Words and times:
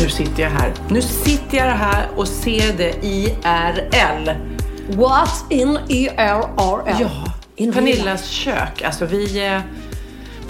Nu 0.00 0.08
sitter 0.08 0.42
jag 0.42 0.50
här. 0.50 0.72
Nu 0.88 1.02
sitter 1.02 1.56
jag 1.56 1.64
här 1.64 2.08
och 2.16 2.28
ser 2.28 2.76
det 2.76 3.04
IRL. 3.04 4.30
What 4.96 5.44
in 5.50 5.78
IRL? 5.88 7.00
Ja, 7.00 7.32
In 7.56 7.72
Pernillas 7.72 8.28
kök. 8.28 8.82
Alltså 8.82 9.06
vi 9.06 9.46
eh, 9.46 9.60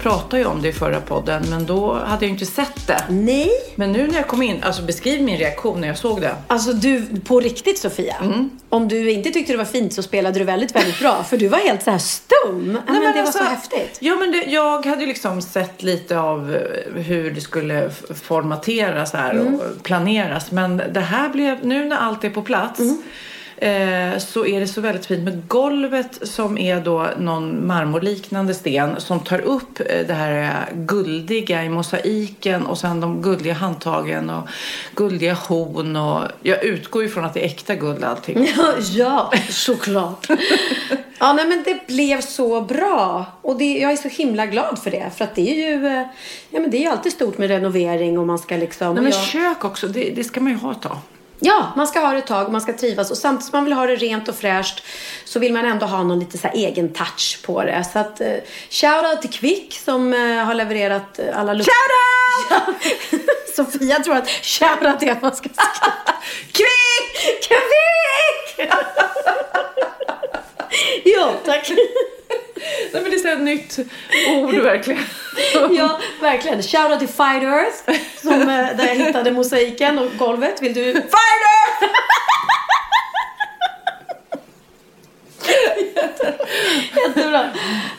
pratade 0.01 0.37
ju 0.41 0.45
om 0.47 0.61
det 0.61 0.67
i 0.67 0.73
förra 0.73 1.01
podden, 1.01 1.43
men 1.49 1.65
då 1.65 1.93
hade 1.93 2.25
jag 2.25 2.31
inte 2.31 2.45
sett 2.45 2.87
det. 2.87 3.03
Nej, 3.09 3.49
Men 3.75 3.91
nu 3.91 4.07
när 4.07 4.15
jag 4.15 4.27
kom 4.27 4.41
in, 4.41 4.63
alltså 4.63 4.81
beskriv 4.83 5.21
min 5.21 5.37
reaktion 5.37 5.81
när 5.81 5.87
jag 5.87 5.97
såg 5.97 6.21
det. 6.21 6.35
alltså 6.47 6.73
du, 6.73 7.05
på 7.25 7.39
riktigt 7.39 7.79
Sofia. 7.79 8.15
Mm. 8.21 8.49
Om 8.69 8.87
du 8.87 9.11
inte 9.11 9.29
tyckte 9.31 9.53
det 9.53 9.57
var 9.57 9.65
fint 9.65 9.93
så 9.93 10.03
spelade 10.03 10.39
du 10.39 10.45
väldigt, 10.45 10.75
väldigt 10.75 10.99
bra. 10.99 11.23
För 11.23 11.37
du 11.37 11.47
var 11.47 11.57
helt 11.57 11.83
så 11.83 11.91
här 11.91 11.97
stum. 11.97 12.77
Ja, 12.87 12.93
men, 12.93 13.01
det 13.01 13.11
var 13.11 13.19
alltså, 13.19 13.37
så 13.37 13.43
häftigt. 13.43 13.97
Ja, 13.99 14.15
men 14.15 14.31
det, 14.31 14.37
jag 14.43 14.85
hade 14.85 15.01
ju 15.01 15.07
liksom 15.07 15.41
sett 15.41 15.83
lite 15.83 16.19
av 16.19 16.55
eh, 16.55 17.01
hur 17.01 17.31
det 17.31 17.41
skulle 17.41 17.89
formateras 18.23 19.13
här 19.13 19.31
Mm. 19.31 19.55
och 19.55 19.83
planeras. 19.83 20.51
Men 20.51 20.77
det 20.91 20.99
här 20.99 21.29
blev, 21.29 21.65
nu 21.65 21.85
när 21.85 21.97
allt 21.97 22.23
är 22.23 22.29
på 22.29 22.41
plats 22.41 22.79
Mm. 22.79 23.01
Eh, 23.61 24.17
så 24.17 24.45
är 24.45 24.59
det 24.59 24.67
så 24.67 24.81
väldigt 24.81 25.05
fint 25.05 25.23
med 25.23 25.47
golvet 25.47 26.27
som 26.27 26.57
är 26.57 26.81
då 26.81 27.07
någon 27.17 27.67
marmorliknande 27.67 28.53
sten 28.53 29.01
som 29.01 29.19
tar 29.19 29.41
upp 29.41 29.79
eh, 29.79 30.07
det 30.07 30.13
här 30.13 30.43
eh, 30.43 30.77
guldiga 30.77 31.63
i 31.63 31.69
mosaiken 31.69 32.65
och 32.65 32.77
sen 32.77 33.01
de 33.01 33.21
guldiga 33.21 33.53
handtagen 33.53 34.29
och 34.29 34.47
guldiga 34.95 35.33
horn 35.33 35.95
och 35.95 36.23
jag 36.41 36.63
utgår 36.63 37.03
ju 37.03 37.09
från 37.09 37.25
att 37.25 37.33
det 37.33 37.39
är 37.39 37.45
äkta 37.45 37.75
guld 37.75 38.03
allting. 38.03 38.47
Ja, 38.57 38.73
ja 38.93 39.33
såklart. 39.49 40.27
ja, 41.19 41.33
nej, 41.33 41.47
men 41.47 41.63
det 41.63 41.87
blev 41.87 42.21
så 42.21 42.61
bra. 42.61 43.25
Och 43.41 43.57
det, 43.57 43.77
jag 43.77 43.91
är 43.91 43.95
så 43.95 44.07
himla 44.07 44.45
glad 44.45 44.79
för 44.83 44.91
det. 44.91 45.09
För 45.17 45.23
att 45.23 45.35
det 45.35 45.41
är 45.41 45.55
ju, 45.55 45.85
ja, 46.49 46.59
men 46.59 46.71
det 46.71 46.77
är 46.77 46.81
ju 46.81 46.87
alltid 46.87 47.11
stort 47.11 47.37
med 47.37 47.47
renovering 47.47 48.19
och 48.19 48.27
man 48.27 48.39
ska 48.39 48.57
liksom... 48.57 48.93
Nej, 48.93 49.03
men 49.03 49.11
ja. 49.11 49.25
kök 49.25 49.65
också, 49.65 49.87
det, 49.87 50.09
det 50.09 50.23
ska 50.23 50.41
man 50.41 50.51
ju 50.51 50.57
ha 50.57 50.71
ett 50.71 50.81
tag. 50.81 50.97
Ja, 51.43 51.73
man 51.75 51.87
ska 51.87 51.99
ha 51.99 52.11
det 52.11 52.17
ett 52.17 52.27
tag 52.27 52.45
och 52.45 52.51
man 52.51 52.61
ska 52.61 52.73
trivas. 52.77 53.11
Och 53.11 53.17
samtidigt 53.17 53.45
som 53.45 53.57
man 53.57 53.63
vill 53.63 53.73
ha 53.73 53.85
det 53.85 53.95
rent 53.95 54.27
och 54.27 54.35
fräscht 54.35 54.83
så 55.25 55.39
vill 55.39 55.53
man 55.53 55.65
ändå 55.65 55.85
ha 55.85 56.03
någon 56.03 56.19
lite 56.19 56.37
så 56.37 56.47
egen 56.47 56.93
touch 56.93 57.39
på 57.45 57.63
det. 57.63 57.85
Så 57.93 57.99
att, 57.99 58.21
eh, 58.21 58.35
shoutout 58.69 59.21
till 59.21 59.29
Kvick 59.29 59.79
som 59.85 60.13
eh, 60.13 60.45
har 60.45 60.53
levererat 60.53 61.19
eh, 61.19 61.39
alla 61.39 61.53
luckor. 61.53 61.71
Shoutout! 62.49 62.75
Sofia 63.55 63.99
tror 63.99 64.15
att 64.15 64.29
shoutout 64.29 65.03
är 65.03 65.11
att 65.11 65.21
man 65.21 65.35
ska 65.35 65.49
skriva. 65.49 66.13
Kvick! 66.51 67.47
Kvick! 67.47 68.69
ja, 71.03 71.33
tack. 71.45 71.71
Nej 72.93 73.01
men 73.01 73.11
det 73.11 73.25
är 73.25 73.33
ett 73.35 73.41
nytt 73.41 73.79
ord 74.29 74.55
verkligen. 74.55 75.03
Ja, 75.71 75.99
verkligen. 76.21 76.63
Shoutout 76.63 76.99
till 76.99 77.07
Fight 77.07 77.43
Earth 77.43 78.01
som, 78.21 78.41
eh, 78.41 78.47
där 78.47 78.87
jag 78.87 78.95
hittade 78.95 79.31
mosaiken 79.31 79.99
och 79.99 80.17
golvet. 80.17 80.61
Vill 80.61 80.73
du... 80.73 80.93
Fight 80.93 81.11
Earth! 81.11 81.93
Jättebra. 87.07 87.45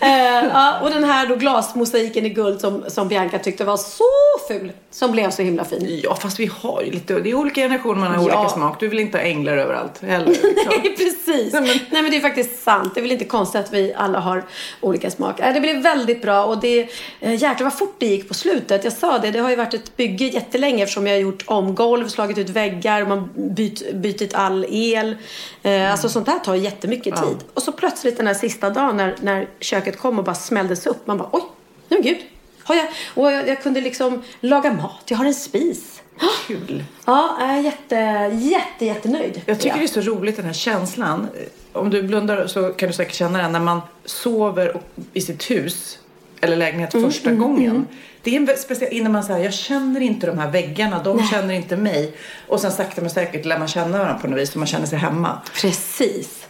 Eh, 0.00 0.44
ja, 0.52 0.80
och 0.80 0.90
den 0.90 1.04
här 1.04 1.26
då 1.26 1.36
glasmosaiken 1.36 2.26
i 2.26 2.28
guld 2.28 2.60
som, 2.60 2.84
som 2.88 3.08
Bianca 3.08 3.38
tyckte 3.38 3.64
var 3.64 3.76
så 3.76 4.04
ful. 4.48 4.72
Som 4.90 5.12
blev 5.12 5.30
så 5.30 5.42
himla 5.42 5.64
fin. 5.64 6.00
Ja 6.02 6.14
fast 6.14 6.40
vi 6.40 6.50
har 6.60 6.82
ju 6.82 6.90
lite, 6.90 7.14
det 7.20 7.30
är 7.30 7.34
olika 7.34 7.60
generationer 7.60 8.00
man 8.00 8.08
har 8.14 8.28
Ja. 8.28 8.38
olika 8.38 8.48
smak. 8.54 8.80
Du 8.80 8.88
vill 8.88 8.98
inte 8.98 9.18
ha 9.18 9.24
änglar 9.24 9.56
överallt 9.56 10.00
heller. 10.02 10.26
liksom. 10.26 10.50
Nej, 10.68 10.96
precis. 10.96 11.52
Nej 11.52 11.78
men... 11.90 12.10
det 12.10 12.16
är 12.16 12.20
faktiskt 12.20 12.62
sant. 12.62 12.94
Det 12.94 13.00
är 13.00 13.02
väl 13.02 13.12
inte 13.12 13.24
konstigt 13.24 13.60
att 13.60 13.72
vi 13.72 13.94
alla 13.96 14.18
har 14.20 14.44
olika 14.80 15.10
smak. 15.10 15.40
Eh, 15.40 15.54
Det 15.54 15.60
blev 15.60 15.82
väldigt 15.82 16.22
bra 16.22 16.44
och 16.44 16.60
det, 16.60 16.80
eh, 17.20 17.32
jäklar 17.34 17.64
vad 17.64 17.78
fort 17.78 17.94
det 17.98 18.06
gick 18.06 18.28
på 18.28 18.34
slutet. 18.34 18.84
Jag 18.84 18.92
sa 18.92 19.18
det, 19.18 19.30
det 19.30 19.38
har 19.38 19.50
ju 19.50 19.56
varit 19.56 19.74
ett 19.74 19.96
bygge 19.96 20.24
jättelänge 20.26 20.82
eftersom 20.82 21.06
jag 21.06 21.14
har 21.14 21.20
gjort 21.20 21.42
om 21.46 21.74
golv, 21.74 22.08
slagit 22.08 22.38
ut 22.38 22.48
väggar, 22.50 23.06
man 23.06 23.28
byt, 23.34 23.92
bytit 23.94 24.34
all 24.34 24.66
el. 24.68 25.16
Eh, 25.62 25.90
Alltså 25.92 26.08
sånt 26.08 26.26
där 26.26 26.38
tar 26.38 26.54
jättemycket 26.54 27.16
tid. 27.16 27.36
Och 27.54 27.62
så 27.62 27.72
plötsligt 27.72 27.91
den 28.16 28.26
här 28.26 28.34
sista 28.34 28.70
dagen 28.70 28.96
när, 28.96 29.16
när 29.20 29.48
köket 29.60 29.98
kom 29.98 30.18
och 30.18 30.24
bara 30.24 30.34
smälldes 30.34 30.86
upp. 30.86 31.06
Man 31.06 31.18
bara 31.18 31.28
oj, 31.32 31.42
nej 31.88 32.00
men 32.00 32.02
gud. 32.02 32.18
Har 32.64 32.74
jag, 32.74 32.86
och 33.14 33.32
jag, 33.32 33.48
jag 33.48 33.62
kunde 33.62 33.80
liksom 33.80 34.22
laga 34.40 34.72
mat, 34.72 35.02
jag 35.06 35.16
har 35.18 35.24
en 35.24 35.34
spis. 35.34 36.02
Kul. 36.46 36.84
Ja, 37.04 37.36
jag 37.40 37.50
är 37.50 37.60
jätte, 37.60 37.94
jätte, 38.40 38.84
jättenöjd. 38.84 39.42
Jag 39.46 39.60
tycker 39.60 39.76
det 39.78 39.84
är 39.84 39.88
så 39.88 40.00
roligt 40.00 40.36
den 40.36 40.44
här 40.44 40.52
känslan. 40.52 41.28
Om 41.72 41.90
du 41.90 42.02
blundar 42.02 42.46
så 42.46 42.68
kan 42.72 42.86
du 42.88 42.92
säkert 42.92 43.14
känna 43.14 43.42
den 43.42 43.52
när 43.52 43.60
man 43.60 43.80
sover 44.04 44.76
och- 44.76 44.82
i 45.12 45.20
sitt 45.20 45.50
hus 45.50 45.98
eller 46.40 46.56
lägenhet 46.56 46.94
Mm, 46.94 47.10
första 47.10 47.30
gången. 47.32 47.86
Det 48.22 48.36
är 48.36 48.40
en 48.50 48.56
speciell, 48.58 48.92
innan 48.92 49.12
man 49.12 49.24
säger 49.24 49.44
jag 49.44 49.54
känner 49.54 50.00
inte 50.00 50.26
de 50.26 50.38
här 50.38 50.50
väggarna, 50.50 51.02
de 51.02 51.26
känner 51.26 51.54
inte 51.54 51.76
mig. 51.76 52.14
Och 52.48 52.60
sen 52.60 52.72
sakta 52.72 53.00
men 53.00 53.10
säkert 53.10 53.44
lär 53.44 53.58
man 53.58 53.68
känna 53.68 53.98
varandra 53.98 54.18
på 54.22 54.28
något 54.28 54.38
vis 54.40 54.52
så 54.52 54.58
man 54.58 54.66
känner 54.68 54.86
sig 54.86 54.98
hemma. 54.98 55.40
Precis. 55.60 56.46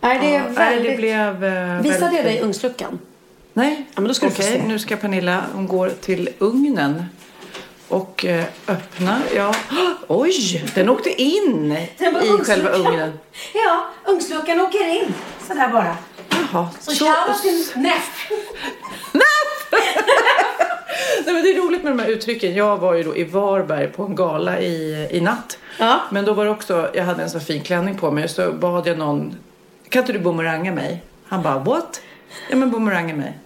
Nej, 0.00 0.18
det 0.20 0.26
är 0.34 0.38
Ja, 0.38 0.44
nej, 0.44 0.54
väldigt... 0.54 0.90
det 0.90 0.96
blev, 0.96 1.44
eh, 1.44 1.80
Visade 1.82 2.00
väldigt 2.00 2.16
jag 2.16 2.24
dig 2.24 2.40
ugnsluckan? 2.42 2.98
Nej. 3.52 3.86
Ja, 3.94 4.00
men 4.00 4.08
då 4.08 4.14
ska 4.14 4.26
Okej, 4.26 4.44
se. 4.44 4.62
nu 4.66 4.78
ska 4.78 4.96
Pernilla, 4.96 5.44
hon 5.54 5.66
går 5.66 5.88
till 6.00 6.28
ugnen 6.38 7.04
och 7.88 8.24
eh, 8.24 8.44
öppnar. 8.68 9.18
Ja. 9.36 9.54
Oj, 10.08 10.64
den 10.74 10.88
åkte 10.88 11.22
in 11.22 11.68
Den 11.98 12.16
i 12.16 12.20
själva 12.20 12.20
ugnsluckan. 12.20 12.86
ugnen. 12.86 13.18
Ja, 13.54 13.86
ugnsluckan 14.06 14.60
åker 14.60 14.88
in. 15.02 15.14
Sådär 15.48 15.68
bara. 15.68 15.96
Jaha. 16.52 16.68
Så 16.80 16.90
shoutout 16.90 17.42
till 17.42 17.82
Neff. 17.82 18.28
Nej, 21.24 21.34
men 21.34 21.42
det 21.42 21.50
är 21.52 21.56
roligt 21.62 21.82
med 21.82 21.92
de 21.92 21.98
här 21.98 22.08
uttrycken. 22.08 22.54
Jag 22.54 22.76
var 22.76 22.94
ju 22.94 23.02
då 23.02 23.16
i 23.16 23.24
Varberg 23.24 23.86
på 23.88 24.02
en 24.04 24.14
gala 24.14 24.60
i, 24.60 25.08
i 25.10 25.20
natt. 25.20 25.58
Ja. 25.78 26.00
Men 26.10 26.24
då 26.24 26.32
var 26.34 26.44
det 26.44 26.50
också, 26.50 26.90
jag 26.94 27.04
hade 27.04 27.22
en 27.22 27.30
så 27.30 27.40
fin 27.40 27.60
klänning 27.62 27.98
på 27.98 28.10
mig 28.10 28.28
så 28.28 28.52
bad 28.52 28.86
jag 28.86 28.98
någon, 28.98 29.36
kan 29.90 30.00
inte 30.02 30.12
du 30.12 30.18
bumeranga 30.18 30.72
mig? 30.72 31.02
Han 31.26 31.42
bara, 31.42 31.58
what? 31.58 32.00
Ja 32.50 32.56
men 32.56 32.70
bumeranga 32.70 33.14
mig. 33.14 33.38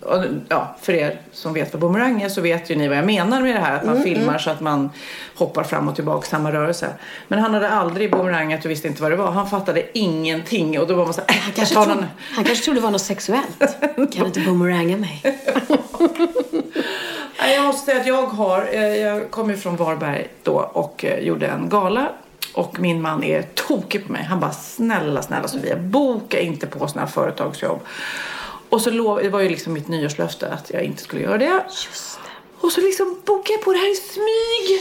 Och, 0.00 0.24
ja, 0.48 0.76
för 0.80 0.92
er 0.92 1.20
som 1.32 1.52
vet 1.52 1.72
vad 1.72 1.80
bumerang 1.80 2.22
är 2.22 2.28
så 2.28 2.40
vet 2.40 2.70
ju 2.70 2.76
ni 2.76 2.88
vad 2.88 2.98
jag 2.98 3.06
menar 3.06 3.40
med 3.42 3.54
det 3.54 3.60
här. 3.60 3.76
Att 3.76 3.84
man 3.84 4.02
filmar 4.02 4.38
så 4.38 4.50
att 4.50 4.60
man 4.60 4.90
hoppar 5.34 5.62
fram 5.62 5.88
och 5.88 5.94
tillbaka 5.94 6.26
samma 6.26 6.52
rörelse. 6.52 6.88
Men 7.28 7.38
han 7.38 7.54
hade 7.54 7.68
aldrig 7.70 8.10
bumerangat 8.10 8.64
och 8.64 8.70
visste 8.70 8.88
inte 8.88 9.02
vad 9.02 9.10
det 9.12 9.16
var. 9.16 9.30
Han 9.30 9.50
fattade 9.50 9.98
ingenting 9.98 10.80
och 10.80 10.86
då 10.86 10.94
var 10.94 11.04
man 11.04 11.14
så 11.14 11.20
här, 11.26 11.28
äh, 11.36 11.42
jag 11.46 11.54
Kanske 11.54 11.74
tar 11.74 11.84
tro, 11.84 11.94
någon. 11.94 12.04
han 12.34 12.44
kanske 12.44 12.64
trodde 12.64 12.80
det 12.80 12.84
var 12.84 12.90
något 12.90 13.00
sexuellt. 13.00 13.58
Kan 14.12 14.26
inte 14.26 14.40
boomeranga 14.40 14.96
mig? 14.96 15.22
Jag 17.54 17.64
måste 17.64 17.86
säga 17.86 18.00
att 18.00 18.06
jag 18.06 18.26
har, 18.26 18.68
eh, 18.72 18.96
jag 18.96 19.30
kom 19.30 19.50
ju 19.50 19.56
från 19.56 19.76
Varberg 19.76 20.28
då 20.42 20.52
och 20.72 21.04
eh, 21.04 21.18
gjorde 21.18 21.46
en 21.46 21.68
gala. 21.68 22.08
Och 22.52 22.80
min 22.80 23.02
man 23.02 23.24
är 23.24 23.42
tokig 23.42 24.06
på 24.06 24.12
mig. 24.12 24.22
Han 24.22 24.40
bara, 24.40 24.52
snälla, 24.52 25.22
snälla 25.22 25.48
Sofia, 25.48 25.76
boka 25.76 26.40
inte 26.40 26.66
på 26.66 26.88
sådana 26.88 27.06
här 27.06 27.12
företagsjobb. 27.12 27.80
Och 28.68 28.80
så 28.80 28.90
lov, 28.90 29.20
det 29.22 29.28
var 29.28 29.40
ju 29.40 29.48
liksom 29.48 29.72
mitt 29.72 29.88
nyårslöfte 29.88 30.52
att 30.52 30.70
jag 30.70 30.82
inte 30.82 31.02
skulle 31.02 31.22
göra 31.22 31.38
det. 31.38 31.62
Just 31.68 32.18
det. 32.24 32.66
Och 32.66 32.72
så 32.72 32.80
liksom 32.80 33.20
bokade 33.24 33.52
jag 33.52 33.64
på 33.64 33.72
det 33.72 33.78
här 33.78 33.92
i 33.92 33.96
smyg. 33.96 34.80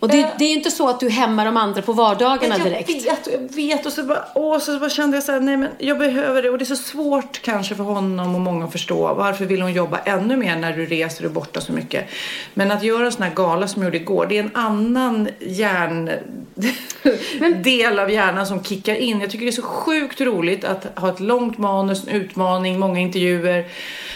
Och 0.00 0.08
det, 0.08 0.32
det 0.38 0.44
är 0.44 0.52
inte 0.52 0.70
så 0.70 0.88
att 0.88 1.00
du 1.00 1.08
hämmar 1.08 1.44
de 1.44 1.56
andra 1.56 1.82
på 1.82 1.92
vardagarna 1.92 2.56
jag 2.58 2.66
direkt. 2.66 3.06
vet, 3.06 3.26
och 3.26 3.32
jag 3.32 3.54
vet. 3.54 3.86
Och 3.86 3.92
så 3.92 4.02
bara, 4.02 4.24
åh, 4.34 4.58
så 4.58 4.78
bara 4.78 4.90
kände 4.90 5.16
jag 5.16 5.24
så 5.24 5.32
här, 5.32 5.40
nej 5.40 5.56
men 5.56 5.70
jag 5.78 5.98
behöver 5.98 6.42
det. 6.42 6.50
Och 6.50 6.58
det 6.58 6.64
är 6.64 6.66
så 6.66 6.76
svårt 6.76 7.42
kanske 7.42 7.74
för 7.74 7.84
honom 7.84 8.34
och 8.34 8.40
många 8.40 8.64
att 8.64 8.72
förstå. 8.72 9.14
Varför 9.14 9.44
vill 9.44 9.62
hon 9.62 9.72
jobba 9.72 9.98
ännu 9.98 10.36
mer 10.36 10.56
när 10.56 10.72
du 10.72 10.86
reser 10.86 11.24
och 11.24 11.30
är 11.30 11.34
borta 11.34 11.60
så 11.60 11.72
mycket? 11.72 12.08
Men 12.54 12.70
att 12.70 12.82
göra 12.82 13.06
en 13.06 13.12
sån 13.12 13.22
här 13.22 13.34
gala 13.34 13.68
som 13.68 13.82
jag 13.82 13.86
gjorde 13.88 13.96
igår, 13.96 14.26
det 14.26 14.38
är 14.38 14.42
en 14.42 14.56
annan 14.56 15.28
hjärn... 15.40 16.10
del 17.62 17.98
av 17.98 18.10
hjärnan 18.10 18.46
som 18.46 18.64
kickar 18.64 18.94
in. 18.94 19.20
Jag 19.20 19.30
tycker 19.30 19.44
det 19.44 19.50
är 19.50 19.52
så 19.52 19.62
sjukt 19.62 20.20
roligt 20.20 20.64
att 20.64 20.98
ha 20.98 21.08
ett 21.08 21.20
långt 21.20 21.58
manus, 21.58 22.04
en 22.06 22.14
utmaning, 22.14 22.78
många 22.78 23.00
intervjuer. 23.00 23.66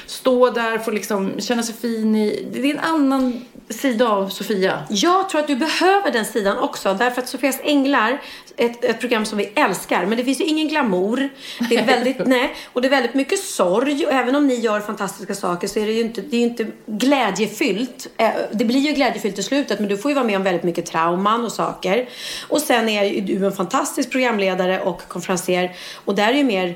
Stå 0.07 0.51
där, 0.51 0.79
få 0.79 0.91
liksom 0.91 1.41
känna 1.41 1.63
sig 1.63 1.75
fin 1.75 2.17
i... 2.17 2.47
Det 2.53 2.59
är 2.59 2.75
en 2.75 2.79
annan 2.79 3.45
sida 3.69 4.09
av 4.09 4.29
Sofia. 4.29 4.83
Jag 4.91 5.29
tror 5.29 5.41
att 5.41 5.47
du 5.47 5.57
behöver 5.57 6.11
den 6.11 6.25
sidan 6.25 6.59
också. 6.59 6.95
Därför 6.95 7.23
att 7.23 7.29
Sofias 7.29 7.61
Änglar, 7.65 8.23
ett, 8.57 8.85
ett 8.85 9.01
program 9.01 9.25
som 9.27 9.39
vi 9.39 9.45
älskar, 9.45 10.07
men 10.07 10.19
det 10.19 10.25
finns 10.25 10.41
ju 10.41 10.45
ingen 10.45 10.69
glamour. 10.69 11.29
Det 11.69 11.77
är 11.77 11.87
väldigt, 11.87 12.17
nej, 12.27 12.55
och 12.73 12.83
det 12.83 12.89
är 12.89 12.91
väldigt 12.91 13.15
mycket 13.15 13.39
sorg. 13.39 14.07
Och 14.07 14.13
även 14.13 14.37
om 14.37 14.47
ni 14.47 14.55
gör 14.55 14.81
fantastiska 14.81 15.35
saker 15.35 15.69
så 15.69 15.79
är 15.79 15.87
det 15.87 15.93
ju 15.93 16.01
inte, 16.01 16.21
det 16.21 16.37
är 16.37 16.41
inte 16.41 16.67
glädjefyllt. 16.87 18.07
Eh, 18.17 18.31
Det 18.53 18.65
blir 18.65 18.81
ju 18.81 18.93
glädjefyllt 18.93 19.39
i 19.39 19.43
slutet, 19.43 19.79
men 19.81 19.89
du 19.89 19.97
får 19.97 20.11
ju 20.11 20.15
vara 20.15 20.27
med 20.27 20.37
om 20.37 20.43
väldigt 20.43 20.63
mycket 20.65 20.87
trauman 20.87 21.45
och 21.45 21.53
saker. 21.53 22.09
Och 22.49 22.61
sen 22.61 22.89
är 22.89 23.21
du 23.21 23.47
en 23.47 23.53
fantastisk 23.53 24.11
programledare 24.11 24.81
och 24.81 25.09
konferenser. 25.09 25.73
Och 26.05 26.15
där 26.15 26.29
är 26.29 26.35
ju 26.37 26.45
mer 26.45 26.75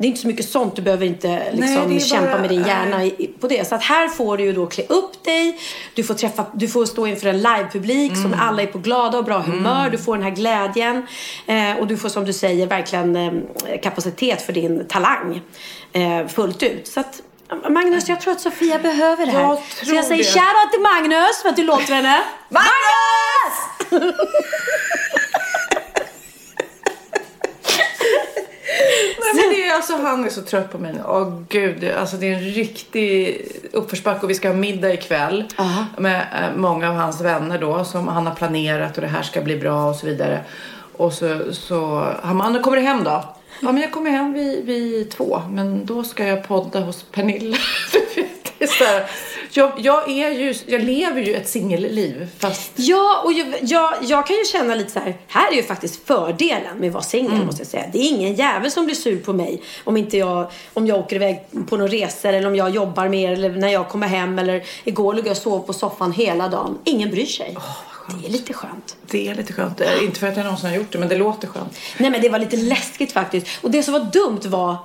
det 0.00 0.06
är 0.06 0.08
inte 0.08 0.20
så 0.20 0.26
mycket 0.26 0.48
sånt. 0.48 0.76
Du 0.76 0.82
behöver 0.82 1.06
inte 1.06 1.42
liksom, 1.52 1.92
är 1.96 2.00
kämpa 2.00 2.30
bara- 2.30 2.40
med 2.40 2.50
din 2.50 2.64
hjärna 2.64 3.04
i- 3.04 3.30
på 3.40 3.48
det. 3.48 3.68
Så 3.68 3.74
att 3.74 3.82
här 3.82 4.08
får 4.08 4.36
du 4.36 4.44
ju 4.44 4.52
då 4.52 4.66
klä 4.66 4.84
upp 4.88 5.24
dig. 5.24 5.58
Du 5.94 6.04
får, 6.04 6.14
träffa, 6.14 6.46
du 6.54 6.68
får 6.68 6.86
stå 6.86 7.06
inför 7.06 7.28
en 7.28 7.36
livepublik 7.42 8.12
som 8.16 8.26
Mm. 8.26 8.40
alla 8.40 8.62
är 8.62 8.66
på 8.66 8.78
glada 8.78 9.18
och 9.18 9.24
bra 9.24 9.38
humör. 9.38 9.90
Du 9.90 9.98
får 9.98 10.14
den 10.16 10.22
här 10.24 10.30
glädjen. 10.30 11.06
Eh, 11.46 11.76
och 11.78 11.86
du 11.86 11.96
får 11.96 12.08
som 12.08 12.24
du 12.24 12.32
säger 12.32 12.66
verkligen 12.66 13.16
eh, 13.16 13.32
kapacitet 13.82 14.42
för 14.42 14.52
din 14.52 14.86
talang 14.88 15.40
eh, 15.92 16.26
fullt 16.26 16.62
ut. 16.62 16.88
Så 16.88 17.00
att 17.00 17.22
Magnus, 17.68 18.08
jag 18.08 18.20
tror 18.20 18.32
att 18.32 18.40
Sofia 18.40 18.78
behöver 18.78 19.26
det 19.26 19.32
här. 19.32 19.40
Jag 19.42 19.58
så 19.86 19.94
jag 19.94 20.04
säger 20.04 20.24
shoutout 20.24 20.72
till 20.72 20.80
Magnus 20.80 21.42
för 21.42 21.48
att 21.48 21.56
du 21.56 21.62
låter 21.64 21.94
henne. 21.94 22.20
Magnus! 22.48 24.12
Nej, 29.20 29.34
men 29.34 29.54
det 29.54 29.66
är 29.66 29.74
alltså, 29.74 29.96
han 29.96 30.24
är 30.24 30.28
så 30.30 30.42
trött 30.42 30.72
på 30.72 30.78
mig 30.78 30.92
nu. 30.92 31.00
Åh 31.06 31.42
gud, 31.48 31.76
det- 31.80 31.94
alltså 32.00 32.16
det 32.16 32.28
är 32.28 32.32
en 32.34 32.40
riktig 32.40 33.42
uppförsbacke 33.72 34.20
och 34.22 34.30
vi 34.30 34.34
ska 34.34 34.48
ha 34.48 34.54
middag 34.54 34.92
ikväll 34.92 35.44
Aha. 35.58 35.84
med 35.98 36.20
eh, 36.20 36.56
många 36.56 36.88
av 36.88 36.94
hans 36.94 37.20
vänner 37.20 37.58
då 37.58 37.84
som 37.84 38.08
han 38.08 38.26
har 38.26 38.34
planerat 38.34 38.96
och 38.96 39.00
det 39.02 39.08
här 39.08 39.22
ska 39.22 39.40
bli 39.40 39.56
bra 39.56 39.88
och 39.88 39.96
så 39.96 40.06
vidare. 40.06 40.40
Och 40.96 41.12
så, 41.12 41.40
så 41.52 42.06
han 42.22 42.38
bara, 42.38 42.44
"Anna, 42.48 42.62
kommer 42.62 42.76
du 42.76 42.82
hem 42.82 43.04
då? 43.04 43.24
Ja, 43.62 43.72
men 43.72 43.82
jag 43.82 43.92
kommer 43.92 44.10
hem 44.10 44.32
vid, 44.32 44.64
vid 44.66 45.10
två, 45.10 45.42
men 45.50 45.86
då 45.86 46.04
ska 46.04 46.26
jag 46.26 46.48
podda 46.48 46.80
hos 46.80 47.02
Pernilla. 47.02 47.56
Det 48.58 48.64
är 48.64 48.68
så 48.68 48.84
här, 48.84 49.04
jag, 49.52 49.72
jag, 49.78 50.10
är 50.10 50.30
ju, 50.30 50.54
jag 50.66 50.80
lever 50.82 51.20
ju 51.20 51.34
ett 51.34 51.48
singelliv 51.48 52.28
fast 52.38 52.72
Ja, 52.76 53.22
och 53.24 53.32
jag, 53.32 53.54
jag, 53.62 53.94
jag 54.02 54.26
kan 54.26 54.36
ju 54.36 54.44
känna 54.44 54.74
lite 54.74 54.90
så 54.90 54.98
här. 54.98 55.16
Här 55.28 55.52
är 55.52 55.56
ju 55.56 55.62
faktiskt 55.62 56.06
fördelen 56.06 56.78
med 56.78 56.86
att 56.88 56.92
vara 56.94 57.02
singel 57.04 57.32
Mm. 57.32 57.46
måste 57.46 57.60
jag 57.60 57.68
säga. 57.68 57.84
Det 57.92 57.98
är 57.98 58.08
ingen 58.08 58.34
jävel 58.34 58.70
som 58.70 58.84
blir 58.84 58.94
sur 58.94 59.18
på 59.20 59.32
mig 59.32 59.62
om 59.84 59.96
inte 59.96 60.16
jag, 60.18 60.50
om 60.74 60.86
jag 60.86 60.98
åker 60.98 61.16
iväg 61.16 61.40
på 61.68 61.76
några 61.76 61.92
resor 61.92 62.32
eller 62.32 62.48
om 62.48 62.56
jag 62.56 62.70
jobbar 62.70 63.08
mer 63.08 63.32
eller 63.32 63.50
när 63.50 63.68
jag 63.68 63.88
kommer 63.88 64.06
hem 64.06 64.38
eller 64.38 64.62
igår 64.84 65.14
låg 65.14 65.26
jag 65.26 65.30
och 65.30 65.36
sov 65.36 65.60
på 65.60 65.72
soffan 65.72 66.12
hela 66.12 66.48
dagen. 66.48 66.78
Ingen 66.84 67.10
bryr 67.10 67.26
sig. 67.26 67.56
det 68.20 68.26
är 68.26 68.30
lite 68.32 68.52
skönt. 68.52 68.96
det 69.10 69.28
är 69.28 69.34
lite 69.34 69.52
skönt. 69.52 69.80
Inte 70.02 70.20
för 70.20 70.26
att 70.26 70.36
jag 70.36 70.44
någonsin 70.44 70.68
har 70.70 70.76
gjort 70.76 70.92
det, 70.92 70.98
men 70.98 71.08
det 71.08 71.16
låter 71.16 71.48
skönt. 71.48 71.76
Nej 71.98 72.10
men 72.10 72.20
det 72.20 72.28
var 72.28 72.38
lite 72.38 72.56
läskigt 72.56 73.12
faktiskt. 73.12 73.46
Och 73.62 73.70
det 73.70 73.82
som 73.82 73.92
var 73.92 74.00
dumt 74.00 74.40
var 74.44 74.76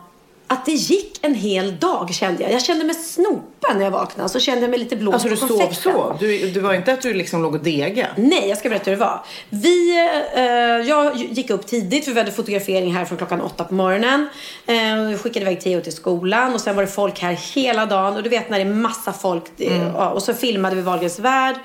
att 0.48 0.66
det 0.66 0.72
gick 0.72 1.20
en 1.22 1.36
hel 1.36 1.80
dag 1.80 2.14
kände 2.14 2.44
jag. 2.44 2.52
Jag 2.52 2.62
kände 2.62 2.86
mig 2.86 2.96
snopen 2.96 3.78
när 3.78 3.84
jag 3.84 3.92
vaknade. 3.92 4.30
Så 4.30 4.40
kände 4.40 4.62
jag 4.62 4.70
mig 4.70 4.80
lite 4.80 4.96
blå 4.96 5.12
Alltså 5.14 5.28
du 5.30 5.38
sov 5.38 5.72
så? 5.72 6.18
Du, 6.20 6.50
det 6.52 6.60
var 6.60 6.74
inte 6.74 6.94
att 6.94 7.02
du 7.02 7.14
liksom 7.14 7.42
låg 7.42 7.54
och 7.56 7.64
dega? 7.64 8.08
Nej, 8.16 8.50
jag 8.50 8.58
ska 8.58 8.70
berätta 8.70 8.92
hur 8.92 8.98
det 8.98 9.04
var. 9.06 9.26
Vi, 9.50 9.98
eh, 10.36 10.44
jag 10.90 11.16
gick 11.16 11.50
upp 11.50 11.68
tidigt 11.68 12.06
för 12.06 12.12
vi 12.12 12.20
hade 12.20 12.32
fotografering 12.32 12.94
här 12.96 13.06
från 13.06 13.18
klockan 13.18 13.42
åtta 13.42 13.64
på 13.64 13.74
morgonen. 13.74 14.28
Eh, 14.68 15.02
vi 15.10 15.18
skickade 15.18 15.46
iväg 15.46 15.62
Theo 15.62 15.82
till 15.82 15.94
skolan 15.96 16.54
och 16.54 16.62
sen 16.62 16.76
var 16.76 16.84
det 16.84 16.92
folk 16.92 17.20
här 17.20 17.34
hela 17.56 17.86
dagen. 17.86 18.16
Och 18.16 18.24
du 18.24 18.30
vet 18.30 18.50
när 18.50 18.58
det 18.58 18.64
är 18.66 18.74
massa 18.74 19.14
folk. 19.14 19.44
det- 19.58 19.92
Ja, 19.98 20.10
och 20.10 20.24
så 20.24 20.34
filmade 20.34 20.76
vi 20.76 20.82
Wahlgrens 20.82 21.20
värld. 21.20 21.56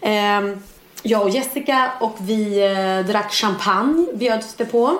Eh, 0.00 0.56
jag 1.02 1.22
och 1.22 1.30
Jessica 1.30 1.90
och 2.00 2.16
vi 2.20 2.64
eh, 2.64 3.06
drack 3.10 3.32
champagne 3.32 4.06
bjöds 4.14 4.54
det 4.54 4.64
på. 4.64 4.98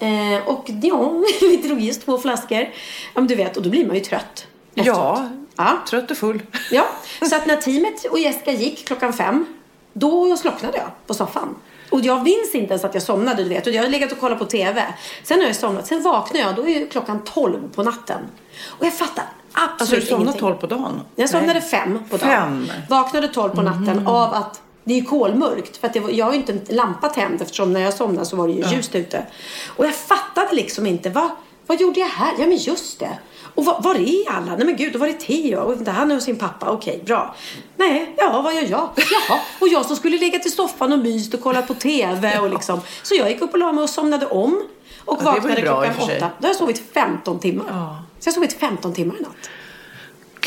Eh, 0.00 0.48
och 0.48 0.70
ja, 0.82 1.22
vi 1.40 1.56
drog 1.56 1.80
just 1.80 2.04
två 2.04 2.18
flaskor. 2.18 2.58
Ja, 2.58 2.68
men 3.14 3.26
du 3.26 3.34
vet, 3.34 3.56
och 3.56 3.62
då 3.62 3.70
blir 3.70 3.86
man 3.86 3.94
ju 3.94 4.00
trött. 4.02 4.46
efteråt. 4.74 5.20
Ja, 5.56 5.78
trött 5.90 6.10
och 6.10 6.16
full. 6.16 6.42
Ja, 6.70 6.86
så 7.28 7.36
att 7.36 7.46
när 7.46 7.56
teamet 7.56 8.04
och 8.04 8.18
Jessica 8.18 8.52
gick 8.52 8.86
klockan 8.86 9.12
fem, 9.12 9.46
då 9.92 10.36
slocknade 10.36 10.76
jag 10.78 10.90
på 11.06 11.14
soffan. 11.14 11.54
Och 11.90 12.00
jag 12.00 12.22
minns 12.22 12.54
inte 12.54 12.72
ens 12.72 12.84
att 12.84 12.94
jag 12.94 13.02
somnade, 13.02 13.42
du 13.42 13.48
vet. 13.48 13.66
Och 13.66 13.72
jag 13.72 13.82
har 13.82 13.88
legat 13.88 14.12
och 14.12 14.20
kollat 14.20 14.38
på 14.38 14.44
TV. 14.44 14.82
Sen 15.24 15.40
har 15.40 15.46
jag 15.46 15.56
somnat. 15.56 15.86
Sen 15.86 16.02
vaknar 16.02 16.40
jag, 16.40 16.54
då 16.56 16.68
är 16.68 16.86
klockan 16.86 17.20
12 17.24 17.68
på 17.74 17.82
natten. 17.82 18.18
Och 18.66 18.86
jag 18.86 18.94
fattar 18.94 19.24
absolut 19.52 19.80
Alltså 19.80 19.94
du 19.94 20.00
somnade 20.02 20.22
ingenting. 20.22 20.40
12 20.40 20.54
på 20.56 20.66
dagen? 20.66 21.00
Jag 21.14 21.30
somnade 21.30 21.52
Nej. 21.52 21.62
fem 21.68 21.98
på 22.10 22.16
dagen. 22.16 22.30
Fem? 22.30 22.70
Vaknade 22.88 23.28
12 23.28 23.54
på 23.54 23.62
natten 23.62 24.06
av 24.06 24.34
att 24.34 24.60
det 24.88 24.94
är 24.94 24.98
ju 24.98 25.04
kolmörkt. 25.04 25.76
För 25.76 25.90
det 25.92 26.00
var, 26.00 26.10
jag 26.10 26.26
har 26.26 26.32
ju 26.32 26.38
inte 26.38 26.52
en 26.52 26.76
lampa 26.76 27.08
tänd 27.08 27.42
eftersom 27.42 27.72
när 27.72 27.80
jag 27.80 27.94
somnade 27.94 28.26
så 28.26 28.36
var 28.36 28.48
det 28.48 28.54
ju 28.54 28.64
ljust 28.76 28.94
ute. 28.94 29.26
Och 29.66 29.86
jag 29.86 29.94
fattade 29.94 30.54
liksom 30.54 30.86
inte. 30.86 31.10
Vad, 31.10 31.30
vad 31.66 31.80
gjorde 31.80 32.00
jag 32.00 32.06
här? 32.06 32.32
Ja 32.38 32.46
men 32.46 32.56
just 32.56 32.98
det. 32.98 33.18
Och 33.54 33.64
var, 33.64 33.80
var 33.80 33.94
är 33.94 34.30
alla? 34.30 34.56
Nej 34.56 34.66
men 34.66 34.76
gud, 34.76 34.92
då 34.92 34.98
var 34.98 35.06
det 35.06 35.12
Theo. 35.12 35.60
Och 35.60 35.72
vänta, 35.72 35.90
han 35.90 36.10
är 36.10 36.14
hos 36.14 36.24
sin 36.24 36.36
pappa. 36.36 36.70
Okej, 36.70 37.02
bra. 37.06 37.34
Nej, 37.76 38.14
ja 38.18 38.40
vad 38.42 38.54
gör 38.54 38.62
jag? 38.62 38.88
Jaha. 38.96 39.40
Och 39.60 39.68
jag 39.68 39.86
som 39.86 39.96
skulle 39.96 40.18
ligga 40.18 40.38
till 40.38 40.52
soffan 40.52 40.92
och 40.92 40.98
myst 40.98 41.34
och 41.34 41.40
kolla 41.40 41.62
på 41.62 41.74
TV 41.74 42.38
och 42.38 42.50
liksom. 42.50 42.80
Så 43.02 43.14
jag 43.14 43.30
gick 43.30 43.40
upp 43.40 43.52
och 43.52 43.58
la 43.58 43.72
mig 43.72 43.84
och 43.84 43.90
somnade 43.90 44.26
om. 44.26 44.62
Och 45.04 45.18
Ja, 45.20 45.24
vaknade 45.24 45.62
klockan 45.62 45.94
åtta. 45.98 46.30
Då 46.38 46.46
har 46.46 46.48
jag 46.48 46.56
sovit 46.56 46.82
15 46.94 47.38
timmar. 47.38 47.64
Ja. 47.68 48.02
Så 48.18 48.28
jag 48.28 48.32
har 48.32 48.34
sovit 48.34 48.52
15 48.60 48.94
timmar 48.94 49.14
i 49.18 49.22
natt. 49.22 49.50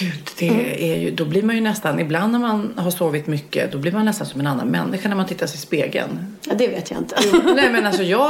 Gud, 0.02 0.30
det 0.40 0.48
Mm. 0.50 0.66
är 0.78 0.96
ju, 0.96 1.12
då 1.12 1.26
blir 1.26 1.44
man 1.44 1.56
ju 1.56 1.62
nästan, 1.62 2.00
ibland 2.00 2.32
när 2.32 2.40
man 2.40 2.74
har 2.78 2.92
sovit 2.92 3.28
mycket, 3.28 3.72
då 3.72 3.78
blir 3.78 3.92
man 3.92 4.06
nästan 4.06 4.28
som 4.28 4.40
en 4.40 4.48
annan 4.48 4.68
människa 4.68 5.10
när 5.10 5.16
man 5.16 5.26
tittar 5.26 5.48
sig 5.48 5.56
i 5.56 5.60
spegeln. 5.60 6.38
Ja, 6.48 6.54
det 6.56 6.68
vet 6.68 6.92
jag 6.92 7.00
inte. 7.00 7.16
Nej 7.56 7.72
men 7.72 7.86
alltså 7.88 8.04
jag, 8.04 8.30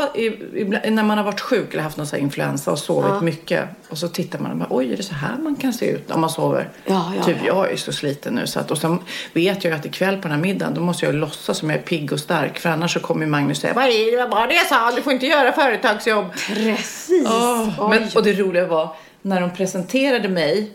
när 0.92 1.04
man 1.04 1.18
har 1.18 1.26
varit 1.26 1.42
sjuk 1.42 1.74
eller 1.74 1.84
haft 1.84 1.98
någon 1.98 2.16
influensa 2.18 2.72
och 2.72 2.80
sovit 2.80 3.22
mycket 3.22 3.64
och 3.90 3.98
så 3.98 4.08
tittar 4.08 4.40
man 4.40 4.52
och 4.52 4.58
bara, 4.58 4.68
oj 4.70 4.94
är 4.94 4.98
det 4.98 5.04
så 5.04 5.14
här 5.14 5.38
man 5.38 5.56
kan 5.56 5.74
se 5.74 5.86
ut 5.86 6.12
om 6.12 6.22
man 6.22 6.30
sover? 6.30 6.70
Ja, 6.86 7.14
ja, 7.18 7.24
typ 7.24 7.38
ja. 7.46 7.48
jag 7.48 7.72
är 7.72 7.76
så 7.76 7.92
sliten 7.94 8.34
nu 8.36 8.48
så 8.48 8.60
att, 8.60 8.72
och 8.72 8.78
sen 8.78 8.98
vet 9.34 9.64
jag 9.64 9.72
ju 9.72 9.78
att 9.80 9.86
ikväll 9.86 10.16
på 10.16 10.22
den 10.22 10.32
här 10.32 10.42
middagen 10.42 10.74
då 10.74 10.82
måste 10.82 11.06
jag 11.06 11.16
låtsas 11.16 11.58
som 11.58 11.70
jag 11.70 11.80
är 11.80 11.84
pigg 11.84 12.14
och 12.14 12.20
stark 12.20 12.60
för 12.60 12.70
annars 12.70 12.94
så 12.94 13.00
kommer 13.00 13.26
Magnus 13.26 13.60
säga, 13.60 13.74
vad 13.74 13.86
är 13.86 14.12
det, 14.12 14.18
vad 14.18 14.30
var 14.32 14.48
det 14.48 14.68
sa, 14.70 14.92
du 14.96 15.02
får 15.02 15.14
inte 15.14 15.26
göra 15.26 15.52
företagsjobb. 15.52 16.26
Precis. 16.54 17.28
Åh, 17.28 17.90
men, 17.90 18.10
och 18.16 18.24
det 18.24 18.34
roliga 18.34 18.68
var 18.68 18.96
när 19.22 19.42
de 19.42 19.50
presenterade 19.54 20.30
mig 20.30 20.72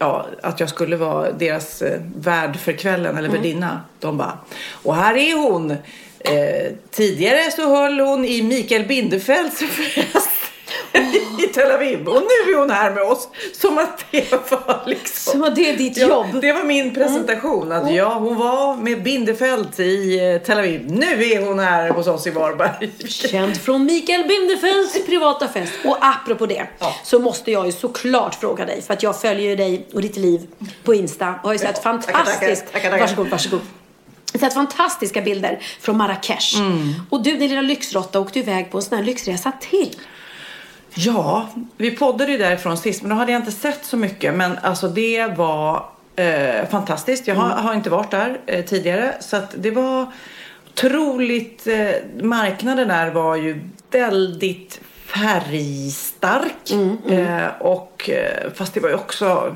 ja, 0.00 0.26
att 0.42 0.60
jag 0.60 0.68
skulle 0.68 0.96
vara 0.96 1.32
deras 1.32 1.82
eh, 1.82 2.00
värd 2.16 2.56
för 2.56 2.72
kvällen 2.72 3.16
eller 3.16 3.28
värdinna. 3.28 3.80
De 3.98 4.16
bara, 4.16 4.38
och 4.82 4.94
här 4.94 5.16
är 5.16 5.50
hon. 5.50 5.70
Eh, 6.20 6.72
tidigare 6.90 7.50
så 7.50 7.76
höll 7.76 8.00
hon 8.00 8.24
i 8.24 8.42
Mikael 8.42 8.84
Bindefelds 8.84 9.58
fest 9.94 10.29
i 11.38 11.46
Tel 11.54 11.70
Aviv 11.70 12.08
och 12.08 12.22
nu 12.22 12.52
är 12.52 12.58
hon 12.58 12.70
här 12.70 12.90
med 12.90 13.02
oss. 13.02 13.28
Som 13.60 13.78
att 13.78 14.04
det 14.10 14.32
var 14.50 14.82
liksom... 14.86 15.32
Som 15.32 15.42
att 15.44 15.56
det 15.56 15.70
är 15.70 15.76
ditt 15.76 15.96
Ja, 15.96 16.06
jobb. 16.08 16.26
Mm. 16.26 16.40
det 16.40 16.52
var 16.52 16.62
min 16.64 16.94
presentation. 16.94 17.72
Att 17.72 17.94
ja, 17.94 18.14
hon 18.14 18.36
var 18.36 18.76
med 18.76 19.02
Bindefeld 19.02 19.80
i 19.80 20.18
eh, 20.34 20.38
Tel 20.46 20.58
Aviv. 20.58 20.86
Nu 20.90 21.24
är 21.30 21.46
hon 21.46 21.58
här 21.58 21.90
hos 21.90 22.06
oss 22.06 22.26
i 22.26 22.30
Varberg. 22.30 22.90
Känd 23.08 23.56
från 23.60 23.84
Mikael 23.84 24.24
Bindefelds 24.28 25.06
privata 25.06 25.48
fest. 25.48 25.72
Och 25.84 25.96
apropå 26.00 26.46
det 26.46 26.66
Ja. 26.78 26.94
så 27.04 27.18
måste 27.18 27.50
jag 27.52 27.66
ju 27.66 27.72
såklart 27.72 28.34
fråga 28.34 28.64
dig. 28.64 28.82
För 28.82 28.94
att 28.94 29.02
jag 29.02 29.20
följer 29.20 29.50
ju 29.50 29.56
dig 29.56 29.86
och 29.94 30.02
ditt 30.02 30.16
liv 30.16 30.46
på 30.84 30.94
Insta. 30.94 31.28
Och 31.42 31.48
har 31.48 31.52
ju 31.52 31.58
sett 31.58 31.70
Ja, 31.74 31.82
fantastiskt. 31.82 32.32
tackar, 32.40 32.54
tackar, 32.72 32.90
tackar. 32.90 32.98
Varsågod, 32.98 33.28
varsågod. 33.28 33.60
Sett 34.40 34.54
fantastiska 34.54 35.20
bilder 35.22 35.58
från 35.80 35.96
Marrakesh. 35.96 36.58
Mm. 36.60 36.92
Och 37.10 37.22
du, 37.22 37.30
din 37.36 37.48
lilla 37.48 37.60
lyxrotta, 37.62 38.20
åkte 38.20 38.38
iväg 38.38 38.70
på 38.70 38.78
en 38.78 38.82
sån 38.82 38.98
här 38.98 39.04
lyxresa 39.04 39.52
till. 39.70 39.96
Ja, 40.94 41.48
vi 41.76 41.90
poddade 41.90 42.32
ju 42.32 42.38
därifrån 42.38 42.76
sist, 42.76 43.02
men 43.02 43.10
då 43.10 43.16
hade 43.16 43.32
jag 43.32 43.40
inte 43.40 43.52
sett 43.52 43.84
så 43.84 43.96
mycket. 43.96 44.34
Men 44.34 44.58
alltså 44.62 44.88
det 44.88 45.26
var 45.26 45.84
eh, 46.16 46.68
fantastiskt. 46.70 47.26
Jag 47.26 47.34
har, 47.34 47.48
har 47.48 47.74
inte 47.74 47.90
varit 47.90 48.10
där 48.10 48.40
eh, 48.46 48.64
tidigare, 48.64 49.14
så 49.20 49.36
att 49.36 49.54
det 49.58 49.70
var 49.70 50.06
otroligt. 50.72 51.66
Eh, 51.66 51.90
marknaden 52.22 52.88
där 52.88 53.10
var 53.10 53.36
ju 53.36 53.60
väldigt 53.90 54.80
färgstark. 55.06 56.70
Eh, 57.08 57.48
och, 57.58 58.10
eh, 58.10 58.52
fast 58.54 58.74
det 58.74 58.80
var 58.80 58.88
ju 58.88 58.94
också 58.94 59.54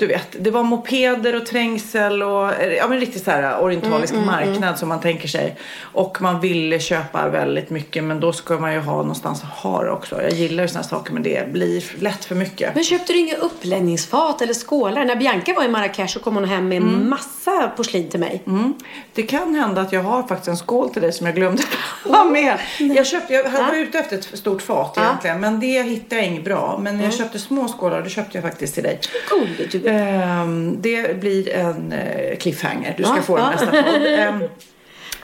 du 0.00 0.06
vet, 0.06 0.36
det 0.40 0.50
var 0.50 0.62
mopeder 0.62 1.36
och 1.36 1.46
trängsel 1.46 2.22
och 2.22 2.50
ja, 2.78 2.88
men 2.88 3.00
riktigt 3.00 3.24
så 3.24 3.30
här 3.30 3.60
orientalisk 3.60 4.14
Mm, 4.14 4.26
marknad 4.26 4.78
som 4.78 4.88
man 4.88 5.00
tänker 5.00 5.28
sig. 5.28 5.56
Och 5.82 6.22
man 6.22 6.40
ville 6.40 6.80
köpa 6.80 7.28
väldigt 7.28 7.70
mycket 7.70 8.04
men 8.04 8.20
då 8.20 8.32
ska 8.32 8.58
man 8.58 8.72
ju 8.72 8.78
ha 8.78 8.96
någonstans 8.96 9.42
att 9.42 9.48
ha 9.48 9.82
det 9.82 9.90
också. 9.90 10.22
Jag 10.22 10.32
gillar 10.32 10.66
ju 10.66 10.74
här 10.74 10.82
saker 10.82 11.12
men 11.12 11.22
det 11.22 11.52
blir 11.52 11.84
lätt 11.98 12.24
för 12.24 12.34
mycket. 12.34 12.74
Men 12.74 12.84
köpte 12.84 13.12
du 13.12 13.18
inga 13.18 13.34
uppläggningsfat 13.34 14.42
eller 14.42 14.54
skålar? 14.54 15.04
När 15.04 15.16
Bianca 15.16 15.54
var 15.54 15.64
i 15.64 15.68
Marrakesh 15.68 16.12
så 16.12 16.20
kom 16.20 16.34
hon 16.34 16.44
hem 16.44 16.68
med 16.68 16.82
massa 16.82 17.72
porslin 17.76 18.10
till 18.10 18.20
mig. 18.20 18.42
Mm. 18.46 18.74
Det 19.14 19.22
kan 19.22 19.54
hända 19.54 19.80
att 19.80 19.92
jag 19.92 20.02
har 20.02 20.22
faktiskt 20.22 20.48
en 20.48 20.56
skål 20.56 20.90
till 20.90 21.02
dig 21.02 21.12
som 21.12 21.26
jag 21.26 21.34
glömde 21.34 21.62
ha 22.04 22.24
med. 22.24 22.58
Jag, 22.78 23.06
köpte, 23.06 23.34
jag 23.34 23.50
var 23.50 23.74
ute 23.74 23.98
efter 23.98 24.16
ett 24.16 24.38
stort 24.38 24.62
fat 24.62 24.98
egentligen 24.98 25.40
men 25.40 25.60
det 25.60 25.82
hittade 25.82 26.16
jag 26.16 26.26
inget 26.30 26.44
bra. 26.44 26.78
Men 26.82 27.00
jag 27.00 27.14
köpte 27.14 27.38
små 27.38 27.68
skålar, 27.68 28.02
det 28.02 28.10
köpte 28.10 28.38
jag 28.38 28.44
faktiskt 28.44 28.74
till 28.74 28.82
dig. 28.82 29.00
Cool, 29.28 29.48
du. 29.72 29.89
Ehm, 29.90 30.76
det 30.80 31.20
blir 31.20 31.48
en 31.48 31.92
eh, 31.92 32.36
cliffhanger. 32.38 32.94
Du 32.96 33.02
ska 33.04 33.16
Ja, 33.16 33.22
få 33.22 33.36
den 33.36 33.44
ja. 33.44 33.50
nästa 33.50 33.66
podd. 33.66 34.02
Ehm, 34.06 34.42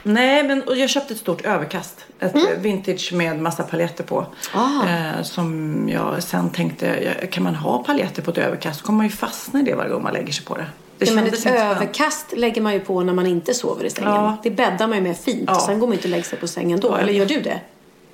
nej, 0.03 0.43
men 0.43 0.61
och 0.63 0.77
jag 0.77 0.89
köpte 0.89 1.13
ett 1.13 1.19
stort 1.19 1.45
överkast. 1.45 2.05
Ett 2.19 2.35
eh, 2.35 2.41
vintage 2.59 3.13
med 3.13 3.39
massa 3.39 3.63
paljetter 3.63 4.03
på. 4.03 4.17
Mm. 4.53 4.65
Ah. 4.65 4.89
Eh, 5.17 5.23
som 5.23 5.89
jag 5.93 6.23
sen 6.23 6.49
tänkte, 6.49 7.13
kan 7.31 7.43
man 7.43 7.55
ha 7.55 7.83
paljetter 7.83 8.21
på 8.21 8.31
ett 8.31 8.37
överkast? 8.37 8.79
Så 8.79 8.85
kommer 8.85 8.97
man 8.97 9.05
ju 9.05 9.11
fastna 9.11 9.59
i 9.59 9.63
det 9.63 9.75
varje 9.75 9.89
gång 9.91 10.03
man 10.03 10.13
lägger 10.13 10.33
sig 10.33 10.45
på 10.45 10.55
det. 10.57 10.65
Det 10.97 11.05
Ja, 11.05 11.13
men 11.13 11.25
ett 11.27 11.45
överkast 11.45 12.33
lägger 12.37 12.61
man 12.61 12.73
ju 12.73 12.79
på 12.79 13.01
när 13.03 13.13
man 13.13 13.27
inte 13.27 13.53
sover 13.53 13.85
i 13.85 13.89
sängen. 13.89 14.09
Ja. 14.11 14.37
Det 14.43 14.51
bäddar 14.51 14.87
man 14.87 14.97
ju 14.97 15.03
med 15.03 15.17
fint. 15.17 15.43
Ja. 15.47 15.59
Sen 15.59 15.79
går 15.79 15.87
man 15.87 15.93
inte 15.93 16.07
och 16.07 16.11
lägger 16.11 16.23
sig 16.23 16.39
på 16.39 16.47
sängen 16.47 16.79
då. 16.79 16.87
Ja, 16.87 16.99
Eller 16.99 17.13
gör 17.13 17.25
du 17.25 17.41
det? 17.41 17.59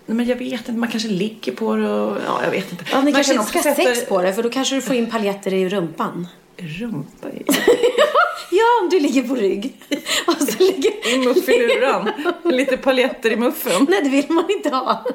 Nej, 0.05 0.17
men 0.17 0.25
jag 0.25 0.35
vet 0.35 0.53
inte, 0.53 0.71
man 0.71 0.89
kanske 0.89 1.09
ligger 1.09 1.51
på 1.51 1.75
det 1.75 1.89
och 1.89 2.17
ja, 2.27 2.39
jag 2.43 2.51
vet 2.51 2.71
inte. 2.71 2.85
Ja, 2.91 2.97
ni 2.97 3.03
man 3.03 3.13
kanske 3.13 3.33
kan 3.33 3.41
inte 3.41 3.59
ska 3.59 3.69
ha 3.69 3.75
sex 3.75 4.05
på 4.09 4.21
det 4.21 4.33
för 4.33 4.43
då 4.43 4.49
kanske 4.49 4.75
du 4.75 4.81
får 4.81 4.95
in 4.95 5.09
paljetter 5.09 5.53
i 5.53 5.69
rumpan. 5.69 6.27
Rumpa 6.57 7.29
i, 7.29 7.43
Ja, 8.51 8.63
om 8.83 8.89
du 8.89 8.99
ligger 8.99 9.23
på 9.23 9.35
rygg. 9.35 9.73
Och 10.27 10.33
så 10.47 10.63
ligger... 10.63 11.13
i 11.13 11.17
muffiluran. 11.27 12.09
Lite 12.43 12.77
paljetter 12.77 13.31
i 13.31 13.35
muffen. 13.35 13.85
Nej, 13.89 14.01
det 14.03 14.09
vill 14.09 14.31
man 14.31 14.51
inte 14.51 14.69
ha. 14.69 15.05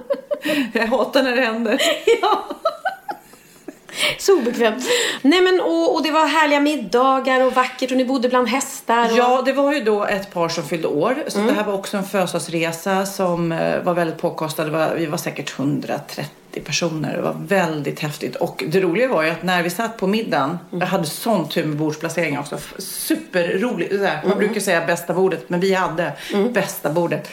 Jag 0.73 0.87
hatar 0.87 1.23
när 1.23 1.37
det 1.37 1.42
händer. 1.42 1.80
Ja. 2.23 2.45
Så 4.18 4.38
obekvämt. 4.38 4.85
Nej 5.23 5.40
men 5.40 5.61
och, 5.61 5.95
och 5.95 6.02
det 6.02 6.11
var 6.11 6.26
härliga 6.26 6.61
middagar 6.61 7.40
och 7.40 7.52
vackert 7.54 7.90
och 7.90 7.97
ni 7.97 8.04
bodde 8.04 8.28
bland 8.28 8.49
hästar. 8.49 9.12
Och... 9.12 9.18
Ja, 9.18 9.42
det 9.42 9.52
var 9.52 9.73
ju 9.73 9.80
då 9.85 10.04
ett 10.04 10.30
par 10.35 10.49
som 10.49 10.64
fyllde 10.64 10.88
år. 10.88 11.25
Så 11.28 11.38
Mm. 11.38 11.49
det 11.54 11.61
här 11.61 11.66
var 11.66 11.75
också 11.75 11.97
en 11.97 12.04
födelsedagsresa 12.04 13.07
som 13.07 13.52
eh, 13.52 13.83
var 13.83 13.95
väldigt 13.95 14.18
påkostad. 14.18 14.68
Var, 14.71 14.95
vi 14.95 15.07
var 15.07 15.18
säkert 15.18 15.59
130 15.59 16.25
personer. 16.64 17.17
Det 17.17 17.23
var 17.23 17.37
väldigt 17.47 18.00
häftigt. 18.00 18.37
Och 18.37 18.64
det 18.69 18.81
roliga 18.81 19.09
var 19.09 19.23
ju 19.23 19.31
att 19.31 19.43
när 19.43 19.62
vi 19.62 19.71
satt 19.71 19.97
på 19.97 20.07
middagen. 20.07 20.50
Mm. 20.50 20.81
Jag 20.81 20.87
hade 20.87 21.07
sån 21.07 21.49
tur 21.49 21.64
med 21.64 21.76
bordsplaceringen 21.76 22.40
också. 22.40 22.59
Superroligt. 22.78 23.93
Här, 23.93 24.17
Mm. 24.19 24.28
Man 24.28 24.38
brukar 24.38 24.61
säga 24.61 24.87
bästa 24.87 25.14
bordet. 25.14 25.50
Men 25.50 25.61
vi 25.61 25.75
hade 25.75 26.12
bästa 26.52 26.93
bordet. 26.93 27.28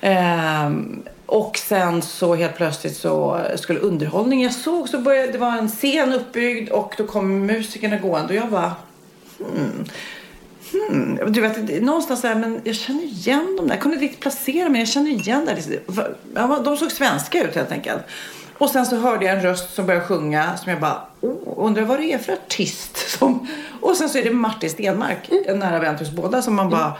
Ehm, 0.00 1.02
och 1.26 1.56
sen 1.56 2.02
så 2.02 2.34
helt 2.34 2.56
plötsligt 2.56 2.96
så 2.96 3.40
skulle 3.56 3.80
underhållningen, 3.80 4.44
jag 4.44 4.54
såg 4.54 4.88
så 4.88 4.98
började 4.98 5.32
det 5.32 5.38
var 5.38 5.58
en 5.58 5.68
scen 5.68 6.12
uppbyggd 6.12 6.70
och 6.70 6.94
då 6.98 7.06
kom 7.06 7.46
musikerna 7.46 7.96
gående 7.96 8.28
och 8.28 8.34
jag 8.34 8.50
bara 8.50 8.72
Hmm, 9.38 9.84
du 11.28 11.40
vet, 11.40 11.82
någonstans 11.82 12.22
här, 12.22 12.34
men 12.34 12.60
jag 12.64 12.76
känner 12.76 13.02
igen 13.02 13.56
dem 13.56 13.66
där. 13.66 13.74
Jag 13.74 13.82
kunde 13.82 13.94
inte 13.94 14.04
riktigt 14.04 14.20
placera 14.20 14.68
men 14.68 14.80
jag 14.80 14.88
känner 14.88 15.10
igen 15.10 15.44
det. 15.46 15.80
Ja, 16.34 16.60
De 16.64 16.76
såg 16.76 16.92
svenska 16.92 17.42
ut 17.42 17.54
helt 17.54 17.72
enkelt. 17.72 18.02
Och 18.58 18.70
sen 18.70 18.86
så 18.86 18.96
hörde 18.96 19.24
jag 19.24 19.36
en 19.36 19.42
röst 19.42 19.74
som 19.74 19.86
började 19.86 20.06
sjunga 20.06 20.56
som 20.56 20.70
jag 20.70 20.80
bara, 20.80 21.02
oh, 21.20 21.66
undrar 21.66 21.82
vad 21.82 21.98
det 21.98 22.12
är 22.12 22.18
för 22.18 22.32
artist. 22.32 22.96
Som... 23.18 23.48
Och 23.80 23.96
sen 23.96 24.08
så 24.08 24.18
är 24.18 24.22
det 24.22 24.30
Martin 24.30 24.70
Stenmark, 24.70 25.30
en 25.46 25.58
nära 25.58 25.78
vän 25.78 25.96
till 25.96 26.06
oss 26.06 26.12
båda, 26.12 26.42
som 26.42 26.54
man 26.54 26.70
bara 26.70 26.92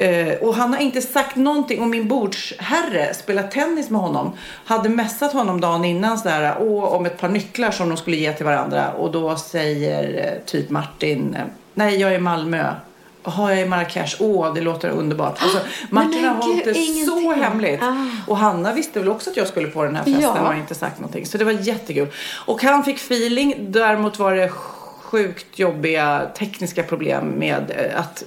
Eh, 0.00 0.34
och 0.34 0.54
han 0.54 0.72
har 0.72 0.80
inte 0.80 1.02
sagt 1.02 1.36
någonting. 1.36 1.82
Och 1.82 1.88
min 1.88 2.08
bordsherre 2.08 3.14
spelar 3.14 3.42
tennis 3.42 3.90
med 3.90 4.00
honom. 4.00 4.32
Hade 4.64 4.88
messat 4.88 5.32
honom 5.32 5.60
dagen 5.60 5.84
innan 5.84 6.18
sådär, 6.18 6.56
åh, 6.60 6.84
om 6.84 7.06
ett 7.06 7.18
par 7.18 7.28
nycklar 7.28 7.70
som 7.70 7.88
de 7.88 7.98
skulle 7.98 8.16
ge 8.16 8.32
till 8.32 8.46
varandra. 8.46 8.92
Och 8.92 9.12
då 9.12 9.36
säger 9.36 10.26
eh, 10.26 10.44
typ 10.46 10.70
Martin, 10.70 11.34
eh, 11.34 11.44
nej 11.74 12.00
jag 12.00 12.10
är 12.10 12.14
i 12.14 12.20
Malmö. 12.20 12.74
Jaha, 13.24 13.50
jag 13.54 13.60
i 13.60 13.68
Marrakesh. 13.68 14.16
Åh, 14.20 14.54
det 14.54 14.60
låter 14.60 14.90
underbart. 14.90 15.42
Alltså, 15.42 15.58
Martin 15.90 16.24
har 16.24 16.34
hållit 16.34 16.64
det 16.64 16.74
så 16.74 16.80
ingenting. 16.80 17.32
hemligt. 17.42 17.82
Ah. 17.82 18.06
Och 18.26 18.36
Hanna 18.36 18.72
visste 18.72 18.98
väl 19.00 19.08
också 19.08 19.30
att 19.30 19.36
jag 19.36 19.46
skulle 19.46 19.68
på 19.68 19.84
den 19.84 19.96
här 19.96 20.04
festen 20.04 20.22
Ja. 20.22 20.30
och 20.30 20.38
har 20.38 20.54
inte 20.54 20.74
sagt 20.74 20.98
någonting. 21.00 21.26
Så 21.26 21.38
det 21.38 21.44
var 21.44 21.52
jättekul. 21.52 22.08
Och 22.46 22.62
han 22.62 22.84
fick 22.84 22.96
feeling. 22.96 23.54
Däremot 23.58 24.18
var 24.18 24.34
det 24.34 24.48
sjukt 24.48 25.58
jobbiga 25.58 26.22
tekniska 26.38 26.82
problem 26.82 27.26
med 27.26 27.70
eh, 27.76 28.00
att 28.00 28.22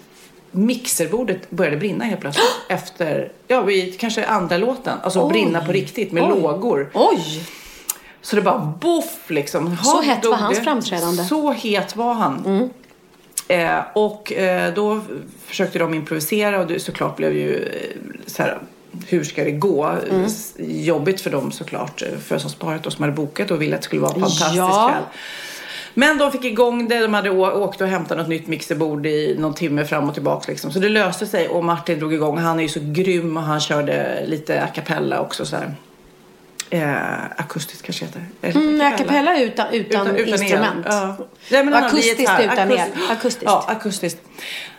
mixerbordet 0.51 1.49
började 1.49 1.77
brinna 1.77 2.05
helt 2.05 2.21
plötsligt. 2.21 2.45
Efter, 2.69 3.31
ja, 3.47 3.61
vid 3.61 3.99
kanske 3.99 4.25
andra 4.25 4.57
låten. 4.57 4.97
Alltså 5.03 5.23
Oj. 5.25 5.29
brinna 5.31 5.65
på 5.65 5.71
riktigt 5.71 6.11
med 6.11 6.23
Oj. 6.23 6.29
lågor. 6.41 6.89
Oj! 6.93 7.43
Så 8.21 8.35
det 8.35 8.41
bara 8.41 8.73
boff 8.81 9.29
liksom. 9.29 9.77
Så 9.83 9.91
Ha, 9.95 10.01
hett 10.01 10.25
var 10.25 10.35
hans 10.35 10.57
det. 10.57 10.63
framträdande. 10.63 11.21
Mm. 11.21 11.25
Så 11.29 11.51
het 11.51 11.95
var 11.95 12.13
han. 12.13 12.69
Eh, 13.47 13.79
och 13.93 14.33
eh, 14.33 14.73
då 14.73 15.01
försökte 15.47 15.79
de 15.79 15.93
improvisera 15.93 16.59
och 16.59 16.67
det 16.67 16.79
såklart 16.79 17.17
blev 17.17 17.33
ju 17.33 17.63
eh, 17.63 17.97
så 18.25 18.43
här, 18.43 18.57
hur 19.07 19.23
ska 19.23 19.43
det 19.43 19.51
gå? 19.51 19.85
Mm. 20.09 20.27
Jobbigt 20.57 21.21
för 21.21 21.29
dem 21.29 21.51
såklart, 21.51 22.01
eh, 22.01 22.07
födelsedagsparet 22.07 22.83
då 22.83 22.91
som 22.91 23.03
hade 23.03 23.15
bokat 23.15 23.51
och 23.51 23.61
ville 23.61 23.75
att 23.75 23.81
det 23.81 23.85
skulle 23.85 24.01
vara 24.01 24.13
en 24.13 24.19
fantastisk 24.21 24.55
Ja. 24.57 24.89
kväll. 24.91 25.03
Men 25.93 26.17
de 26.17 26.31
fick 26.31 26.45
igång 26.45 26.87
det. 26.87 26.99
De 26.99 27.13
hade 27.13 27.29
åkt 27.29 27.81
och 27.81 27.87
hämtat 27.87 28.17
något 28.17 28.27
nytt 28.27 28.47
mixerbord 28.47 29.05
i 29.05 29.35
någon 29.39 29.53
timme 29.53 29.85
fram 29.85 30.07
och 30.07 30.13
tillbaka. 30.13 30.51
Liksom. 30.51 30.71
Så 30.71 30.79
det 30.79 30.89
löste 30.89 31.27
sig 31.27 31.47
och 31.47 31.63
Martin 31.63 31.99
drog 31.99 32.13
igång. 32.13 32.37
Han 32.37 32.59
är 32.59 32.63
ju 32.63 32.69
så 32.69 32.79
grym 32.83 33.37
och 33.37 33.43
han 33.43 33.59
körde 33.59 34.23
lite 34.25 34.63
a 34.63 34.67
cappella 34.67 35.21
också. 35.21 35.45
Så 35.45 35.55
här. 35.55 35.75
Eh, 36.73 37.23
akustiskt 37.37 37.85
kanske 37.85 38.05
heter. 38.05 38.25
Det 38.41 38.55
Mm, 38.55 38.81
a 38.81 38.91
cappella 38.97 39.39
utan, 39.39 39.73
utan, 39.73 40.07
el. 40.15 40.29
instrument. 40.29 40.85
Ja. 40.89 41.15
Nej, 41.51 41.63
men 41.63 41.73
Akustiskt 41.73 42.19
utan 42.43 42.71
el. 42.71 42.77
Akus- 42.77 43.11
Akustiskt. 43.11 43.43
Ja, 43.45 43.65
akustiskt. 43.67 44.21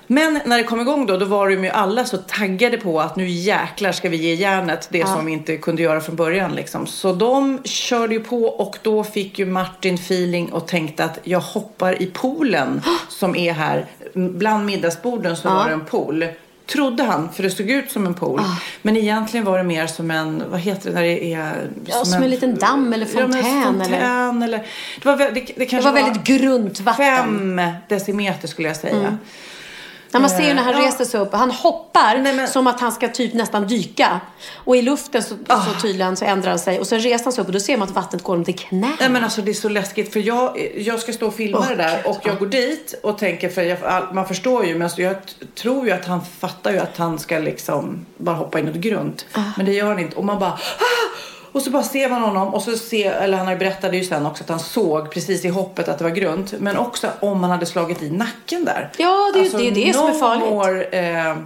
Men 0.07 0.41
när 0.45 0.59
det 0.59 0.65
kom 0.65 0.81
igång 0.81 1.07
då, 1.07 1.17
då 1.17 1.25
var 1.27 1.49
de 1.49 1.65
ju 1.65 1.71
alla 1.71 2.05
så 2.05 2.17
taggade 2.17 2.77
på 2.77 3.01
att 3.01 3.17
nu 3.17 3.29
jäklar 3.29 3.93
ska 3.93 4.09
vi 4.09 4.17
ge 4.17 4.35
järnet 4.35 4.89
det 4.91 5.07
som 5.07 5.27
vi 5.27 5.33
inte 5.33 5.57
kunde 5.57 5.83
göra 5.83 6.01
från 6.01 6.17
början 6.17 6.55
liksom. 6.55 6.87
Så 6.87 7.13
de 7.13 7.63
körde 7.65 8.15
ju 8.15 8.21
på 8.21 8.45
och 8.45 8.79
då 8.83 9.05
fick 9.05 9.39
ju 9.39 9.47
Martin 9.47 9.95
feeling 9.95 10.53
och 10.53 10.69
tänkte 10.69 11.05
att 11.05 11.19
jag 11.25 11.41
hoppar 11.41 12.03
i 12.03 12.07
poolen 12.07 12.83
som 13.09 13.37
är 13.37 13.53
här. 13.53 13.87
Bland 14.15 14.67
middagsborden 14.67 15.37
så 15.37 15.49
var 15.49 15.67
det 15.67 15.73
en 15.73 15.85
pool. 15.85 16.27
Trodde 16.66 17.02
han, 17.02 17.33
för 17.33 17.42
det 17.42 17.50
såg 17.50 17.71
ut 17.71 17.90
som 17.90 18.06
en 18.06 18.14
pool. 18.14 18.40
Men 18.83 18.97
egentligen 18.97 19.47
var 19.47 19.59
det 19.59 19.64
mer 19.64 19.87
som 19.87 20.11
en, 20.11 20.42
vad 20.50 20.61
heter 20.61 20.90
det 20.90 20.94
när 20.94 21.02
det 21.02 21.33
är? 21.35 21.71
Ja, 21.87 22.04
som 22.04 22.23
en 22.23 22.30
liten 22.30 22.54
damm 22.54 22.92
eller 22.92 23.06
Ja, 23.06 23.26
men 23.26 23.33
fontän, 23.42 23.62
fontän 23.62 24.42
eller? 24.42 24.66
Det 25.02 25.09
var, 25.09 25.16
det, 25.16 25.30
det 25.30 25.52
Det 25.56 25.66
kanske 25.66 25.90
var 25.90 26.02
väldigt 26.02 26.25
grunt 26.25 26.80
vatten. 26.80 27.06
Fem 27.06 27.61
decimeter 27.88 28.49
skulle 28.49 28.68
jag 28.68 28.76
säga. 28.76 29.18
När 30.14 30.21
man 30.21 30.30
ser 30.30 30.42
ju 30.49 30.54
när 30.54 30.62
han 30.62 30.75
Eh, 30.75 30.80
ja. 30.80 30.87
reser 30.88 31.04
sig 31.04 31.21
upp. 31.21 31.33
Han 31.33 31.50
hoppar 31.50 32.18
Nej, 32.18 32.35
men- 32.35 32.49
som 32.49 32.66
att 32.66 32.80
han 32.80 32.92
ska 32.92 33.09
typ 33.09 33.35
nästan 33.35 33.66
dyka. 33.66 34.21
Och 34.54 34.76
i 34.76 34.83
luften 34.83 35.23
så, 35.23 35.35
Ah. 35.49 35.61
så 35.64 35.80
tydligen 35.80 36.16
så 36.16 36.25
ändrar 36.25 36.50
han 36.50 36.59
sig. 36.59 36.80
Och 36.80 36.87
sen 36.87 37.00
reser 37.00 37.25
han 37.25 37.33
sig 37.33 37.42
upp 37.42 37.47
och 37.49 37.52
då 37.52 37.61
ser 37.61 37.76
man 37.76 37.88
att 37.88 37.94
vattnet 37.94 38.23
går 38.23 38.37
om 38.37 38.44
till 38.44 38.59
knäna. 38.59 38.88
Nej 39.00 39.09
men 39.11 39.25
alltså 39.25 39.42
det 39.42 39.50
är 39.50 39.54
så 39.54 39.68
läskigt 39.68 40.12
för 40.12 40.21
jag, 40.21 40.71
jag 40.76 41.00
ska 41.00 41.12
stå 41.12 41.26
och 41.26 41.35
filma 41.35 41.59
Åh, 41.59 41.68
det 41.68 41.75
där 41.75 42.02
och 42.06 42.21
jag 42.25 42.38
går 42.38 42.47
dit 42.47 42.94
och 43.02 43.18
tänker 43.18 43.49
för 43.49 43.62
jag, 43.62 44.14
man 44.14 44.26
förstår 44.28 44.66
ju 44.66 44.73
men 44.73 44.83
alltså 44.83 45.02
jag 45.02 45.16
tror 45.54 45.87
ju 45.87 45.92
att 45.92 46.06
han 46.06 46.21
fattar 46.38 46.73
ju 46.73 46.78
att 46.78 46.97
han 46.97 47.18
ska 47.18 47.38
liksom 47.38 48.06
bara 48.16 48.37
hoppa 48.37 48.59
in 48.59 48.64
något 48.66 48.75
grunt. 48.76 49.26
Ah. 49.33 49.40
Men 49.56 49.66
det 49.66 49.73
gör 49.73 49.88
han 49.88 49.99
inte 49.99 50.16
och 50.16 50.25
man 50.25 50.38
bara 50.38 50.50
ah! 50.52 50.59
Och 51.55 51.63
så 51.63 51.71
bara 51.71 51.83
ser 51.83 52.09
man 52.09 52.23
honom 52.23 52.55
och 52.55 52.63
så 52.63 52.77
ser, 52.77 53.13
eller 53.13 53.39
han 53.39 53.59
berättade 53.59 53.97
ju 53.97 54.05
sen 54.05 54.27
också 54.27 54.45
att 54.45 54.51
han 54.51 54.61
såg 54.61 55.11
precis 55.11 55.45
i 55.45 55.49
hoppet 55.49 55.89
att 55.89 55.99
det 55.99 56.05
var 56.05 56.11
grunt. 56.11 56.55
Men 56.59 56.77
också 56.77 57.09
om 57.21 57.41
han 57.43 57.51
hade 57.51 57.67
slagit 57.67 58.03
i 58.03 58.11
nacken 58.11 58.65
där. 58.65 58.91
Ja, 58.99 59.31
det 59.35 59.41
är 59.41 59.45
ju- 59.45 59.51
det 59.51 59.57
är 59.59 59.65
ju 59.65 59.71
det 59.87 59.93
som 59.95 60.09
är 60.09 60.13
farligt. 60.13 60.49
more, 60.51 60.85
eh, 60.85 61.37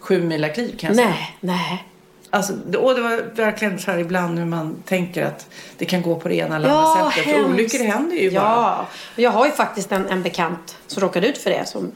sju 0.00 0.22
mila 0.22 0.48
kliv 0.48 0.76
kan 0.78 0.88
jag 0.88 0.96
säga. 0.96 1.08
Nej, 1.08 1.36
nej. 1.40 1.84
Alltså, 2.32 2.52
det- 2.66 2.78
och 2.78 2.94
det 2.94 3.00
var 3.00 3.34
verkligen 3.34 3.78
så 3.78 3.90
här 3.90 3.98
ibland 3.98 4.34
när 4.34 4.44
man 4.44 4.76
tänker 4.84 5.24
att 5.24 5.46
det 5.78 5.84
kan 5.84 6.02
gå 6.02 6.16
på 6.16 6.28
det 6.28 6.34
ena 6.34 6.56
eller 6.56 6.68
Ja, 6.68 6.96
andra 6.98 7.10
sättet. 7.10 7.24
Hemskt. 7.26 7.50
olyckor 7.50 7.78
händer 7.84 8.16
ju 8.16 8.30
bara. 8.30 8.40
Ja, 8.42 8.86
jag 9.16 9.30
har 9.30 9.46
ju 9.46 9.52
faktiskt 9.52 9.92
en, 9.92 10.06
en 10.08 10.22
bekant 10.22 10.76
som 10.86 11.02
råkade 11.02 11.26
ut 11.28 11.38
för 11.38 11.50
det. 11.50 11.68
Som, 11.68 11.92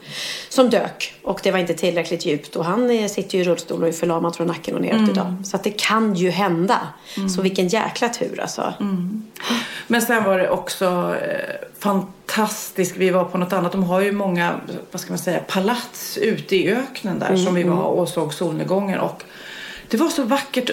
som 0.49 0.71
dök. 0.71 1.15
Och 1.23 1.41
det 1.43 1.51
var 1.51 1.59
inte 1.59 1.75
tillräckligt 1.75 2.27
djupt. 2.27 2.57
Och 2.57 2.65
han 2.65 2.91
eh, 2.91 3.09
sitter 3.09 3.39
ju 3.39 3.45
i 3.45 3.45
rullstol 3.45 3.83
och 3.83 3.89
är 3.89 3.93
förlamad 3.93 4.37
från 4.37 4.47
nacken 4.47 4.75
och 4.75 4.81
neråt 4.81 4.99
Mm. 4.99 5.11
idag. 5.11 5.35
Så 5.45 5.57
att 5.57 5.65
det 5.65 5.71
kan 5.71 6.15
ju 6.15 6.31
hända. 6.31 6.79
Så 7.37 7.43
vilken 7.43 7.69
jäkla 7.69 8.09
tur 8.09 8.41
alltså. 8.41 8.75
Mm. 8.81 9.23
Men 9.87 10.03
sen 10.03 10.25
var 10.25 10.39
det 10.39 10.51
också 10.51 11.17
eh, 11.23 11.69
fantastiskt. 11.79 12.97
Vi 12.97 13.11
var 13.11 13.25
på 13.25 13.39
något 13.39 13.53
annat. 13.53 13.73
De 13.73 13.83
har 13.85 14.01
ju 14.01 14.13
många, 14.13 14.61
vad 14.91 15.01
ska 15.01 15.11
man 15.13 15.19
säga, 15.19 15.39
palats 15.49 16.19
ute 16.19 16.57
i 16.57 16.71
öknen 16.73 17.19
där 17.19 17.37
som 17.37 17.55
vi 17.55 17.63
var 17.63 17.83
och 17.85 18.09
såg 18.09 18.35
solnedgången. 18.35 19.01
Och 19.01 19.23
det 19.89 19.97
var 19.97 20.09
så 20.09 20.23
vackert. 20.23 20.71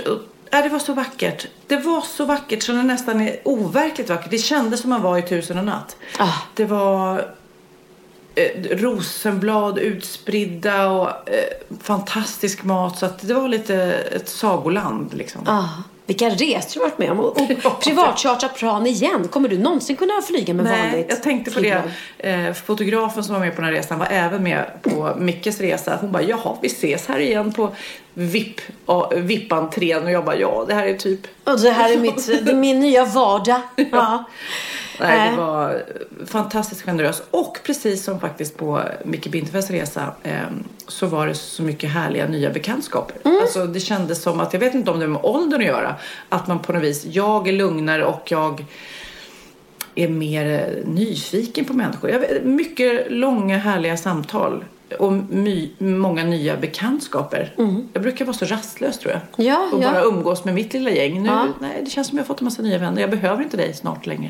Ja, 0.50 0.62
det 0.62 0.70
var 0.70 0.80
så 0.80 0.94
vackert. 0.94 1.48
Det 1.68 1.78
var 1.78 2.02
så 2.02 2.26
vackert 2.26 2.64
så 2.64 2.72
det 2.72 2.84
nästan 2.84 3.22
är 3.22 3.40
overkligt 3.44 4.10
vackert. 4.10 4.32
Det 4.32 4.38
kändes 4.38 4.82
som 4.82 4.90
man 4.90 5.02
var 5.02 5.18
i 5.18 5.22
Tusen 5.22 5.58
och 5.58 5.66
natt. 5.66 5.98
Ah. 6.20 6.34
Det 6.54 6.66
var 6.66 7.36
eh, 8.36 8.78
rosenblad 8.78 9.78
utspridda 9.78 10.88
och 10.88 11.10
eh, 11.30 11.78
fantastisk 11.82 12.64
mat. 12.64 13.00
Så 13.00 13.06
att 13.06 13.28
det 13.28 13.34
var 13.34 13.48
lite 13.48 13.76
ett 13.94 14.30
sagoland 14.30 15.14
liksom. 15.14 15.42
Ah, 15.48 15.70
vilka 16.06 16.30
resor 16.30 16.74
du 16.74 16.80
varit 16.80 16.98
med 16.98 17.12
om. 17.12 17.20
Och, 17.20 17.42
och 17.66 17.82
privatchartrat 17.84 18.56
plan 18.56 18.88
igen. 18.88 19.28
Kommer 19.28 19.50
du 19.50 19.58
någonsin 19.58 19.96
kunna 19.96 20.22
flyga 20.22 20.54
med 20.54 20.66
Nej, 20.66 20.90
vanligt 20.90 21.06
jag 21.10 21.24
tänkte 21.24 21.52
på 21.52 21.60
det. 21.60 21.84
Eh, 22.18 22.54
fotografen 22.54 23.24
som 23.24 23.34
var 23.34 23.40
med 23.40 23.56
på 23.56 23.62
den 23.62 23.66
här 23.66 23.78
resan 23.78 24.00
var 24.00 24.08
även 24.12 24.44
med 24.44 24.66
på 24.82 25.16
Mickes 25.18 25.60
resa. 25.60 25.98
Hon 26.02 26.12
bara, 26.12 26.24
jaha, 26.24 26.58
vi 26.62 26.68
ses 26.68 27.08
här 27.08 27.20
igen 27.20 27.54
på 27.54 27.70
VIP, 28.14 28.62
VIP-entrén. 29.16 30.04
Och 30.04 30.12
jag 30.12 30.26
bara, 30.26 30.36
ja, 30.36 30.66
det 30.68 30.74
här 30.74 30.88
är 30.88 30.94
typ... 30.94 31.20
Och 31.44 31.60
det 31.60 31.72
här 31.72 31.94
är, 31.94 31.98
mitt, 31.98 32.46
det 32.46 32.52
är 32.52 32.56
min 32.56 32.80
nya 32.80 33.06
vardag. 33.06 33.62
Ja. 33.92 34.26
Nej, 35.08 35.32
det 35.32 35.38
var 35.38 35.84
fantastiskt 36.26 36.82
generöst. 36.82 37.24
Och 37.32 37.60
precis 37.64 38.04
som 38.04 38.20
faktiskt 38.20 38.58
på 38.58 38.82
Micke 39.06 39.28
Bindefests 39.28 39.72
resa 39.72 40.14
eh, 40.24 40.40
så 40.88 41.08
var 41.08 41.28
det 41.28 41.34
så 41.34 41.64
mycket 41.64 41.90
härliga 41.90 42.28
nya 42.28 42.50
bekantskaper. 42.50 43.16
Mm. 43.24 43.42
Alltså 43.42 43.66
det 43.68 43.80
kändes 43.80 44.22
som 44.22 44.40
att, 44.40 44.54
jag 44.54 44.60
vet 44.60 44.74
inte 44.74 44.92
om 44.92 45.00
det 45.00 45.06
har 45.06 45.12
med 45.12 45.22
åldern 45.24 45.62
att 45.62 45.68
göra, 45.68 45.96
att 46.30 46.48
man 46.48 46.60
på 46.60 46.74
något 46.74 46.84
vis, 46.84 47.06
jag 47.06 47.48
är 47.48 47.54
lugnare 47.54 48.06
och 48.06 48.32
jag 48.32 48.66
är 49.96 50.08
mer 50.08 50.46
eh, 50.46 50.88
nyfiken 50.94 51.66
på 51.66 51.74
människor. 51.74 52.10
Jag 52.10 52.20
vet, 52.20 52.44
mycket 52.44 53.12
långa 53.12 53.58
härliga 53.58 53.98
samtal 53.98 54.66
och 55.00 55.14
my, 55.30 55.70
många 55.78 56.24
nya 56.24 56.58
bekantskaper. 56.58 57.54
Jag 57.94 58.02
brukar 58.04 58.26
vara 58.26 58.38
så 58.38 58.46
rastlös 58.46 59.00
tror 59.00 59.12
jag. 59.14 59.22
Mm. 59.22 59.54
Ja, 59.54 59.70
och 59.78 59.84
ja. 59.84 59.92
bara 59.92 60.04
umgås 60.04 60.44
med 60.46 60.54
mitt 60.54 60.74
lilla 60.74 60.90
gäng. 60.90 61.24
Nu, 61.24 61.30
Ja. 61.30 61.48
nej, 61.60 61.82
det 61.84 61.90
känns 61.90 62.08
som 62.08 62.18
jag 62.18 62.24
har 62.24 62.28
fått 62.28 62.42
en 62.42 62.46
massa 62.46 62.62
nya 62.62 62.78
vänner. 62.78 63.02
Jag 63.02 63.10
behöver 63.10 63.44
inte 63.44 63.58
dig 63.58 63.74
snart 63.74 64.06
längre. 64.06 64.30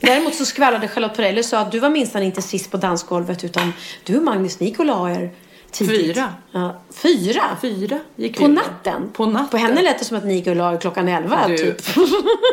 Däremot 0.00 0.34
så 0.34 0.44
skvallrade 0.44 0.88
Charlotte 0.88 1.16
Perrelli 1.16 1.40
och 1.40 1.44
sa 1.44 1.58
att 1.58 1.72
du 1.72 1.78
var 1.78 1.90
minsann 1.90 2.22
inte 2.22 2.42
sist 2.42 2.70
på 2.70 2.76
dansgolvet 2.76 3.44
utan 3.44 3.72
du 4.04 4.16
och 4.16 4.22
Magnus 4.22 4.60
ni 4.60 4.74
och 4.78 4.86
la 4.86 5.10
er 5.10 5.30
tidigt. 5.74 6.16
Fyra. 6.16 6.32
Ja, 6.52 6.74
fyra? 6.92 7.42
Fyra 7.62 7.98
gick 8.16 8.38
På 8.38 8.46
vi. 8.46 8.52
natten? 8.52 9.10
På 9.12 9.26
natten. 9.26 9.48
På 9.48 9.56
henne 9.56 9.82
lät 9.82 9.98
det 9.98 10.04
som 10.04 10.16
att 10.16 10.24
ni 10.24 10.34
gick 10.34 10.46
och 10.46 10.56
la 10.56 10.76
klockan 10.76 11.08
elva 11.08 11.48
Du, 11.48 11.56
typ. 11.56 11.76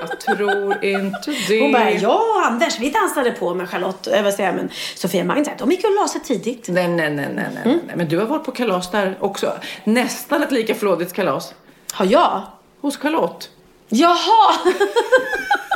Jag 0.09 0.19
tror 0.19 0.83
inte 0.85 1.31
det. 1.47 1.61
Hon 1.61 1.71
bara, 1.71 1.91
jag 1.91 2.11
och 2.35 2.45
Anders 2.45 2.79
vi 2.79 2.89
dansade 2.89 3.31
på 3.31 3.53
med 3.53 3.69
Charlotte, 3.69 4.07
äh, 4.07 4.23
vad 4.23 4.33
säger 4.33 4.49
jag, 4.49 4.55
men 4.55 4.69
Sofia 4.95 5.23
Magnus, 5.23 5.47
de 5.59 5.71
gick 5.71 5.85
och 5.85 5.91
la 6.01 6.07
sig 6.07 6.21
tidigt. 6.21 6.65
Nej, 6.69 6.87
nej, 6.87 7.09
nej, 7.09 7.29
nej, 7.35 7.47
nej, 7.53 7.63
Mm. 7.65 7.79
nej. 7.87 7.95
Men 7.97 8.07
du 8.07 8.17
har 8.17 8.25
varit 8.25 8.43
på 8.45 8.51
kalas 8.51 8.91
där 8.91 9.17
också. 9.19 9.53
Nästan 9.83 10.43
ett 10.43 10.51
lika 10.51 10.75
flådigt 10.75 11.13
kalas. 11.13 11.53
Har 11.93 12.05
jag? 12.05 12.41
Hos 12.81 12.97
Charlotte. 12.97 13.49
Jaha! 13.89 14.53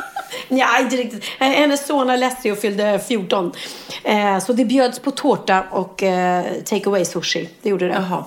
Ja, 0.48 0.78
inte 0.80 0.96
riktigt. 0.96 1.24
Hennes 1.38 1.86
son 1.86 2.10
Alessio 2.10 2.54
fyllde 2.54 3.00
14. 3.08 3.52
Eh, 4.04 4.38
så 4.38 4.52
det 4.52 4.64
bjöds 4.64 4.98
på 4.98 5.10
tårta 5.10 5.64
och 5.70 6.02
eh, 6.02 6.44
take 6.64 6.88
away 6.88 7.04
sushi. 7.04 7.48
Det 7.62 7.68
gjorde 7.68 7.88
det. 7.88 7.94
Jaha. 7.94 8.24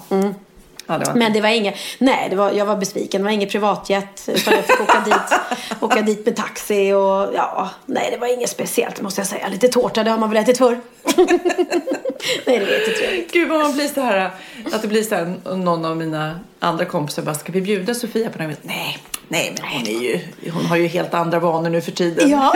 Ja, 0.89 0.97
det 0.97 1.13
Men 1.15 1.33
det 1.33 1.41
var 1.41 1.49
inget, 1.49 1.75
nej, 1.97 2.27
det 2.29 2.35
var, 2.35 2.51
jag 2.51 2.65
var 2.65 2.75
besviken. 2.75 3.21
Det 3.21 3.25
var 3.25 3.31
inget 3.31 3.51
privatjet. 3.51 4.29
Utan 4.33 4.53
jag 4.53 4.65
fick 4.65 4.81
åka 4.81 4.99
dit, 5.05 5.39
åka 5.79 6.01
dit 6.01 6.25
med 6.25 6.35
taxi 6.35 6.93
och 6.93 7.33
ja, 7.35 7.69
nej 7.85 8.09
det 8.11 8.17
var 8.17 8.27
inget 8.27 8.49
speciellt 8.49 9.01
måste 9.01 9.21
jag 9.21 9.27
säga. 9.27 9.47
Lite 9.47 9.67
tårta, 9.67 10.03
det 10.03 10.11
har 10.11 10.17
man 10.17 10.29
väl 10.29 10.43
ätit 10.43 10.57
förr. 10.57 10.79
nej, 12.45 12.59
det 12.59 12.65
var 12.65 12.71
jättetrevligt. 12.71 13.33
Gud 13.33 13.49
vad 13.49 13.59
man 13.59 13.73
blir 13.73 13.87
så 13.87 14.01
här, 14.01 14.31
att 14.71 14.81
det 14.81 14.87
blir 14.87 15.03
så 15.03 15.15
här, 15.15 15.55
någon 15.55 15.85
av 15.85 15.97
mina 15.97 16.39
andra 16.59 16.85
kompisar 16.85 17.23
bara, 17.23 17.35
ska 17.35 17.51
vi 17.51 17.61
bjuda 17.61 17.93
Sofia 17.93 18.29
på 18.29 18.37
den 18.37 18.49
här? 18.49 18.57
Nej, 18.61 18.97
nej, 19.27 19.55
men 19.57 19.71
hon 19.71 19.87
är 19.87 20.01
ju, 20.01 20.19
hon 20.51 20.65
har 20.65 20.77
ju 20.77 20.87
helt 20.87 21.13
andra 21.13 21.39
vanor 21.39 21.69
nu 21.69 21.81
för 21.81 21.91
tiden. 21.91 22.29
Ja. 22.29 22.53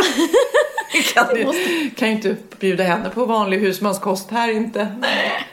kan, 1.13 1.35
ju, 1.35 1.45
kan 1.89 2.07
ju 2.07 2.13
inte 2.13 2.35
bjuda 2.59 2.83
henne 2.83 3.09
på 3.09 3.25
vanlig 3.25 3.59
husmanskost 3.59 4.31
här 4.31 4.51
inte. 4.51 4.87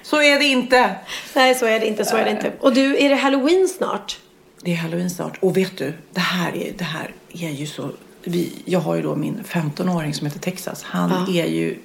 Så 0.02 0.22
är 0.22 0.38
det 0.38 0.44
inte. 0.44 0.94
nej, 1.34 1.54
så 1.54 1.66
är 1.66 1.80
det 1.80 1.86
inte, 1.86 2.04
så 2.04 2.16
är 2.16 2.24
det 2.24 2.30
inte. 2.30 2.52
Och 2.60 2.74
du, 2.74 3.04
är 3.04 3.08
det 3.08 3.14
halloween 3.14 3.68
snart? 3.68 4.18
Det 4.62 4.72
är 4.72 4.76
halloween 4.76 5.10
snart. 5.10 5.38
Och 5.40 5.56
vet 5.56 5.78
du, 5.78 5.92
det 6.14 6.20
här 6.20 6.56
är, 6.56 6.72
det 6.78 6.84
här 6.84 7.10
är 7.32 7.50
ju 7.50 7.66
så... 7.66 7.90
Vi, 8.24 8.52
jag 8.64 8.80
har 8.80 8.96
ju 8.96 9.02
då 9.02 9.16
min 9.16 9.44
15-åring 9.48 10.14
som 10.14 10.26
heter 10.26 10.40
Texas. 10.40 10.82
Han 10.82 11.12
är 11.12 11.46
ju... 11.46 11.78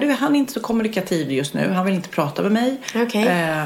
Du, 0.00 0.10
han 0.10 0.34
är 0.34 0.38
inte 0.38 0.52
så 0.52 0.60
kommunikativ 0.60 1.32
just 1.32 1.54
nu. 1.54 1.68
Han 1.68 1.86
vill 1.86 1.94
inte 1.94 2.08
prata 2.08 2.42
med 2.42 2.52
mig. 2.52 2.76
Okej. 2.94 3.26
Eh, 3.26 3.64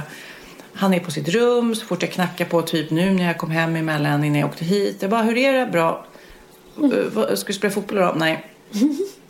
han 0.82 0.94
är 0.94 1.00
på 1.00 1.10
sitt 1.10 1.28
rum. 1.28 1.74
Så 1.74 1.86
fort 1.86 2.02
jag 2.02 2.12
knackar 2.12 2.44
på, 2.44 2.62
typ 2.62 2.90
nu 2.90 3.10
när 3.10 3.26
jag 3.26 3.38
kom 3.38 3.50
hem 3.50 3.76
emellan 3.76 4.24
innan 4.24 4.40
jag 4.40 4.48
åkte 4.50 4.64
hit. 4.64 4.96
Jag 5.00 5.10
bara, 5.10 5.22
hur 5.22 5.36
är 5.38 5.52
det? 5.52 5.66
Bra. 5.66 6.04
Eh, 6.76 6.88
vad- 7.14 7.38
ska 7.38 7.46
du 7.46 7.52
spela 7.52 7.74
fotboll 7.74 7.98
idag? 7.98 8.14
Nej. 8.16 8.46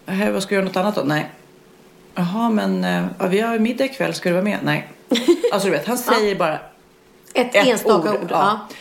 Eh, 0.06 0.30
vad 0.30 0.42
ska 0.42 0.48
du 0.48 0.54
göra 0.54 0.64
något 0.64 0.76
annat 0.76 0.94
då? 0.94 1.02
Nej. 1.04 1.30
Jaha, 2.14 2.50
men 2.50 2.84
eh, 2.84 3.04
ja, 3.18 3.26
vi 3.26 3.40
har 3.40 3.58
middag 3.58 3.84
ikväll. 3.84 4.14
Ska 4.14 4.28
du 4.28 4.32
vara 4.32 4.44
med? 4.44 4.58
Nej. 4.62 4.88
Alltså 5.52 5.68
du 5.68 5.72
vet, 5.74 5.86
han 5.86 5.98
säger 5.98 6.34
bara 6.36 6.54
Ett, 7.34 7.54
ett 7.54 7.66
enstaka 7.66 8.10
ord. 8.12 8.16
ord, 8.22 8.28
ja. 8.30 8.66
ja. 8.68 8.76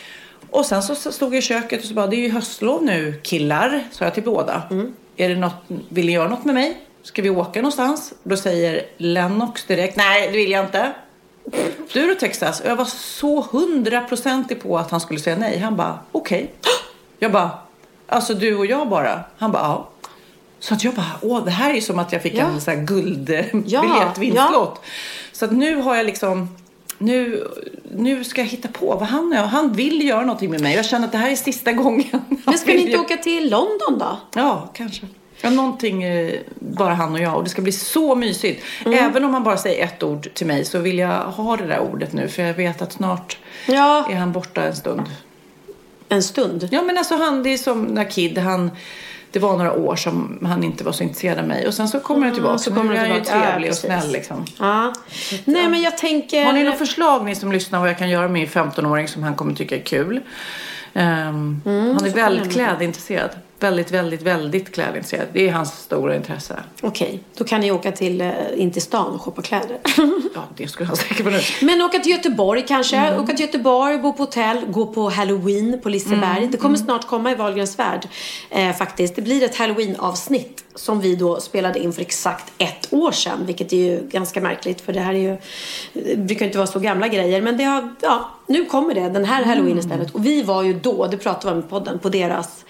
Och 0.50 0.66
sen 0.66 0.82
så 0.82 0.94
så 0.94 1.12
stod 1.12 1.34
jag 1.34 1.38
i 1.38 1.42
köket 1.42 1.80
och 1.80 1.86
så 1.86 1.94
bara, 1.94 2.06
det 2.06 2.16
är 2.16 2.20
ju 2.20 2.30
höstlov 2.30 2.82
nu 2.84 3.20
killar, 3.22 3.84
sa 3.92 4.04
jag 4.04 4.14
till 4.14 4.22
båda. 4.22 4.62
Mm. 4.70 4.92
Är 5.16 5.28
det 5.28 5.36
något, 5.36 5.54
vill 5.88 6.06
ni 6.06 6.12
göra 6.12 6.28
något 6.28 6.44
med 6.44 6.54
mig? 6.54 6.80
Ska 7.02 7.22
vi 7.22 7.30
åka 7.30 7.60
någonstans? 7.60 8.12
Då 8.22 8.36
säger 8.36 8.82
Lennox 8.96 9.64
direkt, 9.64 9.96
nej 9.96 10.26
det 10.32 10.36
vill 10.36 10.50
jag 10.50 10.64
inte. 10.64 10.92
Du 11.92 12.06
då 12.06 12.14
Texas? 12.14 12.60
Och 12.60 12.66
jag 12.66 12.76
var 12.76 12.84
så 12.84 13.40
hundraprocentig 13.52 14.62
på 14.62 14.78
att 14.78 14.90
han 14.90 15.00
skulle 15.00 15.20
säga 15.20 15.36
nej. 15.36 15.58
Han 15.58 15.76
bara, 15.76 15.98
okej. 16.12 16.52
Jag 17.18 17.32
bara, 17.32 17.50
alltså 18.06 18.34
du 18.34 18.56
och 18.56 18.66
jag 18.66 18.88
bara? 18.88 19.20
Han 19.38 19.52
bara, 19.52 19.62
ja. 19.62 19.88
Så 20.58 20.74
att 20.74 20.84
jag 20.84 20.94
bara, 20.94 21.12
åh 21.22 21.44
det 21.44 21.50
här 21.50 21.74
är 21.74 21.80
som 21.80 21.98
att 21.98 22.12
jag 22.12 22.22
fick 22.22 22.34
Ja. 22.34 22.44
en 22.44 22.60
sån 22.60 22.74
här 22.76 22.82
guldbiljett, 22.84 23.52
Ja, 23.66 24.12
vinstlott. 24.18 24.80
Så 25.32 25.44
att 25.44 25.52
nu 25.52 25.76
har 25.76 25.96
jag 25.96 26.06
liksom, 26.06 26.56
nu, 26.98 27.48
nu 27.94 28.24
ska 28.24 28.40
jag 28.40 28.48
hitta 28.48 28.68
på 28.68 28.86
vad 28.86 29.08
han 29.08 29.32
är. 29.32 29.42
Han 29.42 29.72
vill 29.72 30.08
göra 30.08 30.20
någonting 30.20 30.50
med 30.50 30.60
mig. 30.60 30.76
Jag 30.76 30.84
känner 30.84 31.06
att 31.06 31.12
det 31.12 31.18
här 31.18 31.30
är 31.30 31.36
sista 31.36 31.72
gången. 31.72 32.20
Men 32.44 32.58
ska 32.58 32.72
ni 32.72 32.78
inte 32.86 32.98
åka 32.98 33.16
till 33.16 33.50
London 33.50 33.98
då? 33.98 34.16
Ja, 34.34 34.68
kanske. 34.74 35.06
Ja, 35.42 35.50
någonting, 35.50 36.02
eh, 36.02 36.34
bara 36.58 36.94
han 36.94 37.12
och 37.12 37.20
jag. 37.20 37.36
Och 37.36 37.44
det 37.44 37.50
ska 37.50 37.62
bli 37.62 37.72
så 37.72 38.14
mysigt. 38.14 38.64
Mm. 38.86 38.98
Även 38.98 39.24
om 39.24 39.34
han 39.34 39.42
bara 39.44 39.56
säger 39.56 39.84
ett 39.84 40.02
ord 40.02 40.28
till 40.34 40.46
mig 40.46 40.64
så 40.64 40.78
vill 40.78 40.98
jag 40.98 41.18
ha 41.18 41.56
det 41.56 41.66
där 41.66 41.78
ordet 41.80 42.12
nu. 42.12 42.28
För 42.28 42.42
jag 42.42 42.54
vet 42.54 42.82
att 42.82 42.92
snart 42.92 43.38
Ja, 43.66 44.06
är 44.10 44.14
han 44.16 44.32
borta 44.32 44.62
en 44.64 44.76
stund. 44.76 45.02
en 46.08 46.22
stund. 46.22 46.68
Ja, 46.70 46.82
men 46.82 46.98
alltså 46.98 47.16
han, 47.16 47.42
det 47.42 47.50
är 47.50 47.58
som 47.58 47.82
när 47.84 48.10
Kid, 48.10 48.38
han... 48.38 48.70
Det 49.30 49.38
var 49.38 49.56
några 49.56 49.72
år 49.72 49.96
som 49.96 50.38
han 50.46 50.64
inte 50.64 50.84
var 50.84 50.92
så 50.92 51.02
intresserad 51.02 51.38
av 51.38 51.46
mig. 51.48 51.66
Och 51.66 51.74
sen 51.74 51.88
så 51.88 52.00
kommer 52.00 52.26
han 52.26 52.34
tillbaka. 52.34 52.58
så 52.58 52.70
kommer 52.74 52.96
han 52.96 53.06
han 53.06 53.16
ju 53.18 53.24
tillbaka. 53.24 53.44
Ja, 53.44 53.50
trevlig 53.50 53.70
och 53.70 53.76
snäll 53.76 54.12
liksom. 54.12 54.44
Ja. 54.58 54.92
Nej, 55.44 55.68
men 55.68 55.82
jag 55.82 55.98
tänker... 55.98 56.44
Har 56.44 56.52
ni 56.52 56.64
något 56.64 56.78
förslag 56.78 57.24
ni 57.24 57.34
som 57.34 57.52
lyssnar 57.52 57.80
vad 57.80 57.88
jag 57.88 57.98
kan 57.98 58.10
göra 58.10 58.22
med 58.22 58.32
min 58.32 58.46
15-åring 58.46 59.08
som 59.08 59.22
han 59.22 59.34
kommer 59.34 59.54
tycka 59.54 59.76
är 59.76 59.80
kul? 59.82 60.20
Ehm, 60.94 61.60
Mm, 61.64 61.94
han 61.96 62.04
är 62.04 62.10
väldigt 62.10 62.52
klädintresserad. 62.52 63.30
Väldigt, 63.62 63.90
väldigt, 63.90 64.22
väldigt 64.22 64.74
klädintresserad. 64.74 65.28
Det 65.32 65.48
är 65.48 65.52
hans 65.52 65.72
stora 65.72 66.16
intresse. 66.16 66.62
Okej, 66.80 67.20
då 67.36 67.44
kan 67.44 67.60
ni 67.60 67.70
åka 67.70 67.92
till, 67.92 68.20
eh, 68.20 68.30
in 68.56 68.70
till 68.72 68.82
stan 68.82 69.14
och 69.14 69.20
shoppa 69.22 69.42
kläder. 69.42 69.78
Ja, 70.34 70.42
det 70.56 70.68
skulle 70.68 70.86
han 70.86 70.96
säkert 70.96 71.20
vara 71.20 71.34
nöjd 71.34 71.44
Men 71.62 71.82
åka 71.82 71.98
till 71.98 72.12
Göteborg 72.12 72.64
kanske. 72.68 72.96
Mm. 72.96 73.20
Åka 73.22 73.32
till 73.32 73.46
Göteborg, 73.46 73.98
bo 73.98 74.12
på 74.12 74.22
hotell, 74.22 74.64
gå 74.66 74.86
på 74.86 75.10
halloween 75.10 75.80
på 75.82 75.88
Liseberg. 75.88 76.38
Mm, 76.38 76.50
Det 76.50 76.56
kommer 76.56 76.76
snart 76.76 77.06
komma 77.06 77.32
i 77.32 77.34
Wahlgrens 77.34 77.78
värld 77.78 78.08
eh, 78.50 78.72
faktiskt. 78.72 79.16
Det 79.16 79.22
blir 79.22 79.42
ett 79.44 79.56
halloween-avsnitt 79.56 80.64
som 80.74 81.00
vi 81.00 81.16
då 81.16 81.40
spelade 81.40 81.78
in 81.78 81.92
för 81.92 82.00
exakt 82.00 82.52
ett 82.58 82.92
år 82.92 83.12
sedan. 83.12 83.46
Vilket 83.46 83.72
är 83.72 83.76
ju 83.76 84.08
ganska 84.08 84.40
märkligt 84.40 84.80
för 84.80 84.92
det 84.92 85.00
här 85.00 85.14
är 85.14 85.18
ju, 85.18 85.36
det 85.92 86.16
brukar 86.16 86.40
ju 86.40 86.46
inte 86.46 86.58
vara 86.58 86.66
så 86.66 86.78
gamla 86.78 87.08
grejer. 87.08 87.42
Men 87.42 87.56
det 87.56 87.64
har, 87.64 87.94
ja, 88.00 88.30
nu 88.52 88.64
kommer 88.64 88.94
det, 88.94 89.08
den 89.08 89.24
här 89.24 89.44
halloween 89.44 89.78
istället. 89.78 90.10
Och 90.14 90.26
vi 90.26 90.42
var 90.42 90.62
ju 90.62 90.72
då, 90.72 91.06
det 91.06 91.16
pratade 91.16 91.54
vi 91.54 91.60
om 91.60 91.66
i 91.66 91.70
podden, 91.70 91.98
på 91.98 92.08
deras, 92.08 92.64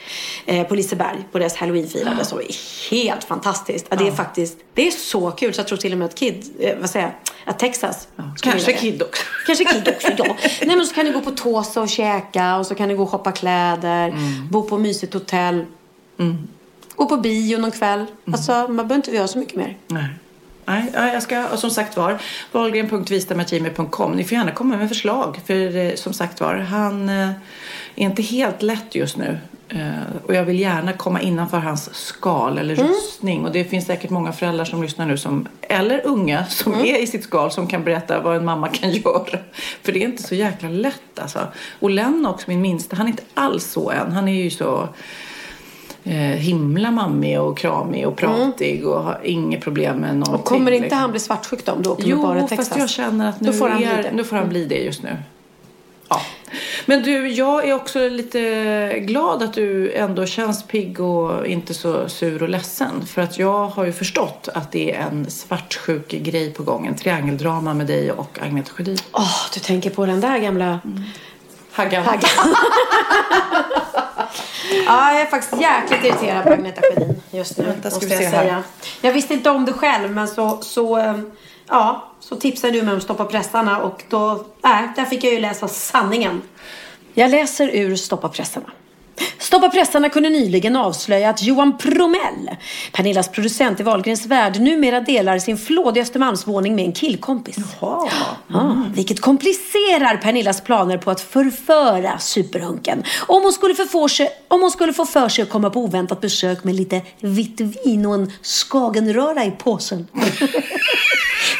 eh, 0.47 0.67
på 0.67 0.75
Liseberg, 0.75 1.17
på 1.33 1.39
deras 1.39 1.57
halloweenfirande. 1.57 2.25
Så 2.25 2.37
det 2.39 2.45
är 2.45 2.91
helt 2.91 3.25
fantastiskt. 3.25 3.87
Ja, 3.91 3.97
det 3.97 4.07
är 4.07 4.13
faktiskt, 4.13 4.59
det 4.75 4.87
är 4.87 4.91
så 4.91 5.31
kul 5.31 5.55
så 5.55 5.61
jag 5.61 5.67
tror 5.69 5.79
till 5.79 5.93
och 5.93 5.99
med 5.99 6.05
att 6.07 6.15
Kid, 6.15 6.45
eh, 6.61 6.79
vad 6.81 6.91
säger 6.91 7.07
jag, 7.07 7.15
att 7.53 7.59
Texas 7.59 8.09
skulle 8.37 8.53
Kanske. 8.53 8.73
Kid 8.73 9.03
också. 9.03 9.23
Kanske 9.47 9.65
Kid 9.65 9.89
också, 9.89 10.09
ja. 10.19 10.37
Nej 10.67 10.77
men 10.77 10.87
så 10.87 10.95
kan 10.95 11.05
ni 11.07 11.13
gå 11.13 11.21
på 11.21 11.31
Tåsa 11.31 11.81
och 11.81 11.89
käka 11.89 12.57
och 12.57 12.67
så 12.67 12.75
kan 12.75 12.89
ni 12.89 12.95
gå 12.95 13.03
och 13.03 13.11
shoppa 13.11 13.33
kläder, 13.33 14.09
Mm. 14.09 14.49
bo 14.51 14.63
på 14.63 14.79
mysigt 14.79 15.15
hotell. 15.15 15.65
Gå 16.97 17.07
på 17.07 17.17
bio 17.17 17.59
någon 17.59 17.71
kväll. 17.71 17.99
Mm. 17.99 18.09
Alltså 18.33 18.53
man 18.53 18.77
behöver 18.77 18.95
inte 18.95 19.11
göra 19.11 19.29
så 19.29 19.39
mycket 19.39 19.57
mer. 19.57 19.77
Nej. 19.89 20.05
Nej, 20.73 20.91
ja, 20.95 21.13
jag 21.13 21.23
ska, 21.23 21.49
och 21.49 21.59
som 21.59 21.71
sagt 21.71 21.97
var, 21.97 22.19
wahlgren.vistamagimi.com. 22.53 24.13
Ni 24.13 24.25
får 24.25 24.39
gärna 24.39 24.51
komma 24.51 24.77
med 24.77 24.89
förslag. 24.89 25.41
För 25.47 25.77
eh, 25.77 25.95
som 25.95 26.13
sagt 26.13 26.41
var, 26.41 26.55
han 26.55 27.09
eh, 27.09 27.29
är 27.97 28.05
inte 28.05 28.23
helt 28.23 28.63
lätt 28.63 28.95
just 28.95 29.17
nu. 29.17 29.39
Eh, 29.69 30.27
och 30.27 30.35
jag 30.35 30.45
vill 30.45 30.61
gärna 30.61 30.93
komma 30.93 31.21
innanför 31.21 31.59
hans 31.59 31.95
skal 31.95 32.59
eller 32.59 32.75
rustning. 32.75 33.45
Och 33.45 33.53
det 33.53 33.65
finns 33.65 33.87
säkert 33.87 34.11
många 34.11 34.33
föräldrar 34.33 34.65
som 34.65 34.83
lyssnar 34.83 35.07
nu, 35.07 35.17
som, 35.17 35.49
eller 35.61 36.07
unga 36.07 36.45
som 36.51 36.75
är 36.75 37.03
i 37.03 37.07
sitt 37.07 37.25
skal 37.25 37.51
som 37.51 37.67
kan 37.67 37.85
berätta 37.85 38.21
vad 38.21 38.37
en 38.37 38.45
mamma 38.45 38.69
kan 38.69 38.91
göra. 39.05 39.39
För 39.83 39.93
det 39.93 39.99
är 39.99 40.05
inte 40.05 40.23
så 40.23 40.35
jäkla 40.35 40.69
lätt 40.69 41.19
alltså. 41.19 41.47
Och 41.81 41.91
Lennox, 41.91 42.47
min 42.47 42.61
minsta, 42.61 42.97
han 42.97 43.07
är 43.07 43.11
inte 43.11 43.25
alls 43.35 43.73
så 43.73 43.91
än. 43.91 44.13
Han 44.13 44.29
är 44.29 44.43
ju 44.43 44.51
så 44.51 44.89
eh, 46.05 46.13
himla 46.15 46.91
mammig 46.91 47.41
och 47.41 47.59
kramig 47.59 48.07
och 48.09 48.17
pratig 48.17 48.87
och 48.87 49.03
har 49.03 49.21
inget 49.25 49.61
problem 49.61 49.97
med 49.97 50.17
någonting. 50.17 50.29
Mm. 50.29 50.41
Och 50.41 50.45
kommer 50.45 50.73
inte 50.73 50.83
liksom. 50.83 50.99
han 50.99 51.11
bli 51.11 51.21
svartsjuk 51.21 51.65
då 51.65 51.73
om 51.73 51.83
du 51.83 51.91
åker 51.91 52.03
med 52.03 52.11
Jo, 52.11 52.23
bara 52.23 52.41
fast 52.41 52.57
Texas? 52.57 52.79
jag 52.79 52.91
känner 52.91 53.29
att 53.29 53.41
nu, 53.41 53.47
Då 53.47 53.53
får 53.53 53.69
han 53.69 53.79
bli 53.79 53.87
är, 53.87 54.03
det. 54.03 54.13
nu 54.13 54.25
får 54.25 54.37
han 54.37 54.49
bli 54.49 54.65
det 54.65 54.79
just 54.79 55.03
nu. 55.03 55.17
Ja. 56.09 56.21
Men 56.87 57.03
du, 57.03 57.29
jag 57.29 57.69
är 57.69 57.75
också 57.75 58.09
lite 58.09 58.99
glad 58.99 59.43
att 59.43 59.55
du 59.55 59.93
ändå 59.93 60.27
känns 60.27 60.67
pigg 60.67 61.01
och 61.01 61.47
inte 61.47 61.75
så 61.75 62.09
sur 62.09 62.43
och 62.43 62.49
ledsen. 62.49 63.07
För 63.07 63.23
att 63.23 63.39
jag 63.39 63.67
har 63.67 63.85
ju 63.85 63.93
förstått 63.93 64.49
att 64.55 64.73
det 64.73 64.95
är 64.95 65.01
en 65.01 65.31
svartsjuk 65.31 66.09
grej 66.09 66.53
på 66.53 66.63
gång. 66.63 66.87
En 66.87 66.97
triangeldrama 66.97 67.75
med 67.75 67.87
dig 67.87 68.13
och 68.13 68.39
Agneta 68.43 68.73
Sjödin. 68.73 68.99
Åh, 69.13 69.37
du 69.55 69.61
tänker 69.61 69.91
på 69.91 70.07
den 70.07 70.21
där 70.21 70.39
gamla 70.39 70.81
Haggan. 71.73 72.05
Haggan. 72.05 72.31
ja, 74.87 75.13
jag 75.13 75.21
är 75.21 75.27
faktiskt 75.27 75.63
jäkligt 75.63 76.05
irriterad 76.05 76.45
på 76.45 76.53
Agneta 76.53 76.81
Sjödin 76.81 77.23
just 77.31 77.59
nu. 77.59 77.65
Vänta, 77.65 77.91
ska 77.91 78.07
vi 78.07 78.13
jag 78.13 78.21
se 78.21 78.27
här. 78.27 78.43
säga. 78.43 78.63
Jag 79.01 79.13
visste 79.13 79.35
inte 79.35 79.51
om 79.51 79.65
det 79.65 79.73
själv, 79.73 80.11
men 80.11 80.29
så, 80.29 80.59
så, 80.61 80.99
eh, 80.99 81.19
ja, 81.69 82.13
så 82.21 82.37
tipsade 82.37 82.73
du 82.73 82.83
mig 82.83 82.95
om 82.95 83.01
Stoppa 83.01 83.25
pressarna 83.25 83.79
och 83.83 84.05
då, 84.09 84.45
nej, 84.63 84.89
där 84.97 85.05
fick 85.05 85.25
jag 85.25 85.33
ju 85.33 85.41
läsa 85.41 85.69
sanningen. 85.69 86.43
Jag 87.15 87.31
läser 87.31 87.77
ur 87.77 87.97
Stoppa 87.97 88.29
pressarna. 88.29 88.71
Stoppa 89.39 89.69
pressarna 89.69 90.09
kunde 90.09 90.31
nyligen 90.31 90.77
avslöja 90.77 91.31
att 91.31 91.43
Johan 91.43 91.79
Promell, 91.79 92.51
Pernillas 92.93 93.29
producent 93.29 93.81
i 93.81 93.83
Wahlgrens 93.83 94.27
värld, 94.27 94.61
numera 94.61 95.01
delar 95.01 95.39
sin 95.39 95.59
flådiga 95.59 96.03
Östermalmsvåning 96.03 96.75
med 96.75 96.85
en 96.85 96.93
killkompis. 96.93 97.57
Jaha. 97.81 98.09
Ja, 98.49 98.83
vilket 98.95 99.21
komplicerar 99.21 100.17
Pernillas 100.17 100.61
planer 100.61 100.99
på 100.99 101.11
att 101.11 101.21
förföra 101.21 102.19
superhunken. 102.19 103.05
Om 103.27 103.43
hon, 103.43 103.53
skulle 103.53 103.75
sig, 104.09 104.29
om 104.49 104.61
hon 104.61 104.71
skulle 104.71 104.93
få 104.93 105.07
för 105.07 105.29
sig 105.29 105.43
att 105.43 105.51
komma 105.51 105.71
på 105.71 105.81
oväntat 105.81 106.21
besök 106.21 106.65
med 106.65 106.75
lite 106.75 107.01
vitt 107.21 107.61
vin 107.61 108.07
och 108.07 108.15
en 108.15 108.33
skagenröra 108.43 109.45
i 109.45 109.51
påsen. 109.51 110.09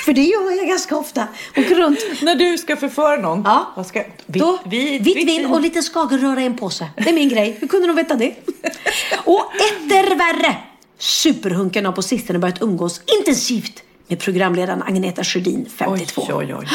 för 0.05 0.13
det 0.13 0.23
gör 0.23 0.57
jag 0.57 0.69
ganska 0.69 0.97
ofta. 0.97 1.27
Åker 1.51 1.75
runt. 1.75 1.99
När 2.23 2.35
du 2.35 2.59
ska 2.59 2.77
förföra 2.77 3.17
någon. 3.17 3.43
Ja. 3.45 3.73
Vad 3.77 3.87
ska, 3.87 4.05
Då, 4.27 4.59
vitt, 4.65 5.17
vin 5.17 5.47
och 5.47 5.61
lite 5.61 5.83
skagenröra 5.83 6.43
i 6.43 6.47
en 6.47 6.57
påse. 6.57 6.89
Det 6.97 7.09
är 7.09 7.13
min 7.13 7.29
grej. 7.29 7.42
Hur 7.51 7.69
kunde 7.69 7.87
de 7.87 7.97
veta 7.97 8.15
det? 8.15 8.35
och 9.25 9.53
etter 9.55 10.17
värre. 10.17 10.57
Superhunken 10.99 11.85
har 11.87 11.93
på 11.93 12.03
sistone 12.03 12.39
börjat 12.39 12.63
umgås 12.63 13.01
intensivt 13.19 13.83
med 14.09 14.19
programledaren 14.19 14.83
Agneta 14.83 15.25
Sjödin, 15.25 15.67
52. 15.77 16.23
Oj, 16.29 16.35
oj, 16.35 16.55
oj. 16.55 16.67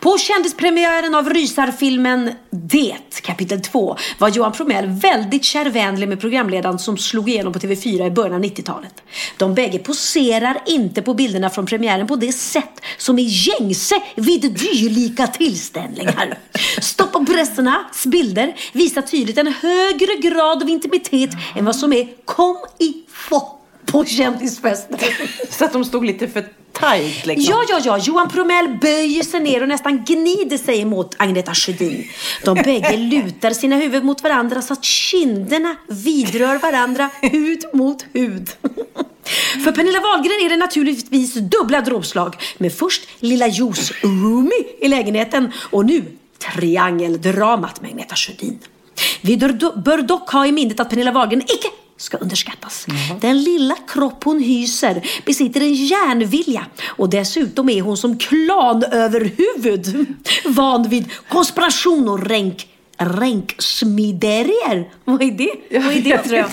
På 0.00 0.18
kändispremiären 0.18 1.14
av 1.14 1.30
rysarfilmen 1.30 2.32
Det, 2.50 3.22
kapitel 3.22 3.60
2, 3.60 3.96
var 4.18 4.28
Johan 4.28 4.52
Promell 4.52 4.86
väldigt 4.86 5.44
kärvänlig 5.44 6.08
med 6.08 6.20
programledaren 6.20 6.78
som 6.78 6.98
slog 6.98 7.28
igenom 7.28 7.52
på 7.52 7.58
TV4 7.58 8.06
i 8.06 8.10
början 8.10 8.34
av 8.34 8.40
90-talet. 8.40 9.02
De 9.36 9.54
bägge 9.54 9.78
poserar 9.78 10.58
inte 10.66 11.02
på 11.02 11.14
bilderna 11.14 11.50
från 11.50 11.66
premiären 11.66 12.06
på 12.06 12.16
det 12.16 12.32
sätt 12.32 12.80
som 12.98 13.18
är 13.18 13.22
gängse 13.22 14.02
vid 14.14 14.40
dylika 14.40 15.26
tillställningar. 15.26 16.38
Stoppa 16.80 17.24
pressernas 17.24 18.06
bilder 18.06 18.56
visar 18.72 19.02
tydligt 19.02 19.38
en 19.38 19.54
högre 19.60 20.16
grad 20.20 20.62
av 20.62 20.68
intimitet 20.68 21.30
än 21.56 21.64
vad 21.64 21.76
som 21.76 21.92
är 21.92 22.08
kom 22.24 22.56
i 22.78 22.94
få 23.08 23.58
på 23.86 24.04
kändisfester. 24.04 24.98
Så 25.50 25.64
att 25.64 25.72
de 25.72 25.84
stod 25.84 26.04
lite 26.04 26.28
för 26.28 26.44
tajt 26.80 27.26
liksom. 27.26 27.54
Ja, 27.54 27.64
ja, 27.68 27.80
ja. 27.84 27.98
Johan 27.98 28.28
Promell 28.28 28.68
böjer 28.80 29.22
sig 29.22 29.40
ner 29.40 29.62
och 29.62 29.68
nästan 29.68 30.04
gnider 30.04 30.58
sig 30.58 30.84
mot 30.84 31.14
Agneta 31.18 31.54
Sjödin. 31.54 32.08
De 32.44 32.54
bägge 32.54 32.96
lutar 33.12 33.50
sina 33.50 33.76
huvuden 33.76 34.06
mot 34.06 34.22
varandra 34.22 34.62
så 34.62 34.72
att 34.72 34.84
kinderna 34.84 35.76
vidrör 35.88 36.58
varandra 36.58 37.10
hud 37.22 37.64
mot 37.72 38.06
hud. 38.12 38.50
För 39.64 39.72
Pernilla 39.72 40.00
Wahlgren 40.00 40.44
är 40.44 40.48
det 40.48 40.56
naturligtvis 40.56 41.34
dubbla 41.34 41.80
dråpslag 41.80 42.36
med 42.58 42.72
först 42.72 43.08
lilla 43.20 43.46
Jos 43.46 43.92
roomie 44.02 44.66
i 44.80 44.88
lägenheten 44.88 45.52
och 45.70 45.86
nu 45.86 46.04
triangeldramat 46.38 47.80
med 47.80 47.90
Agneta 47.90 48.16
Sjödin. 48.16 48.58
Vi 49.20 49.36
bör 49.36 50.02
dock 50.02 50.30
ha 50.30 50.46
i 50.46 50.52
minnet 50.52 50.80
att 50.80 50.90
Pernilla 50.90 51.12
Wahlgren 51.12 51.42
icke 51.42 51.68
ska 51.96 52.16
underskattas. 52.16 52.86
Den 53.20 53.42
lilla 53.42 53.76
kropp 53.88 54.24
hon 54.24 54.40
hyser 54.40 55.02
besitter 55.24 55.60
en 55.60 55.74
järnvilja 55.74 56.66
och 56.84 57.10
dessutom 57.10 57.68
är 57.68 57.80
hon 57.80 57.96
som 57.96 58.18
klanöverhuvud 58.18 60.06
van 60.44 60.88
vid 60.88 61.10
konspiration 61.28 62.08
och 62.08 62.26
ränk 62.26 62.68
ränksmiderier. 62.98 64.90
Vad 65.04 65.22
är 65.22 65.30
det? 65.30 65.78
Vad 65.78 65.96
är 65.96 66.00
det 66.00 66.18
tror 66.18 66.36
jag? 66.36 66.46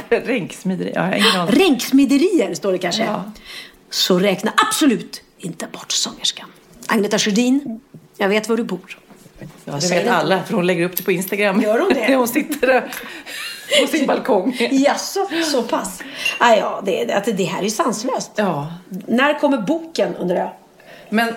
Ja, 0.95 1.07
jag 1.09 1.17
ingen 1.17 1.39
aning. 1.39 1.55
Ränksmiderier 1.55 2.53
står 2.53 2.71
det 2.71 2.77
kanske. 2.77 3.03
Ja. 3.03 3.23
Så 3.89 4.19
räkna 4.19 4.53
absolut 4.67 5.21
inte 5.37 5.67
bort 5.71 5.91
sångerskan. 5.91 6.49
Agneta 6.87 7.19
Sjödin, 7.19 7.81
jag 8.17 8.29
vet 8.29 8.49
var 8.49 8.57
du 8.57 8.63
bor. 8.63 8.99
Ja, 9.65 9.73
det 9.81 9.89
vet 9.89 10.07
alla, 10.07 10.43
för 10.43 10.53
hon 10.53 10.67
lägger 10.67 10.85
upp 10.85 10.97
det 10.97 11.03
på 11.03 11.11
Instagram. 11.11 11.61
Gör 11.61 11.79
hon 11.79 11.93
det? 11.93 12.15
hon 12.15 12.27
sitter 12.27 12.67
där 12.67 12.91
på 13.81 13.87
sin 13.87 14.07
balkong. 14.07 14.57
Jaså, 14.71 15.27
så 15.51 15.63
pass? 15.63 16.01
Ah, 16.37 16.55
ja, 16.55 16.81
det, 16.85 17.05
det, 17.25 17.31
det 17.31 17.43
här 17.43 17.63
är 17.63 17.69
sanslöst. 17.69 18.31
Ja, 18.35 18.73
När 18.89 19.39
kommer 19.39 19.57
boken 19.57 20.15
undrar 20.15 20.37
jag? 20.37 20.49
men... 21.09 21.35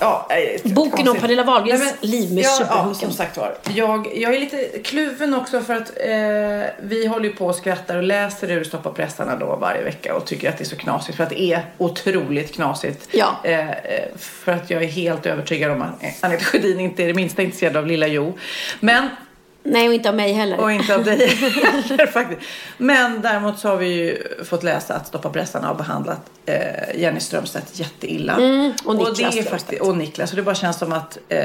Ja, 0.00 0.28
eh, 0.30 0.72
Boken 0.72 1.08
om. 1.08 1.16
Pernilla 1.16 1.42
Wahlgrens 1.44 1.80
Nej, 1.84 1.92
men- 2.00 2.10
liv 2.10 2.32
med 2.34 2.44
ja, 2.44 2.48
ja, 2.60 2.66
superhunken. 2.66 2.94
som 3.08 3.12
sagt 3.12 3.36
var. 3.36 3.54
Jag, 3.74 4.08
jag 4.16 4.34
är 4.34 4.38
lite 4.40 4.78
kluven 4.84 5.34
också 5.34 5.60
för 5.60 5.74
att 5.74 5.88
eh, 6.00 6.72
vi 6.82 7.06
håller 7.06 7.24
ju 7.28 7.32
på 7.34 7.46
och 7.46 7.54
skrattar 7.54 7.96
och 7.96 8.02
läser 8.02 8.50
ur 8.50 8.64
Stoppa 8.64 8.90
pressarna 8.90 9.36
då 9.36 9.56
varje 9.56 9.82
vecka 9.82 10.14
och 10.14 10.24
tycker 10.24 10.48
att 10.48 10.58
det 10.58 10.64
är 10.64 10.68
så 10.68 10.76
knasigt 10.76 11.16
för 11.16 11.24
att 11.24 11.30
det 11.30 11.42
är 11.42 11.62
otroligt 11.78 12.54
knasigt. 12.54 13.08
Ja. 13.10 13.36
Eh, 13.44 13.70
eh, 13.70 13.74
för 14.18 14.52
att 14.52 14.70
jag 14.70 14.82
är 14.82 14.88
helt 14.88 15.26
övertygad 15.26 15.70
om 15.70 15.82
att 15.82 16.24
Anette 16.24 16.44
Sjödin 16.44 16.80
inte 16.80 17.02
är 17.02 17.06
det 17.06 17.14
minsta 17.14 17.42
intresserad 17.42 17.76
av 17.76 17.86
Lilla 17.86 18.06
Jo. 18.06 18.38
Men 18.80 19.08
Nej, 19.66 19.88
och 19.88 19.94
inte 19.94 20.08
av 20.08 20.14
mig 20.14 20.32
heller. 20.32 20.60
Och 20.60 20.72
inte 20.72 20.94
av 20.94 21.04
dig 21.04 21.26
heller 21.28 22.06
faktiskt. 22.06 22.40
Men 22.76 23.22
däremot 23.22 23.58
så 23.58 23.68
har 23.68 23.76
vi 23.76 23.86
ju 23.86 24.18
fått 24.44 24.62
läsa 24.62 24.94
att 24.94 25.06
Stoppa 25.06 25.30
pressarna 25.30 25.66
har 25.66 25.74
behandlat 25.74 26.20
eh, 26.46 27.00
Jenny 27.00 27.20
Strömstedt 27.20 27.78
jätteilla. 27.78 28.32
Mm, 28.32 28.72
och 28.84 28.96
Niklas 28.96 29.34
det 29.34 29.40
är 29.40 29.42
faktiskt, 29.42 29.82
Och 29.82 29.96
Niklas. 29.96 30.30
Och 30.30 30.36
det 30.36 30.42
bara 30.42 30.54
känns 30.54 30.78
som 30.78 30.92
att 30.92 31.18
eh, 31.28 31.40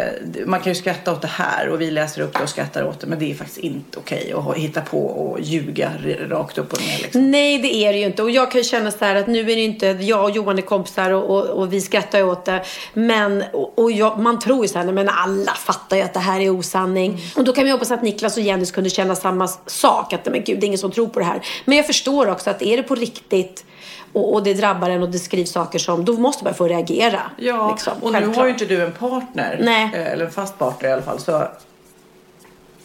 man 0.45 0.59
kan 0.59 0.71
ju 0.71 0.75
skratta 0.75 1.11
åt 1.11 1.21
det 1.21 1.27
här 1.27 1.69
och 1.69 1.81
vi 1.81 1.91
läser 1.91 2.21
upp 2.21 2.33
det 2.33 2.43
och 2.43 2.49
skrattar 2.49 2.83
åt 2.83 2.99
det. 2.99 3.07
Men 3.07 3.19
det 3.19 3.31
är 3.31 3.35
faktiskt 3.35 3.57
inte 3.57 3.99
okej 3.99 4.33
att 4.37 4.55
hitta 4.55 4.81
på 4.81 5.05
och 5.05 5.41
ljuga 5.41 5.91
rakt 6.29 6.57
upp 6.57 6.73
och 6.73 6.81
ner 6.81 6.97
liksom. 7.01 7.31
Nej, 7.31 7.59
det 7.59 7.75
är 7.75 7.93
det 7.93 7.99
ju 7.99 8.05
inte. 8.05 8.23
Och 8.23 8.31
jag 8.31 8.51
kan 8.51 8.61
ju 8.61 8.65
känna 8.65 8.91
så 8.91 9.05
här 9.05 9.15
att 9.15 9.27
nu 9.27 9.39
är 9.39 9.55
det 9.55 9.63
inte 9.63 9.87
jag 9.87 10.23
och 10.23 10.31
Johan 10.31 10.57
är 10.57 10.61
kompisar 10.61 11.11
och, 11.11 11.37
och, 11.37 11.45
och 11.45 11.73
vi 11.73 11.81
skrattar 11.81 12.17
ju 12.17 12.23
åt 12.23 12.45
det. 12.45 12.63
Men, 12.93 13.43
och, 13.53 13.79
och 13.79 13.91
jag, 13.91 14.19
man 14.19 14.39
tror 14.39 14.65
ju 14.65 14.67
så 14.67 14.79
här, 14.79 14.91
men 14.91 15.09
alla 15.09 15.51
fattar 15.51 15.97
ju 15.97 16.03
att 16.03 16.13
det 16.13 16.19
här 16.19 16.39
är 16.39 16.49
osanning. 16.49 17.11
Mm. 17.11 17.21
Och 17.35 17.43
då 17.43 17.53
kan 17.53 17.65
vi 17.65 17.71
hoppas 17.71 17.91
att 17.91 18.03
Niklas 18.09 18.37
och 18.37 18.43
Jenny 18.43 18.65
kunde 18.65 18.89
känna 18.89 19.15
samma 19.15 19.47
sak. 19.65 20.13
Att 20.13 20.25
men 20.25 20.43
gud, 20.43 20.59
det 20.59 20.65
är 20.65 20.67
ingen 20.67 20.79
som 20.79 20.91
tror 20.91 21.07
på 21.07 21.19
det 21.19 21.25
här. 21.25 21.41
Men 21.65 21.77
jag 21.77 21.87
förstår 21.87 22.29
också 22.29 22.49
att 22.49 22.61
är 22.61 22.77
det 22.77 22.83
på 22.83 22.95
riktigt 22.95 23.65
och, 24.13 24.33
och 24.33 24.43
det 24.43 24.53
drabbar 24.53 24.89
en 24.89 25.01
och 25.03 25.09
det 25.09 25.19
skrivs 25.19 25.51
saker 25.51 25.79
som, 25.79 26.05
då 26.05 26.13
måste 26.13 26.43
man 26.43 26.53
få 26.53 26.67
reagera. 26.67 27.21
Ja, 27.37 27.71
liksom, 27.71 27.93
och 28.01 28.11
nu 28.11 28.17
självklart. 28.17 28.37
har 28.37 28.45
ju 28.45 28.51
inte 28.51 28.65
du 28.65 28.83
en 28.83 28.91
partner. 28.91 29.59
Nej. 29.61 29.89
Eh, 29.93 30.07
Eller 30.13 30.25
en 30.25 30.31
fast 30.31 30.57
partner 30.59 30.89
i 30.89 30.93
alla 30.93 31.01
fall. 31.01 31.19
Så 31.19 31.47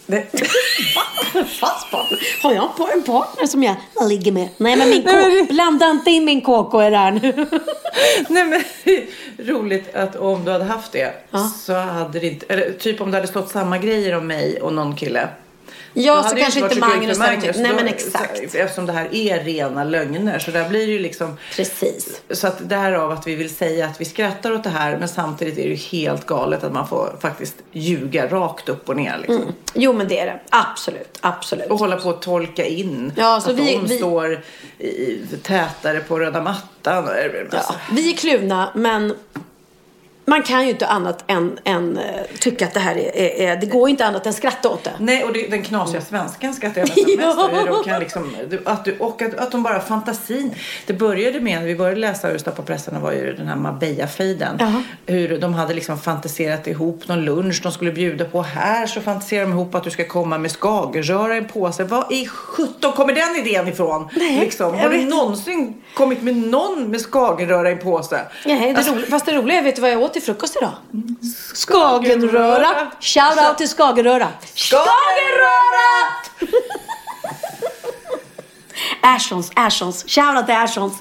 det, 0.07 0.27
Fast 1.61 1.91
partner? 1.91 2.19
Har 2.43 2.53
jag 2.53 2.65
en 2.65 2.71
pa- 2.77 2.91
en 2.93 3.03
partner 3.03 3.47
som 3.47 3.63
jag 3.63 3.77
ligger 4.09 4.33
med? 4.33 4.49
Nej, 4.57 4.77
men 4.77 4.91
min 4.91 5.03
kåk. 5.03 5.49
Blanda 5.49 5.91
inte 5.91 6.11
in 6.11 6.25
min 6.25 6.41
KK 6.41 6.83
i 6.83 6.91
det 6.91 6.97
här 6.97 7.11
nu. 7.11 7.47
Nej 8.29 8.45
men 8.45 8.63
roligt 9.55 9.95
att 9.95 10.17
om 10.17 10.45
du 10.45 10.51
hade 10.53 10.65
haft 10.65 10.93
det 10.93 11.13
så 11.67 11.73
hade 11.75 12.21
det 12.21 12.27
inte, 12.27 12.47
eller 12.49 12.73
typ 12.73 13.01
om 13.01 13.11
det 13.11 13.17
hade 13.17 13.29
stått 13.29 13.51
samma 13.51 13.79
grejer 13.79 14.15
om 14.17 14.27
mig 14.27 14.61
och 14.63 14.73
någon 14.73 14.97
kille. 14.97 15.29
Ja, 15.97 16.23
så 16.23 16.35
det 16.35 16.41
kanske 16.41 16.61
inte 16.61 16.75
så 16.75 16.81
Magnus 16.81 17.19
för 17.19 17.25
hade 17.25 17.41
tyckt. 17.41 17.59
Nej, 17.59 17.73
men 17.75 17.89
exakt. 17.89 18.51
så- 18.53 18.59
Eftersom 18.59 18.87
det 18.87 18.93
här 18.93 19.09
är 19.15 19.45
rena 19.45 19.85
lögner 19.85 20.39
så 20.39 20.51
där 20.51 20.69
blir 20.69 20.87
det 20.87 20.93
ju 20.93 20.99
liksom 20.99 21.37
Precis. 21.57 22.21
så 22.31 22.47
att 22.47 22.69
därav 22.69 23.11
att 23.11 23.27
vi 23.27 23.35
vill 23.35 23.55
säga 23.55 23.87
att 23.87 24.01
vi 24.01 24.05
skrattar 24.05 24.53
åt 24.53 24.65
det 24.65 24.71
här 24.71 24.97
men 24.99 25.09
samtidigt 25.09 25.59
är 25.59 25.63
det 25.63 25.69
ju 25.69 25.75
helt 25.99 26.27
galet 26.27 26.65
att 26.65 26.73
man 26.73 26.89
får 26.89 27.17
faktiskt 27.21 27.55
ljuga 27.73 28.27
rakt 28.29 28.69
upp 28.69 28.89
och 28.89 28.97
ner 28.97 29.19
liksom. 29.19 29.55
Jo, 29.75 29.93
men 29.93 30.09
det 30.09 30.21
är 30.21 30.27
det. 30.27 30.41
Absolut. 30.51 31.19
Absolut. 31.21 31.67
Och 31.71 31.79
hålla 31.79 31.97
på 31.97 32.11
att 32.11 32.23
tolka 32.23 32.65
in 32.67 33.13
Ja, 33.17 33.41
så 33.41 33.51
att 33.51 33.57
vi- 33.57 33.75
de 33.75 33.87
vi- 33.87 33.99
står 33.99 34.43
i, 34.79 35.21
tätare 35.43 36.01
på 36.01 36.19
röda 36.19 36.43
mattan. 36.43 36.65
Ja, 36.83 37.57
Alltså, 37.59 37.75
vi 37.93 38.13
är 38.13 38.17
kluvna, 38.17 38.69
men 38.75 39.15
man 40.25 40.43
kan 40.43 40.65
ju 40.65 40.71
inte 40.71 40.87
annat 40.87 41.25
än, 41.27 41.59
än 41.65 41.99
eh, 41.99 42.05
tycka 42.41 42.67
att 42.67 42.75
det 42.75 42.81
här 42.81 42.97
är, 42.97 43.17
är, 43.17 43.49
är... 43.51 43.57
Det 43.57 43.67
går 43.67 43.89
ju 43.89 43.91
inte 43.91 44.07
annat 44.07 44.27
än 44.27 44.33
skratta 44.33 44.69
åt 44.69 44.85
det. 44.85 44.93
Nej, 44.99 45.25
och 45.25 45.33
det, 45.33 45.51
den 45.51 45.63
knasiga 45.63 46.01
svenskan 46.01 46.55
skrattar 46.55 46.81
jag 46.81 46.89
nästan 46.89 47.51
mest 47.51 47.67
Ja. 47.67 47.83
kan 47.85 48.01
liksom, 48.01 48.37
att 48.65 48.85
du, 48.85 48.97
och 48.99 49.23
att, 49.23 49.35
att 49.35 49.51
de 49.51 49.63
bara 49.63 49.81
fantasin. 49.81 50.55
Det 50.87 50.93
började 50.93 51.41
med, 51.41 51.59
när 51.61 51.67
vi 51.67 51.77
började 51.77 52.01
läsa 52.01 52.31
Ur 52.31 52.39
på 52.39 52.63
pressen, 52.63 53.03
var 53.03 53.13
ju 53.13 53.33
den 53.33 53.47
här 53.47 53.57
Marbella-fejden. 53.57 54.57
Jaha. 54.61 54.83
Hur 55.07 55.39
de 55.39 55.55
hade 55.55 55.75
liksom 55.75 55.99
fantiserat 55.99 56.67
ihop 56.67 57.09
någon 57.09 57.25
lunch 57.25 57.61
de 57.63 57.73
skulle 57.73 57.93
bjuda 57.93 58.25
på. 58.25 58.43
Här 58.43 58.87
så 58.87 59.01
fantiserar 59.01 59.43
de 59.43 59.53
ihop 59.53 59.75
att 59.75 59.85
du 59.85 59.91
ska 59.91 60.05
komma 60.05 60.39
med 60.39 60.51
skagenröra 60.51 61.35
i 61.35 61.39
en 61.39 61.49
påse. 61.49 61.85
Var 61.85 62.13
i 62.13 62.27
sjutton 62.27 62.93
kommer 62.93 63.15
den 63.15 63.47
idén 63.47 63.69
ifrån? 63.69 64.09
Nej, 64.17 64.41
liksom. 64.41 64.79
Har 64.79 64.89
du 64.89 65.05
någonsin 65.05 65.83
kommit 65.95 66.23
med 66.23 66.37
någon 66.37 66.91
med 66.91 67.01
skagenröra 67.01 67.69
i 67.69 67.73
en 67.73 67.79
påse? 67.79 68.21
Nej, 68.47 68.73
det 68.73 68.79
Alltså, 68.79 68.93
roliga, 68.93 69.07
fast 69.07 69.27
det 69.27 69.33
roliga 69.33 69.59
är, 69.59 69.63
vet 69.63 69.77
du 69.77 69.83
vad 69.83 69.91
jag 69.91 70.03
åt 70.03 70.14
till 70.15 70.23
frukost 70.23 70.57
idag? 70.57 70.73
Skagenröra. 71.55 72.69
Skagenröra. 72.69 72.91
Shout 73.01 73.49
out 73.49 73.59
till 73.59 73.69
Skagenröra. 73.69 74.29
Skagenröra! 74.55 75.89
Ashons, 79.15 79.51
Ashons. 79.55 80.05
Shout 80.09 80.37
out 80.37 80.47
till 80.47 80.55
Ashons. 80.55 80.93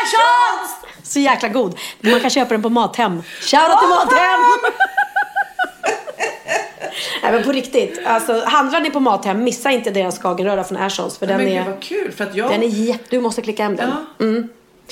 Ashons! 0.00 0.70
Så 1.02 1.18
jäkla 1.18 1.48
god. 1.48 1.78
Man 2.00 2.20
kan 2.20 2.30
köpa 2.30 2.54
den 2.54 2.62
på 2.62 2.68
Mathem. 2.68 3.22
Shout 3.40 3.70
out 3.70 3.80
till 3.80 3.88
Mathem! 3.88 4.40
Nej 7.22 7.32
men 7.32 7.42
på 7.42 7.52
riktigt. 7.52 8.00
Alltså, 8.06 8.44
handlar 8.44 8.80
ni 8.80 8.90
på 8.90 9.00
Mathem, 9.00 9.44
missa 9.44 9.70
inte 9.70 9.90
deras 9.90 10.18
Skagenröra 10.18 10.64
från 10.64 10.78
Ashons. 10.78 11.18
För 11.18 11.26
den 11.26 11.36
Men 11.36 11.46
gud 11.46 11.56
är, 11.56 11.64
vad 11.64 11.82
kul. 11.82 12.12
För 12.12 12.24
att 12.24 12.34
jag... 12.34 12.50
den 12.50 12.62
är 12.62 12.66
jätte... 12.66 13.04
Du 13.08 13.20
måste 13.20 13.42
klicka 13.42 13.62
hem 13.62 13.76
den. 13.76 13.90
Ja. 14.18 14.24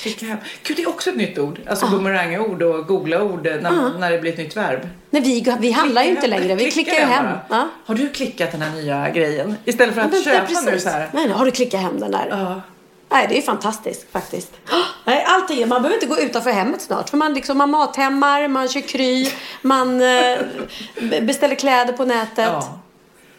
Klicka 0.01 0.25
hem. 0.25 0.37
Gud, 0.63 0.77
det 0.77 0.83
är 0.83 0.89
också 0.89 1.09
ett 1.09 1.15
nytt 1.15 1.37
ord. 1.39 1.59
Alltså 1.69 1.87
bumerangord 1.87 2.61
och 2.61 2.87
googla-ord 2.87 3.45
när, 3.61 3.99
när 3.99 4.11
det 4.11 4.17
blir 4.19 4.31
ett 4.31 4.37
nytt 4.37 4.57
verb. 4.57 4.89
Nej, 5.09 5.21
vi, 5.21 5.55
vi 5.59 5.71
handlar 5.71 6.03
ju 6.03 6.09
inte 6.09 6.27
längre. 6.27 6.55
Vi 6.55 6.71
Klicka 6.71 6.91
klickar 6.91 7.07
ju 7.07 7.13
hem. 7.13 7.37
Ja. 7.49 7.67
Har 7.85 7.95
du 7.95 8.09
klickat 8.09 8.51
den 8.51 8.61
här 8.61 8.71
nya 8.71 9.09
grejen? 9.09 9.55
Istället 9.65 9.93
för 9.95 10.01
Ja, 10.01 10.05
att 10.07 10.13
men- 10.13 10.23
köpa 10.23 10.45
ja, 10.49 10.61
nu 10.71 10.79
så 10.79 10.89
här. 10.89 11.09
Nej, 11.13 11.29
har 11.29 11.45
du 11.45 11.51
klickat 11.51 11.81
hem 11.81 11.99
den 11.99 12.11
där? 12.11 12.27
Ja. 12.29 12.61
Nej, 13.11 13.25
det 13.29 13.37
är 13.37 13.41
fantastiskt 13.41 14.11
faktiskt. 14.11 14.51
Nej, 15.05 15.23
allting, 15.27 15.67
man 15.67 15.81
behöver 15.81 15.93
inte 16.03 16.05
gå 16.05 16.19
utanför 16.19 16.51
hemmet 16.51 16.81
snart. 16.81 17.09
För 17.09 17.17
man, 17.17 17.33
liksom, 17.33 17.57
man 17.57 17.69
mathemmar, 17.69 18.47
man 18.47 18.67
kör 18.69 18.81
kry, 18.81 19.27
man 19.61 20.01
eh, 20.01 20.37
beställer 21.21 21.55
kläder 21.55 21.93
på 21.93 22.05
nätet. 22.05 22.45
Ja. 22.47 22.79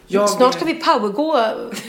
Jag, 0.07 0.29
Snart 0.29 0.53
ska 0.53 0.65
vi 0.65 0.73
powergå, 0.73 1.39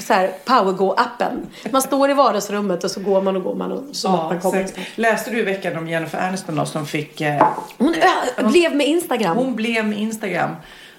så 0.01 0.13
här, 0.13 0.31
powergå-appen. 0.45 1.47
Man 1.71 1.83
står 1.83 2.11
i 2.11 2.15
vardagsrummet 2.15 2.85
och 2.85 2.91
så 2.91 3.01
går 3.01 3.23
man 3.23 3.37
och 3.37 3.43
går 3.43 3.55
man 3.55 3.73
och 3.73 3.83
så 3.93 4.09
Ja, 4.09 4.29
man 4.29 4.41
kommer. 4.41 4.67
läste 4.95 5.31
du 5.31 5.39
i 5.39 5.43
veckan 5.43 5.77
om 5.79 5.89
Jennifer 5.89 6.19
Aniston 6.29 6.57
då, 6.57 6.67
som 6.67 6.87
fick... 6.87 7.21
Eh, 7.21 7.47
Hon 7.79 7.95
ö, 7.95 8.49
blev 8.49 8.77
med 8.77 8.87
Instagram. 8.87 9.37
hon 9.37 9.55
blev 9.57 9.87
med 9.87 9.99
Instagram. 9.99 10.51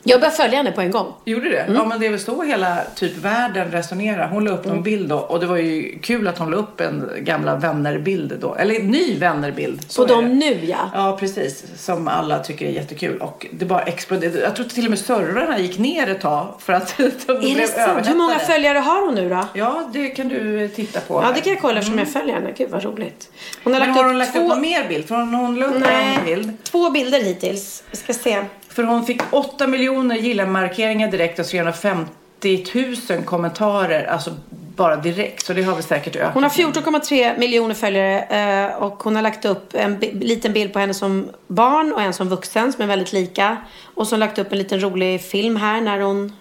Jag 0.08 0.20
började 0.20 0.36
följa 0.38 0.58
henne 0.58 0.72
på 0.72 0.82
en 0.82 0.92
gång. 0.92 1.14
Gjorde 1.26 1.50
det? 1.50 1.60
Mm. 1.60 1.76
Ja, 1.76 1.86
men 1.86 2.00
det 2.00 2.06
är 2.06 2.10
väl 2.10 2.20
så 2.20 2.44
hela 2.44 2.78
typ 2.96 3.18
världen 3.18 3.72
resonerar. 3.72 4.28
Hon 4.28 4.46
la 4.46 4.52
upp 4.52 4.66
någon 4.66 4.84
bild 4.84 5.10
då 5.10 5.18
och 5.18 5.40
det 5.40 5.46
var 5.46 5.58
ju 5.58 6.00
kul 6.02 6.28
att 6.28 6.38
hon 6.38 6.52
la 6.52 6.58
upp 6.58 6.82
en 6.82 7.10
gamla 7.20 7.56
vännerbild 7.56 8.34
då. 8.42 8.56
Eller 8.56 8.76
en 8.80 8.88
ny 8.88 9.18
vännerbild. 9.20 9.86
Så 9.92 10.08
På 10.08 10.14
dem 10.14 10.40
nu 10.40 10.66
ja. 10.66 10.90
Ja, 10.94 11.18
precis. 11.20 11.64
Som 11.78 12.08
alla 12.08 12.40
tycker 12.40 12.66
är 12.66 12.70
jättekul. 12.72 13.18
Och 13.22 13.46
det 13.52 13.66
bara 13.66 13.82
exploderade. 13.82 14.40
Jag 14.40 14.56
tror 14.56 14.66
till 14.66 14.84
och 14.86 14.90
med 14.90 15.00
servrarna 15.00 15.60
gick 15.60 15.78
ner 15.78 16.10
ett 16.10 16.22
tag 16.22 16.48
för 16.60 16.74
att 16.74 16.98
de 16.98 17.04
Är 17.04 17.40
blev 17.40 17.58
det 17.58 17.68
sant? 17.68 18.10
Hur 18.10 18.16
många 18.16 18.40
följare 18.40 18.78
har 18.78 19.06
hon 19.06 19.16
nu 19.16 19.30
då? 19.30 19.46
Ja, 19.54 19.90
det 19.94 20.08
kan 20.10 20.28
du 20.28 20.68
titta 20.68 21.00
på. 21.00 21.22
Ja, 21.24 21.32
det 21.36 21.42
kan 21.42 21.54
jag 21.54 21.62
kolla 21.62 21.80
eftersom 21.80 22.00
jag 22.00 22.08
följer 22.10 22.34
henne. 22.36 22.52
Gud 22.58 22.70
vad 22.70 22.84
roligt. 22.84 23.30
Hon 23.64 23.74
har 23.74 23.80
Men 23.80 23.88
lagt 23.90 23.98
har 24.00 24.06
upp 24.06 24.10
hon 24.12 24.18
lagt 24.20 24.34
två... 24.34 24.40
upp 24.40 24.48
någon 24.50 24.62
mer 24.62 24.88
bild? 24.88 25.08
För 25.08 25.16
hon 25.16 25.60
la 25.60 25.66
upp 25.66 25.76
en 25.76 25.82
Nej, 25.82 26.20
bild. 26.26 26.64
två 26.64 26.90
bilder 26.90 27.20
hittills. 27.24 27.84
Vi 27.92 27.98
ska 27.98 28.14
se. 28.14 28.44
För 28.76 28.84
hon 28.84 29.06
fick 29.06 29.22
8 29.32 29.68
miljoner 29.68 30.16
gilla-markeringar 30.16 31.12
direkt 31.12 31.40
och 31.40 31.46
350 31.46 32.66
000 33.10 33.24
kommentarer. 33.26 34.06
Alltså 34.06 34.32
bara 34.76 34.96
direkt. 34.96 35.46
Så 35.46 35.54
det 35.54 35.64
har 35.64 35.74
väl 35.74 35.84
säkert 35.84 36.16
ökat. 36.16 36.34
Hon 36.34 36.44
har 36.44 36.50
14,3 36.50 37.40
miljoner 37.40 37.76
följare 37.76 38.22
eh, 38.22 38.76
och 38.76 39.04
hon 39.04 39.16
har 39.16 39.24
lagt 39.24 39.46
upp 39.46 39.74
en 39.74 40.00
liten 40.00 40.54
bild 40.54 40.74
på 40.74 40.80
henne 40.80 40.94
som 40.94 41.30
barn 41.48 41.94
och 41.94 42.02
en 42.02 42.14
som 42.14 42.30
vuxen 42.30 42.74
som 42.74 42.84
är 42.84 42.88
väldigt 42.88 43.14
lika. 43.14 43.58
Och 43.96 44.08
så 44.08 44.16
har 44.16 44.18
hon 44.18 44.28
lagt 44.28 44.40
upp 44.40 44.52
en 44.52 44.58
liten 44.58 44.80
rolig 44.80 45.22
film 45.22 45.56
här 45.56 45.82
när 45.82 46.00
hon 46.00 46.34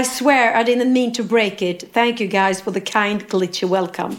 I 0.00 0.04
swear 0.04 0.60
I 0.60 0.64
didn't 0.64 0.92
mean 0.92 1.12
to 1.12 1.22
break 1.22 1.62
it. 1.62 1.92
Thank 1.92 2.20
you 2.20 2.30
guys 2.30 2.62
for 2.62 2.72
the 2.72 2.80
kind 2.80 3.28
glitchy 3.28 3.66
welcome. 3.66 4.14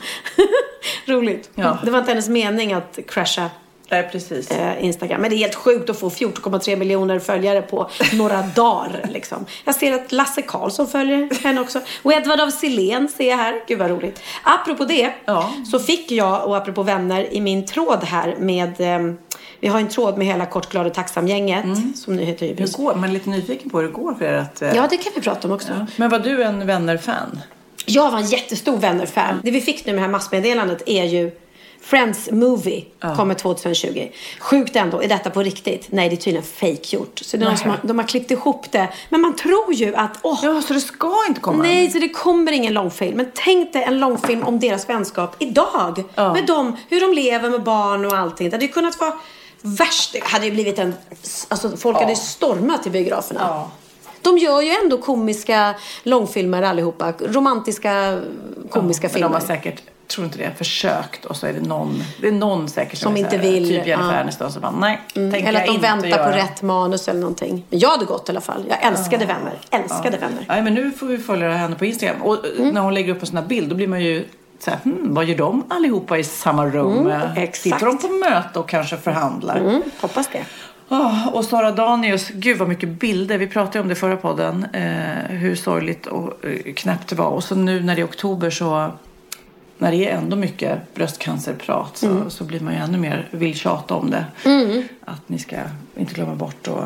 Roligt. 1.06 1.50
Ja. 1.56 1.78
Det 1.84 1.92
var 1.92 2.00
inte 2.00 2.12
hennes 2.12 2.30
mening 2.30 2.74
att 2.74 3.00
crasha 3.08 3.50
Nej, 3.90 4.10
precis. 4.12 4.52
eh, 4.52 4.86
Instagram. 4.86 5.22
Men 5.22 5.30
det 5.30 5.36
är 5.36 5.38
helt 5.38 5.56
sjukt 5.56 5.90
att 5.90 6.00
få 6.00 6.10
14,3 6.10 6.76
miljoner 6.76 7.20
följare 7.20 7.62
på 7.62 7.90
några 8.14 8.42
dagar. 8.56 9.10
Liksom. 9.14 9.46
Jag 9.66 9.76
ser 9.76 9.94
att 9.94 10.12
Lasse 10.12 10.42
Karlsson 10.42 10.88
följer 10.88 11.44
henne 11.44 11.62
också. 11.62 11.80
Och 12.04 12.14
Edvard 12.14 12.40
av 12.40 12.50
Silén 12.50 13.08
ser 13.18 13.30
jag 13.30 13.38
här. 13.38 13.62
Gud 13.68 13.80
vad 13.80 13.90
roligt. 13.90 14.20
Apropå 14.44 14.86
det 14.86 15.14
Ja. 15.26 15.54
så 15.72 15.80
fick 15.80 16.12
jag, 16.12 16.48
och 16.48 16.58
apropå 16.58 16.84
vänner, 16.84 17.34
i 17.34 17.42
min 17.42 17.66
tråd 17.66 18.04
här 18.04 18.36
med 18.40 18.82
eh, 18.82 19.14
vi 19.60 19.68
har 19.68 19.80
en 19.80 19.90
tråd 19.90 20.18
med 20.18 20.28
hela 20.28 20.46
Kort, 20.46 20.70
glad 20.72 20.86
och 20.88 20.94
tacksam-gänget 20.94 21.66
som 21.96 22.16
nu 22.16 22.24
heter 22.24 22.46
Hur 22.46 22.54
Hybris. 22.54 22.76
går? 22.76 22.96
Man 22.96 23.04
är 23.10 23.14
lite 23.14 23.30
nyfiken 23.30 23.70
på 23.70 23.78
hur 23.80 23.88
det 23.88 23.94
går 23.94 24.14
för 24.14 24.26
er 24.26 24.34
att... 24.34 24.62
eh, 24.62 24.76
Ja, 24.76 24.88
det 24.90 24.98
kan 24.98 25.12
vi 25.16 25.22
prata 25.22 25.48
om 25.48 25.54
också. 25.54 25.68
ja. 25.80 25.86
Men 25.96 26.10
var 26.10 26.20
du 26.20 26.44
en 26.44 26.68
vänner-fan? 26.68 27.40
Jag 27.86 28.12
var 28.12 28.20
en 28.20 28.26
jättestor 28.26 28.78
Vänner-fan. 28.78 29.42
Det 29.44 29.52
vi 29.52 29.62
fick 29.62 29.86
nu 29.86 29.92
med 29.92 30.00
det 30.02 30.06
här 30.06 30.12
massmeddelandet 30.12 30.84
är 30.86 31.04
ju 31.04 31.32
Friends 31.84 32.32
Movie 32.32 32.84
kommer 33.16 33.34
2020. 33.34 34.10
Sjukt 34.40 34.76
ändå, 34.76 35.04
är 35.04 35.08
detta 35.08 35.30
på 35.30 35.44
riktigt? 35.44 35.88
Nej, 35.92 36.10
det 36.10 36.16
är 36.16 36.18
tydligen 36.18 36.44
fake 36.44 36.96
gjort. 36.96 37.20
Så 37.20 37.38
det 37.38 37.44
är 37.44 37.48
någon 37.50 37.58
som 37.58 37.70
har, 37.70 37.80
de 37.84 38.00
har 38.00 38.08
klippt 38.08 38.32
ihop 38.32 38.72
det. 38.72 38.88
Men 39.10 39.22
man 39.22 39.36
tror 39.36 39.74
ju 39.74 39.96
att, 39.96 40.18
åh, 40.22 40.40
Ja, 40.44 40.62
så 40.62 40.74
det 40.74 40.80
ska 40.82 41.14
inte 41.28 41.42
komma? 41.42 41.64
nej, 41.64 41.92
så 41.92 42.00
det 42.00 42.10
kommer 42.10 42.52
ingen 42.52 42.74
långfilm. 42.74 43.18
Men 43.18 43.32
tänk 43.34 43.74
dig 43.74 43.84
en 43.84 44.00
långfilm 44.00 44.44
om 44.44 44.60
deras 44.60 44.90
vänskap 44.90 45.36
idag. 45.40 46.04
Ja. 46.16 46.34
Med 46.34 46.46
dem, 46.46 46.78
hur 46.90 47.02
de 47.02 47.14
lever 47.22 47.50
med 47.50 47.64
barn 47.64 48.06
och 48.06 48.14
allting. 48.18 48.50
Det 48.50 48.56
hade 48.56 48.66
ju 48.66 48.72
kunnat 48.72 49.00
vara 49.00 49.14
värst. 49.62 50.14
Det 50.14 50.24
hade 50.24 50.46
ju 50.46 50.52
blivit 50.52 50.80
en, 50.80 50.94
alltså 51.48 51.78
folk 51.78 51.98
hade 51.98 52.10
ju 52.12 52.16
stormat 52.16 52.84
till 52.84 52.92
biograferna. 52.92 53.40
Ja. 53.44 53.72
De 54.22 54.38
gör 54.38 54.62
ju 54.62 54.70
ändå 54.84 54.98
komiska 54.98 55.76
långfilmer 56.04 56.62
allihopa. 56.62 57.14
Romantiska 57.20 58.22
komiska 58.70 59.08
Men 59.08 59.14
filmer. 59.14 59.30
de 59.30 59.34
har 59.34 59.42
säkert, 59.42 59.82
tror 60.08 60.26
inte 60.26 60.38
det, 60.38 60.52
försökt 60.58 61.26
och 61.26 61.36
så 61.36 61.48
är 61.48 61.54
det 61.54 61.62
någon, 61.62 62.04
det 62.22 62.28
är 62.28 62.32
någon 62.32 62.70
säkert 62.70 63.00
Som 63.00 63.14
är 63.14 63.18
inte 63.20 63.38
här, 63.38 63.44
vill, 63.44 63.68
Typ 63.68 63.88
Jennifer 63.88 64.14
ja. 64.14 64.20
Aniston 64.20 64.52
som 64.52 64.62
bara, 64.62 64.72
nej, 64.72 65.02
tänker 65.14 65.48
Eller 65.48 65.60
att 65.60 65.66
de 65.68 65.78
väntar 65.82 66.08
göra. 66.08 66.32
på 66.32 66.38
rätt 66.38 66.62
manus 66.62 67.08
eller 67.08 67.20
någonting. 67.20 67.66
Men 67.70 67.80
jag 67.80 67.90
hade 67.90 68.06
gått 68.06 68.30
i 68.30 68.32
alla 68.32 68.42
fall. 68.42 68.66
Jag 68.70 68.84
älskade 68.84 69.26
vänner. 69.26 69.54
Älskade 69.72 70.18
vänner. 70.18 70.46
Nej, 70.48 70.62
men 70.62 70.74
nu 70.74 70.92
får 70.92 71.08
vi 71.08 71.18
följa 71.18 71.50
henne 71.52 71.76
på 71.76 71.86
Instagram. 71.86 72.22
Och 72.22 72.46
eh, 72.46 72.52
Mm. 72.60 72.74
när 72.74 72.82
hon 72.82 72.94
lägger 72.94 73.16
upp 73.16 73.22
en 73.22 73.28
sån 73.28 73.38
här 73.38 73.46
bild, 73.46 73.70
då 73.70 73.76
blir 73.76 73.88
man 73.88 74.04
ju 74.04 74.26
så 74.60 74.72
här, 74.72 74.80
hmm, 74.84 75.14
vad 75.14 75.26
gör 75.26 75.38
de 75.38 75.64
allihopa 75.70 76.18
i 76.18 76.24
samma 76.24 76.66
rum? 76.66 77.08
Eh, 77.08 77.22
Mm, 77.24 77.38
exakt. 77.38 77.58
Sitter 77.64 77.86
de 77.86 77.98
på 77.98 78.08
möte 78.08 78.60
och 78.60 78.70
kanske 78.70 78.98
förhandlar? 78.98 79.56
Mm, 79.58 79.82
hoppas 80.02 80.28
det. 80.28 80.44
Ah, 80.90 81.30
och 81.34 81.46
Sara 81.46 81.72
Danius, 81.72 82.30
gud 82.30 82.58
vad 82.58 82.68
mycket 82.68 82.90
bilder. 82.90 83.38
Vi 83.38 83.48
pratade 83.48 83.80
om 83.80 83.88
det 83.88 83.92
i 83.92 83.96
förra 83.96 84.18
podden. 84.18 84.66
Eh, 84.74 85.36
hur 85.36 85.56
sorgligt 85.56 86.06
och 86.08 86.46
eh, 86.46 86.74
knäppt 86.74 87.08
det 87.08 87.16
var. 87.16 87.26
Och 87.28 87.44
så 87.44 87.56
nu 87.56 87.84
när 87.84 87.96
det 87.96 88.02
är 88.02 88.06
oktober 88.06 88.50
så 88.50 88.92
när 89.78 89.92
det 89.92 90.10
är 90.10 90.18
ändå 90.18 90.36
mycket 90.36 90.94
bröstcancerprat 90.94 91.98
så, 91.98 92.06
Mm. 92.08 92.30
så 92.30 92.44
blir 92.44 92.60
man 92.60 92.74
ju 92.74 92.80
ännu 92.80 92.98
mer 92.98 93.28
vill 93.32 93.56
tjata 93.56 93.94
om 93.96 94.10
det. 94.12 94.26
Att 95.06 95.30
ni 95.30 95.40
ska 95.40 95.56
inte 95.98 96.14
glömma 96.14 96.36
bort 96.36 96.68
och 96.68 96.84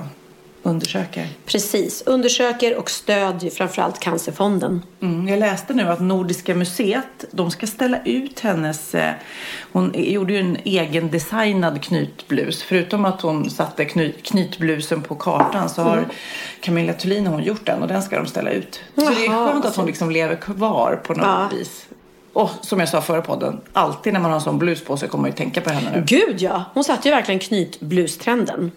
undersöka. 0.63 1.23
Precis. 1.45 2.03
Undersöker 2.05 2.75
och 2.77 2.89
stödjer 2.89 3.51
framförallt 3.51 3.99
Cancerfonden. 3.99 4.81
Mm, 5.01 5.27
jag 5.27 5.39
läste 5.39 5.73
nu 5.73 5.83
att 5.83 5.99
Nordiska 6.01 6.55
museet 6.55 7.25
de 7.31 7.51
ska 7.51 7.67
ställa 7.67 7.99
ut 8.05 8.39
hennes... 8.39 8.95
Eh, 8.95 9.13
hon 9.71 9.91
gjorde 9.95 10.33
ju 10.33 10.39
en 10.39 10.57
egen 10.63 11.09
designad 11.11 11.81
knytblus. 11.83 12.63
Förutom 12.63 13.05
att 13.05 13.21
hon 13.21 13.49
satte 13.49 13.85
kny, 13.85 14.11
knytblusen 14.11 15.01
på 15.01 15.15
kartan 15.15 15.69
så 15.69 15.81
har 15.81 16.05
Camilla 16.61 16.93
Thulin 16.93 17.27
hon 17.27 17.43
gjort 17.43 17.65
den 17.65 17.81
och 17.81 17.87
den 17.87 18.03
ska 18.03 18.17
de 18.17 18.25
ställa 18.27 18.49
ut. 18.51 18.79
Så 18.95 19.01
det 19.01 19.25
är 19.25 19.25
Jaha, 19.25 19.47
skönt 19.51 19.65
att 19.65 19.75
hon 19.75 19.85
liksom 19.85 20.11
lever 20.11 20.35
kvar 20.35 20.99
på 21.03 21.13
något 21.13 21.25
Ja. 21.25 21.49
vis. 21.57 21.86
Och 22.37 22.49
som 22.61 22.79
jag 22.79 22.89
sa 22.89 23.01
förra 23.01 23.21
podden, 23.21 23.61
alltid 23.73 24.13
när 24.13 24.19
man 24.19 24.31
har 24.31 24.37
en 24.37 24.43
sån 24.43 24.59
blus 24.59 24.83
på 24.83 24.97
sig 24.97 25.09
kommer 25.09 25.21
man 25.21 25.31
ju 25.31 25.37
tänka 25.37 25.61
på 25.61 25.69
henne 25.69 25.91
nu. 25.91 26.03
Gud 26.07 26.41
ja! 26.41 26.63
Hon 26.73 26.83
satte 26.83 27.07
ju 27.07 27.15
verkligen 27.15 27.39
knytblustrenden. 27.39 28.71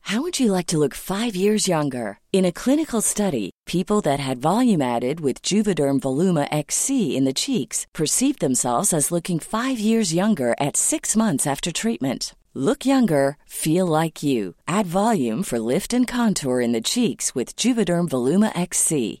How 0.00 0.20
would 0.20 0.40
you 0.40 0.56
like 0.56 0.66
to 0.66 0.78
look 0.78 0.94
five 0.94 1.36
years 1.36 1.68
younger? 1.68 2.18
In 2.32 2.46
a 2.46 2.52
clinical 2.52 3.02
study, 3.02 3.50
people 3.66 4.00
that 4.02 4.20
had 4.20 4.38
volume 4.38 4.82
added 4.96 5.20
with 5.20 5.42
Juvederm 5.42 6.00
Voluma 6.00 6.46
XC 6.50 6.88
in 7.16 7.24
the 7.24 7.34
cheeks 7.34 7.86
perceived 7.92 8.38
themselves 8.38 8.92
as 8.92 9.10
looking 9.10 9.40
five 9.40 9.78
years 9.78 10.14
younger 10.14 10.54
at 10.60 10.76
six 10.76 11.16
months 11.16 11.46
after 11.46 11.72
treatment. 11.72 12.34
Look 12.54 12.86
younger, 12.86 13.36
feel 13.46 13.86
like 13.86 14.22
you. 14.22 14.54
Add 14.66 14.86
volume 14.86 15.42
for 15.42 15.58
lift 15.58 15.92
and 15.92 16.08
contour 16.08 16.62
in 16.62 16.72
the 16.72 16.80
cheeks 16.80 17.34
with 17.34 17.56
Juvederm 17.56 18.08
Voluma 18.08 18.50
XC. 18.58 19.20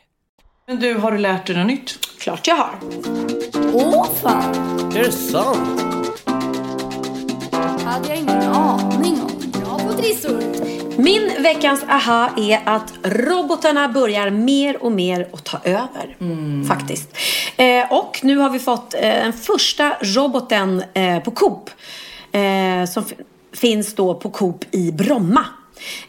Men 0.67 0.79
du, 0.79 0.93
har 0.93 1.11
du 1.11 1.17
lärt 1.17 1.47
dig 1.47 1.55
något 1.57 1.67
nytt? 1.67 2.19
Klart 2.19 2.47
jag 2.47 2.55
har. 2.55 2.75
Åh 3.73 4.09
fan! 4.21 4.55
Är 4.95 5.03
det 5.03 5.11
sant? 5.11 5.81
hade 7.85 8.07
jag 8.07 8.17
ingen 8.17 8.41
aning 8.41 9.21
om. 9.21 9.61
Bra 9.61 9.79
på 9.79 9.93
trissor! 9.93 10.43
Min 11.01 11.43
veckans 11.43 11.83
aha 11.83 12.29
är 12.37 12.61
att 12.65 12.93
robotarna 13.03 13.89
börjar 13.89 14.29
mer 14.29 14.83
och 14.83 14.91
mer 14.91 15.27
att 15.33 15.43
ta 15.45 15.57
över. 15.63 16.17
Faktiskt. 16.67 17.17
Eh, 17.57 17.93
och 17.93 18.19
nu 18.23 18.37
har 18.37 18.49
vi 18.49 18.59
fått 18.59 18.93
eh, 18.93 18.99
den 19.01 19.33
första 19.33 19.97
roboten 20.01 20.83
eh, 20.93 21.19
på 21.19 21.31
Coop. 21.31 21.69
Eh, 22.31 22.85
som 22.89 23.03
finns 23.53 23.95
då 23.95 24.15
på 24.15 24.29
Coop 24.29 24.65
i 24.71 24.91
Bromma. 24.91 25.45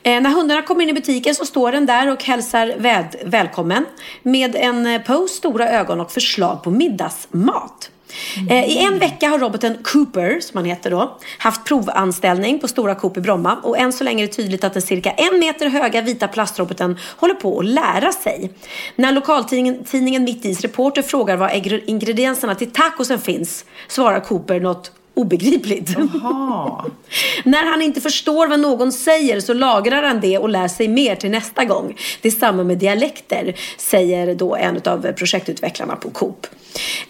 Eh, 0.02 0.20
när 0.20 0.30
hundarna 0.30 0.62
kommer 0.62 0.82
in 0.82 0.88
i 0.88 0.92
butiken 0.92 1.34
så 1.34 1.46
står 1.46 1.72
den 1.72 1.86
där 1.86 2.12
och 2.12 2.24
hälsar 2.24 2.74
väl, 2.78 3.04
välkommen 3.24 3.84
med 4.22 4.56
en 4.56 4.86
eh, 4.86 5.02
pose, 5.02 5.34
stora 5.34 5.68
ögon 5.68 6.00
och 6.00 6.12
förslag 6.12 6.62
på 6.62 6.70
middagsmat. 6.70 7.90
Mm. 8.36 8.64
I 8.64 8.78
en 8.78 8.98
vecka 8.98 9.28
har 9.28 9.38
roboten 9.38 9.78
Cooper, 9.82 10.40
som 10.40 10.56
han 10.56 10.64
heter 10.64 10.90
då, 10.90 11.18
haft 11.38 11.64
provanställning 11.64 12.58
på 12.58 12.68
Stora 12.68 12.94
Coop 12.94 13.16
i 13.16 13.20
Bromma 13.20 13.56
och 13.62 13.78
än 13.78 13.92
så 13.92 14.04
länge 14.04 14.22
är 14.22 14.26
det 14.26 14.32
tydligt 14.32 14.64
att 14.64 14.72
den 14.72 14.82
cirka 14.82 15.10
en 15.10 15.38
meter 15.38 15.68
höga 15.68 16.00
vita 16.00 16.28
plastroboten 16.28 16.98
håller 17.16 17.34
på 17.34 17.58
att 17.58 17.64
lära 17.64 18.12
sig. 18.12 18.52
När 18.96 19.12
lokaltidningen 19.12 20.24
Mitt 20.24 20.44
Is 20.44 20.60
reporter 20.60 21.02
frågar 21.02 21.36
var 21.36 21.50
ingredienserna 21.90 22.54
till 22.54 22.70
tacosen 22.70 23.18
finns 23.18 23.64
svarar 23.88 24.20
Cooper 24.20 24.60
något 24.60 24.92
obegripligt. 25.14 25.88
När 27.44 27.70
han 27.70 27.82
inte 27.82 28.00
förstår 28.00 28.46
vad 28.46 28.60
någon 28.60 28.92
säger 28.92 29.40
så 29.40 29.54
lagrar 29.54 30.02
han 30.02 30.20
det 30.20 30.38
och 30.38 30.48
lär 30.48 30.68
sig 30.68 30.88
mer 30.88 31.14
till 31.14 31.30
nästa 31.30 31.64
gång. 31.64 31.96
Det 32.20 32.28
är 32.28 32.32
samma 32.32 32.64
med 32.64 32.78
dialekter, 32.78 33.54
säger 33.78 34.34
då 34.34 34.56
en 34.56 34.80
av 34.84 35.12
projektutvecklarna 35.12 35.96
på 35.96 36.10
Coop. 36.10 36.46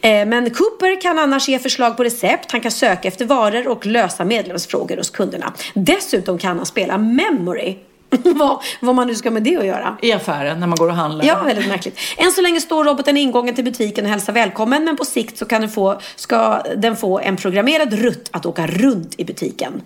Eh, 0.01 0.27
Men 0.27 0.51
Cooper 0.51 1.01
kan 1.01 1.19
annars 1.19 1.49
ge 1.49 1.59
förslag 1.59 1.97
på 1.97 2.05
recept, 2.05 2.53
han 2.53 2.61
kan 2.61 2.71
söka 2.71 3.09
efter 3.09 3.25
varor 3.25 3.69
och 3.69 3.87
lösa 3.87 4.25
medlemsfrågor 4.25 4.97
hos 4.97 5.11
kunderna. 5.11 5.53
Dessutom 5.75 6.39
kan 6.39 6.57
han 6.57 6.67
spela 6.67 6.99
memory. 6.99 7.77
vad, 8.35 8.63
vad 8.81 8.95
man 8.95 9.07
nu 9.07 9.15
ska 9.15 9.31
med 9.31 9.43
det 9.43 9.57
att 9.57 9.67
göra. 9.67 9.97
I 10.03 10.13
affären 10.13 10.61
när 10.61 10.67
man 10.67 10.79
går 10.79 10.89
och 10.89 10.95
handlar. 10.95 11.25
Ja, 11.25 11.43
väldigt 11.43 11.69
märkligt. 11.69 11.99
Än 12.17 12.33
så 12.33 12.43
länge 12.43 12.61
står 12.61 12.85
roboten 12.85 13.17
i 13.17 13.21
ingången 13.21 13.55
till 13.55 13.65
butiken 13.65 14.05
och 14.05 14.11
hälsar 14.11 14.33
välkommen. 14.33 14.85
Men 14.85 14.97
på 14.97 15.05
sikt 15.05 15.39
så 15.39 15.45
kan 15.45 15.61
den 15.61 15.71
få, 15.71 16.01
ska 16.17 16.63
den 16.77 16.97
få 16.97 17.19
en 17.19 17.37
programmerad 17.37 17.93
rutt 17.93 18.29
att 18.31 18.47
åka 18.47 18.67
runt 18.67 19.15
i 19.19 19.25
butiken. 19.25 19.83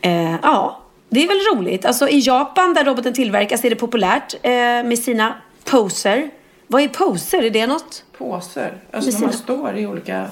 Eh, 0.00 0.34
ja, 0.42 0.80
det 1.08 1.24
är 1.24 1.28
väl 1.28 1.58
roligt. 1.58 1.84
Alltså 1.84 2.08
i 2.08 2.18
Japan 2.18 2.74
där 2.74 2.84
roboten 2.84 3.12
tillverkas 3.12 3.64
är 3.64 3.70
det 3.70 3.76
populärt 3.76 4.34
eh, 4.42 4.50
med 4.52 4.98
sina 4.98 5.34
poser. 5.64 6.30
Vad 6.66 6.82
är 6.82 6.88
poser? 6.88 7.42
Är 7.42 7.50
det 7.50 7.66
något? 7.66 8.04
Påser. 8.18 8.76
Alltså 8.90 9.10
när 9.10 9.20
man 9.20 9.32
står 9.32 9.78
i 9.78 9.86
olika 9.86 10.26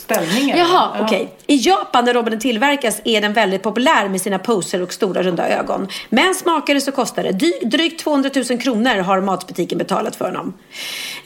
ställningar. 0.00 0.56
Jaha, 0.56 0.90
Ja. 0.98 1.04
okej. 1.04 1.34
I 1.46 1.56
Japan 1.56 2.04
där 2.04 2.14
roboten 2.14 2.40
tillverkas 2.40 3.00
är 3.04 3.20
den 3.20 3.32
väldigt 3.32 3.62
populär 3.62 4.08
med 4.08 4.20
sina 4.20 4.38
poser 4.38 4.82
och 4.82 4.92
stora 4.92 5.22
runda 5.22 5.48
ögon. 5.48 5.88
Men 6.08 6.34
smakar 6.34 6.74
det 6.74 6.80
så 6.80 6.92
kostar 6.92 7.22
det. 7.22 7.30
Dy- 7.32 7.64
drygt 7.68 8.00
200 8.00 8.30
000 8.50 8.58
kronor 8.60 8.94
har 9.02 9.20
matbutiken 9.20 9.78
betalat 9.78 10.16
för 10.16 10.24
honom. 10.24 10.52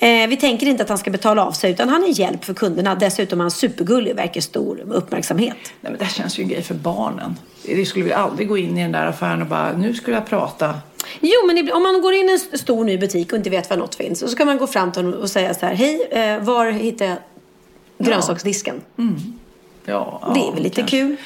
Eh, 0.00 0.28
vi 0.28 0.36
tänker 0.36 0.66
inte 0.66 0.82
att 0.82 0.88
han 0.88 0.98
ska 0.98 1.10
betala 1.10 1.44
av 1.46 1.52
sig 1.52 1.70
utan 1.70 1.88
han 1.88 2.04
är 2.04 2.20
hjälp 2.20 2.44
för 2.44 2.54
kunderna. 2.54 2.94
Dessutom 2.94 3.40
är 3.40 3.44
han 3.44 3.50
supergullig 3.50 4.12
och 4.12 4.18
verkar 4.18 4.40
stor 4.40 4.80
uppmärksamhet. 4.90 5.56
Nej, 5.80 5.92
men 5.92 5.96
det 5.98 6.06
känns 6.12 6.38
ju 6.38 6.42
en 6.42 6.48
grej 6.48 6.62
för 6.62 6.74
barnen. 6.74 7.36
Det 7.62 7.86
skulle 7.86 8.04
vi 8.04 8.12
aldrig 8.12 8.48
gå 8.48 8.58
in 8.58 8.78
i 8.78 8.82
den 8.82 8.92
där 8.92 9.06
affären 9.06 9.42
och 9.42 9.48
bara, 9.48 9.72
nu 9.72 9.94
skulle 9.94 10.16
jag 10.16 10.26
prata. 10.26 10.74
Jo, 11.20 11.46
men 11.46 11.72
om 11.72 11.82
man 11.82 12.00
går 12.02 12.14
in 12.14 12.28
i 12.28 12.32
en 12.32 12.36
st- 12.36 12.58
stor 12.58 12.84
ny 12.84 12.98
butik 12.98 13.32
och 13.32 13.38
inte 13.38 13.50
vet 13.50 13.70
var 13.70 13.76
något 13.76 13.94
finns. 13.94 14.22
Och 14.22 14.30
så 14.30 14.36
kan 14.36 14.46
man 14.46 14.58
gå 14.58 14.66
fram 14.66 14.92
till 14.92 15.04
honom 15.04 15.20
och 15.20 15.30
säga 15.30 15.54
så 15.54 15.66
här. 15.66 15.74
Hej, 15.74 16.08
eh, 16.10 16.38
var 16.40 16.70
hittar 16.70 17.04
jag 17.06 17.16
grönsaksdisken? 17.98 18.80
Ja, 19.84 20.32
det 20.34 20.40
är 20.40 20.52
väl 20.52 20.62
lite 20.62 20.76
kanske. 20.76 20.96
kul? 20.96 21.16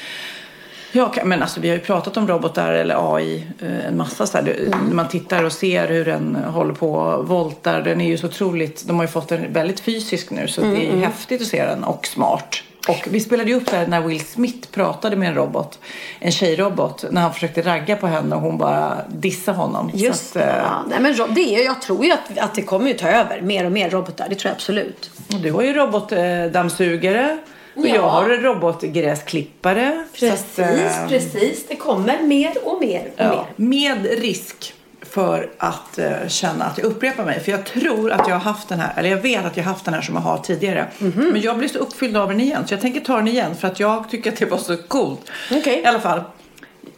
Ja, 0.91 1.13
men 1.23 1.41
alltså 1.41 1.59
vi 1.59 1.69
har 1.69 1.75
ju 1.75 1.81
pratat 1.81 2.17
om 2.17 2.27
robotar 2.27 2.73
eller 2.73 3.15
AI 3.15 3.47
eh, 3.61 3.85
en 3.85 3.97
massa 3.97 4.27
så 4.27 4.37
här. 4.37 4.69
När 4.87 4.95
man 4.95 5.07
tittar 5.07 5.43
och 5.43 5.51
ser 5.51 5.87
hur 5.87 6.05
den 6.05 6.35
håller 6.35 6.73
på 6.73 6.91
och 6.91 7.27
voltar. 7.27 7.81
Den 7.81 8.01
är 8.01 8.07
ju 8.07 8.17
så 8.17 8.27
otroligt, 8.27 8.87
de 8.87 8.95
har 8.95 9.03
ju 9.03 9.07
fått 9.07 9.27
den 9.27 9.53
väldigt 9.53 9.79
fysisk 9.79 10.29
nu 10.29 10.47
så 10.47 10.61
det 10.61 10.87
är 10.87 10.95
ju 10.95 10.99
häftigt 10.99 11.41
att 11.41 11.47
se 11.47 11.65
den 11.65 11.83
och 11.83 12.07
smart. 12.07 12.63
Och 12.89 13.07
vi 13.11 13.19
spelade 13.19 13.49
ju 13.49 13.55
upp 13.55 13.65
det 13.71 13.77
här 13.77 13.87
när 13.87 14.01
Will 14.01 14.25
Smith 14.25 14.69
pratade 14.71 15.15
med 15.15 15.29
en 15.29 15.35
robot, 15.35 15.79
en 16.19 16.31
tjejrobot, 16.31 17.05
när 17.11 17.21
han 17.21 17.33
försökte 17.33 17.61
ragga 17.61 17.95
på 17.95 18.07
henne 18.07 18.35
och 18.35 18.41
hon 18.41 18.57
bara 18.57 18.97
dissade 19.07 19.57
honom. 19.57 19.91
Just 19.93 20.35
att, 20.35 20.41
eh, 20.41 20.47
Ja, 20.57 20.83
nej, 20.89 20.99
men 20.99 21.33
det 21.35 21.41
är, 21.55 21.65
jag 21.65 21.81
tror 21.81 22.05
ju 22.05 22.11
att, 22.11 22.37
att 22.37 22.55
det 22.55 22.61
kommer 22.61 22.87
ju 22.87 22.93
ta 22.93 23.07
över 23.07 23.41
mer 23.41 23.65
och 23.65 23.71
mer 23.71 23.89
robotar. 23.89 24.27
Det 24.29 24.35
tror 24.35 24.49
jag 24.49 24.55
absolut. 24.55 25.11
och 25.33 25.39
du 25.39 25.51
har 25.51 25.61
ju 25.61 25.73
robotdammsugare 25.73 27.37
och 27.75 27.87
Ja. 27.87 27.95
jag 27.95 28.01
har 28.09 28.29
en 28.29 28.41
robotgräsklippare. 28.41 30.03
Precis, 30.13 30.59
att, 30.59 30.59
eh, 30.59 31.07
precis. 31.07 31.65
Det 31.67 31.75
kommer 31.75 32.21
mer 32.23 32.51
och 32.63 32.81
mer 32.81 33.01
och 33.05 33.13
Ja, 33.23 33.45
mer. 33.55 33.67
med 33.67 34.05
risk 34.21 34.73
för 35.11 35.49
att 35.57 35.97
eh, 35.97 36.27
känna 36.27 36.65
att 36.65 36.77
jag 36.77 36.85
upprepar 36.87 37.25
mig. 37.25 37.39
För 37.39 37.51
jag 37.51 37.65
tror 37.65 38.11
att 38.11 38.27
jag 38.27 38.35
har 38.35 38.51
haft 38.51 38.69
den 38.69 38.79
här, 38.79 38.93
eller 38.97 39.09
jag 39.09 39.21
vet 39.21 39.45
att 39.45 39.57
jag 39.57 39.63
har 39.63 39.71
haft 39.71 39.85
den 39.85 39.93
här 39.93 40.01
som 40.01 40.15
jag 40.15 40.21
har 40.21 40.37
tidigare. 40.37 40.87
Mhm. 40.99 41.29
Men 41.31 41.41
jag 41.41 41.57
blir 41.57 41.67
så 41.67 41.79
uppfylld 41.79 42.17
av 42.17 42.29
den 42.29 42.39
igen 42.39 42.67
så 42.67 42.73
jag 42.73 42.81
tänker 42.81 42.99
ta 42.99 43.15
den 43.15 43.27
igen 43.27 43.55
för 43.55 43.67
att 43.67 43.79
jag 43.79 44.09
tycker 44.09 44.31
att 44.31 44.39
det 44.39 44.45
var 44.45 44.57
så 44.57 44.77
coolt. 44.77 45.31
Okej. 45.51 45.81
I 45.83 45.85
alla 45.85 45.99
fall. 45.99 46.21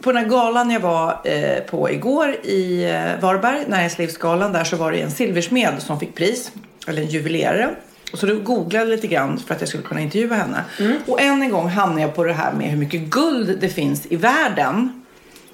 På 0.00 0.12
den 0.12 0.22
här 0.22 0.30
galan 0.30 0.70
jag 0.70 0.80
var 0.80 1.20
eh, 1.24 1.58
på 1.70 1.90
igår 1.90 2.36
i 2.42 2.84
eh, 2.84 3.20
Varberg, 3.20 3.64
Näringslivsgalan, 3.68 4.52
där 4.52 4.64
så 4.64 4.76
var 4.76 4.92
det 4.92 5.00
en 5.00 5.10
silversmed 5.10 5.74
som 5.78 6.00
fick 6.00 6.14
pris. 6.14 6.52
Eller 6.86 7.02
en 7.02 7.08
juvelerare. 7.08 7.70
Och 8.12 8.18
så 8.18 8.26
då 8.26 8.34
googlade 8.34 8.84
jag 8.84 8.88
lite 8.88 9.06
grann 9.06 9.38
för 9.38 9.54
att 9.54 9.60
jag 9.60 9.68
skulle 9.68 9.84
kunna 9.84 10.00
intervjua 10.00 10.34
henne. 10.34 10.64
Och 11.06 11.20
än 11.20 11.42
en 11.42 11.50
gång 11.50 11.68
hamnade 11.68 12.00
jag 12.00 12.14
på 12.14 12.24
det 12.24 12.32
här 12.32 12.52
med 12.52 12.70
hur 12.70 12.78
mycket 12.78 13.00
guld 13.00 13.58
det 13.60 13.68
finns 13.68 14.06
i 14.06 14.16
världen. 14.16 15.01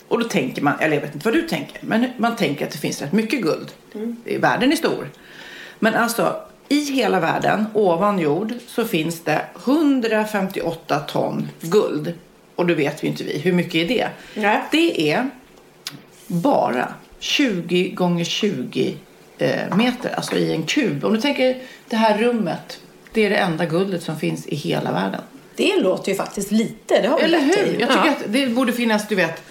Och 0.08 0.18
då 0.18 0.24
tänker 0.24 0.62
man, 0.62 0.74
eller 0.80 0.94
jag 0.94 1.00
vet 1.00 1.14
inte 1.14 1.24
vad 1.24 1.34
du 1.34 1.42
tänker, 1.42 1.78
men 1.80 2.06
man 2.16 2.36
tänker 2.36 2.66
att 2.66 2.72
det 2.72 2.78
finns 2.78 3.02
rätt 3.02 3.12
mycket 3.12 3.42
guld. 3.42 3.72
Världen 4.40 4.72
är 4.72 4.76
stor. 4.76 5.08
Men 5.78 5.94
alltså, 5.94 6.36
i 6.68 6.80
hela 6.80 7.20
världen, 7.20 7.66
ovan 7.74 8.18
jord, 8.18 8.52
så 8.66 8.84
finns 8.84 9.20
det 9.20 9.42
158 9.64 10.98
ton 10.98 11.48
guld. 11.60 12.12
Och 12.54 12.66
då 12.66 12.74
vet 12.74 13.04
vi 13.04 13.08
inte 13.08 13.24
vi, 13.24 13.38
hur 13.38 13.52
mycket 13.52 13.74
är 13.74 13.88
det? 13.88 14.08
Nej. 14.34 14.62
Det 14.70 15.10
är 15.10 15.30
bara 16.26 16.94
20 17.18 17.88
gånger 17.88 18.24
20 18.24 18.96
eh, 19.38 19.76
meter, 19.76 20.14
alltså 20.14 20.36
i 20.36 20.52
en 20.52 20.62
kub. 20.62 21.04
Om 21.04 21.14
du 21.14 21.20
tänker 21.20 21.56
det 21.88 21.96
här 21.96 22.18
rummet, 22.18 22.80
det 23.12 23.24
är 23.24 23.30
det 23.30 23.36
enda 23.36 23.66
guldet 23.66 24.02
som 24.02 24.18
finns 24.18 24.46
i 24.46 24.54
hela 24.54 24.92
världen. 24.92 25.20
Det 25.56 25.80
låter 25.80 26.12
ju 26.12 26.16
faktiskt 26.16 26.50
lite. 26.50 27.00
Det 27.02 27.08
har 27.08 27.18
vi 27.18 27.24
Eller 27.24 27.40
hur? 27.40 27.66
i. 27.66 27.76
Jag 27.80 27.88
tycker 27.88 28.06
ja. 28.06 28.12
att 28.12 28.22
det 28.26 28.46
borde 28.46 28.72
finnas, 28.72 29.08
du 29.08 29.14
vet, 29.14 29.42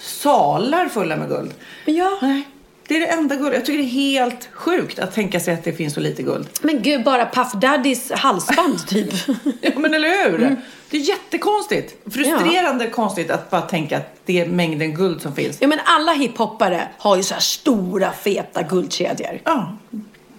salar 0.00 0.88
fulla 0.88 1.16
med 1.16 1.28
guld. 1.28 1.54
Ja. 1.84 2.18
Nej, 2.22 2.42
det 2.88 2.96
är 2.96 3.00
det 3.00 3.06
enda 3.06 3.36
guld. 3.36 3.54
Jag 3.54 3.64
tycker 3.64 3.78
det 3.78 3.84
är 3.84 4.16
helt 4.16 4.48
sjukt 4.52 4.98
att 4.98 5.14
tänka 5.14 5.40
sig 5.40 5.54
att 5.54 5.64
det 5.64 5.72
finns 5.72 5.94
så 5.94 6.00
lite 6.00 6.22
guld. 6.22 6.48
Men 6.62 6.82
gud, 6.82 7.04
bara 7.04 7.26
Puff 7.26 7.52
Daddys 7.52 8.10
halsband 8.12 8.86
typ. 8.88 9.14
Ja, 9.60 9.70
men 9.76 9.94
eller 9.94 10.30
hur? 10.30 10.56
Det 10.90 10.96
är 10.96 11.00
jättekonstigt. 11.00 12.12
Frustrerande 12.14 12.86
konstigt 12.90 13.30
att 13.30 13.50
bara 13.50 13.60
tänka 13.60 13.96
att 13.96 14.16
det 14.24 14.40
är 14.40 14.46
mängden 14.46 14.94
guld 14.94 15.22
som 15.22 15.34
finns. 15.34 15.56
ja, 15.60 15.68
men 15.68 15.78
alla 15.84 16.12
hiphoppare 16.12 16.88
har 16.98 17.16
ju 17.16 17.22
så 17.22 17.34
här 17.34 17.40
stora, 17.40 18.12
feta 18.12 18.62
guldkedjor. 18.62 19.40
Ja, 19.44 19.76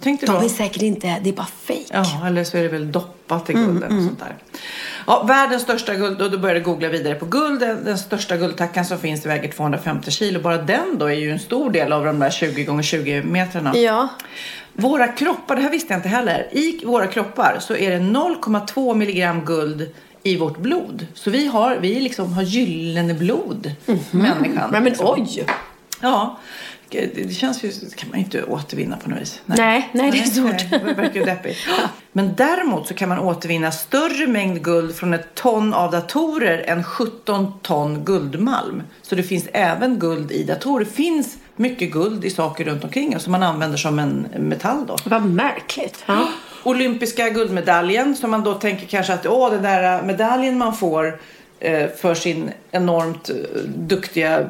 tänkte 0.02 0.26
De 0.26 0.32
då. 0.32 0.44
är 0.44 0.48
säkert 0.48 0.82
inte, 0.82 1.16
det 1.22 1.30
är 1.30 1.34
bara 1.34 1.46
fake. 1.62 1.84
Ja, 1.92 2.26
eller 2.26 2.44
så 2.44 2.56
är 2.56 2.62
det 2.62 2.68
väl 2.68 2.92
doppat 2.92 3.50
i 3.50 3.52
guld 3.52 3.84
eller 3.84 4.00
sånt 4.00 4.18
där. 4.18 4.34
Ja, 5.06 5.22
världens 5.22 5.62
största 5.62 5.94
guld, 5.94 6.22
och 6.22 6.30
då 6.30 6.38
började 6.38 6.58
jag 6.60 6.64
googla 6.64 6.88
vidare 6.88 7.14
på 7.14 7.26
guld. 7.26 7.60
Den, 7.60 7.84
den 7.84 7.98
största 7.98 8.36
guldtackan 8.36 8.84
som 8.84 8.98
finns 8.98 9.26
väger 9.26 9.52
250 9.52 10.10
kilo. 10.10 10.40
Bara 10.40 10.58
den 10.58 10.98
då 10.98 11.06
är 11.06 11.14
ju 11.14 11.30
en 11.30 11.38
stor 11.38 11.70
del 11.70 11.92
av 11.92 12.04
de 12.04 12.18
där 12.18 12.30
20 12.30 12.64
gånger 12.64 12.82
20 12.82 13.22
metrarna. 13.22 13.76
Ja. 13.76 14.08
Våra 14.72 15.08
kroppar, 15.08 15.56
det 15.56 15.62
här 15.62 15.70
visste 15.70 15.92
jag 15.92 15.98
inte 15.98 16.08
heller. 16.08 16.48
I 16.52 16.84
våra 16.84 17.06
kroppar 17.06 17.56
så 17.60 17.76
är 17.76 17.90
det 17.90 17.98
0,2 17.98 18.94
milligram 18.94 19.44
guld 19.44 19.88
i 20.22 20.36
vårt 20.36 20.58
blod. 20.58 21.06
Så 21.14 21.30
vi 21.30 21.46
har, 21.46 21.76
vi 21.76 22.00
liksom 22.00 22.32
har 22.32 22.42
gyllene 22.42 23.14
blod, 23.14 23.72
människan. 24.10 24.52
Men, 24.54 24.70
men 24.70 24.84
liksom. 24.84 25.06
oj! 25.08 25.46
Ja, 26.00 26.38
det, 26.92 27.28
det 27.28 27.34
känns 27.34 27.64
ju, 27.64 27.68
det 27.68 27.96
kan 27.96 28.08
man 28.08 28.18
ju 28.18 28.24
inte 28.24 28.44
återvinna 28.44 28.96
på 28.96 29.10
något 29.10 29.20
vis. 29.20 29.40
Nej, 29.46 29.90
nej, 29.92 30.10
det 30.10 30.18
är 30.18 30.24
svårt. 30.24 30.70
Nej, 30.70 30.80
det 30.84 30.94
verkar 30.94 31.20
ju 31.20 31.24
deppigt. 31.24 31.58
Men 32.12 32.34
däremot 32.36 32.88
så 32.88 32.94
kan 32.94 33.08
man 33.08 33.18
återvinna 33.18 33.72
större 33.72 34.26
mängd 34.26 34.62
guld 34.62 34.96
från 34.96 35.14
ett 35.14 35.34
ton 35.34 35.74
av 35.74 35.90
datorer 35.90 36.64
än 36.66 36.84
17 36.84 37.52
ton 37.62 38.04
guldmalm. 38.04 38.82
Så 39.02 39.14
det 39.14 39.22
finns 39.22 39.44
även 39.52 39.98
guld 39.98 40.32
i 40.32 40.44
datorer. 40.44 40.84
Det 40.84 40.90
finns 40.90 41.38
mycket 41.56 41.92
guld 41.92 42.24
i 42.24 42.30
saker 42.30 42.64
runt 42.64 42.84
omkring 42.84 43.16
oss 43.16 43.22
som 43.22 43.32
man 43.32 43.42
använder 43.42 43.78
som 43.78 43.98
en 43.98 44.26
metall 44.38 44.86
då. 44.86 44.96
Vad 45.04 45.24
märkligt. 45.24 46.04
Ja. 46.06 46.28
Olympiska 46.62 47.28
guldmedaljen 47.28 48.16
som 48.16 48.30
man 48.30 48.44
då 48.44 48.54
tänker 48.54 48.86
kanske 48.86 49.14
att 49.14 49.26
åh, 49.26 49.50
den 49.50 49.62
där 49.62 50.02
medaljen 50.02 50.58
man 50.58 50.76
får 50.76 51.06
eh, 51.06 51.12
för 51.96 52.14
sin 52.14 52.50
enormt 52.70 53.30
eh, 53.30 53.36
duktiga 53.76 54.48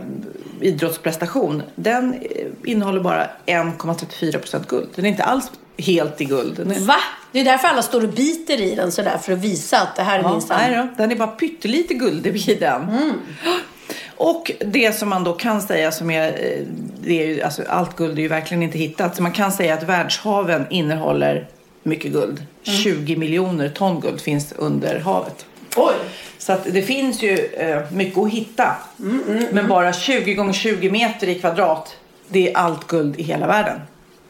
idrottsprestation. 0.60 1.62
Den 1.74 2.14
eh, 2.14 2.46
innehåller 2.64 3.00
bara 3.00 3.26
1,34 3.46 4.38
procent 4.38 4.68
guld. 4.68 4.88
Den 4.94 5.04
är 5.04 5.08
inte 5.08 5.24
alls 5.24 5.50
helt 5.78 6.20
i 6.20 6.24
guld. 6.24 6.56
Den 6.56 6.70
är, 6.70 6.80
Va? 6.80 6.96
Det 7.32 7.40
är 7.40 7.44
därför 7.44 7.68
alla 7.68 7.82
står 7.82 8.02
och 8.04 8.08
biter 8.08 8.60
i 8.60 8.74
den 8.74 8.92
sådär 8.92 9.18
för 9.18 9.32
att 9.32 9.38
visa 9.38 9.78
att 9.80 9.96
det 9.96 10.02
här 10.02 10.18
är 10.18 10.22
Ja, 10.22 10.32
minsann. 10.32 10.58
nej 10.60 10.76
då, 10.76 10.88
den 11.02 11.10
är 11.12 11.16
bara 11.16 11.28
pyttelite 11.28 11.94
guld 11.94 12.26
i 12.26 12.54
den. 12.54 13.12
Och 14.16 14.50
det 14.58 14.92
som 14.92 15.08
man 15.08 15.24
då 15.24 15.32
kan 15.32 15.62
säga 15.62 15.92
som 15.92 16.10
är, 16.10 16.28
eh, 16.28 16.66
det 17.04 17.22
är 17.22 17.26
ju, 17.26 17.42
alltså 17.42 17.62
allt 17.68 17.96
guld 17.96 18.18
är 18.18 18.22
ju 18.22 18.28
verkligen 18.28 18.62
inte 18.62 18.78
hittat. 18.78 19.16
Så 19.16 19.22
man 19.22 19.32
kan 19.32 19.52
säga 19.52 19.74
att 19.74 19.82
världshaven 19.82 20.66
innehåller 20.70 21.48
mycket 21.82 22.12
guld. 22.12 22.42
20 22.62 23.16
miljoner 23.16 23.68
ton 23.68 24.00
guld 24.00 24.20
finns 24.20 24.52
under 24.56 25.00
havet. 25.00 25.46
Oj! 25.76 25.94
Så 26.38 26.52
att 26.52 26.64
det 26.64 26.82
finns 26.82 27.22
ju 27.22 27.38
eh, 27.46 27.92
mycket 27.92 28.18
att 28.18 28.30
hitta. 28.30 28.76
Men 29.50 29.68
bara 29.68 29.92
20 29.92 30.34
gånger 30.34 30.52
20 30.52 30.90
meter 30.90 31.28
i 31.28 31.34
kvadrat, 31.40 31.96
det 32.28 32.52
är 32.52 32.56
allt 32.56 32.86
guld 32.86 33.20
i 33.20 33.22
hela 33.22 33.46
världen. 33.46 33.80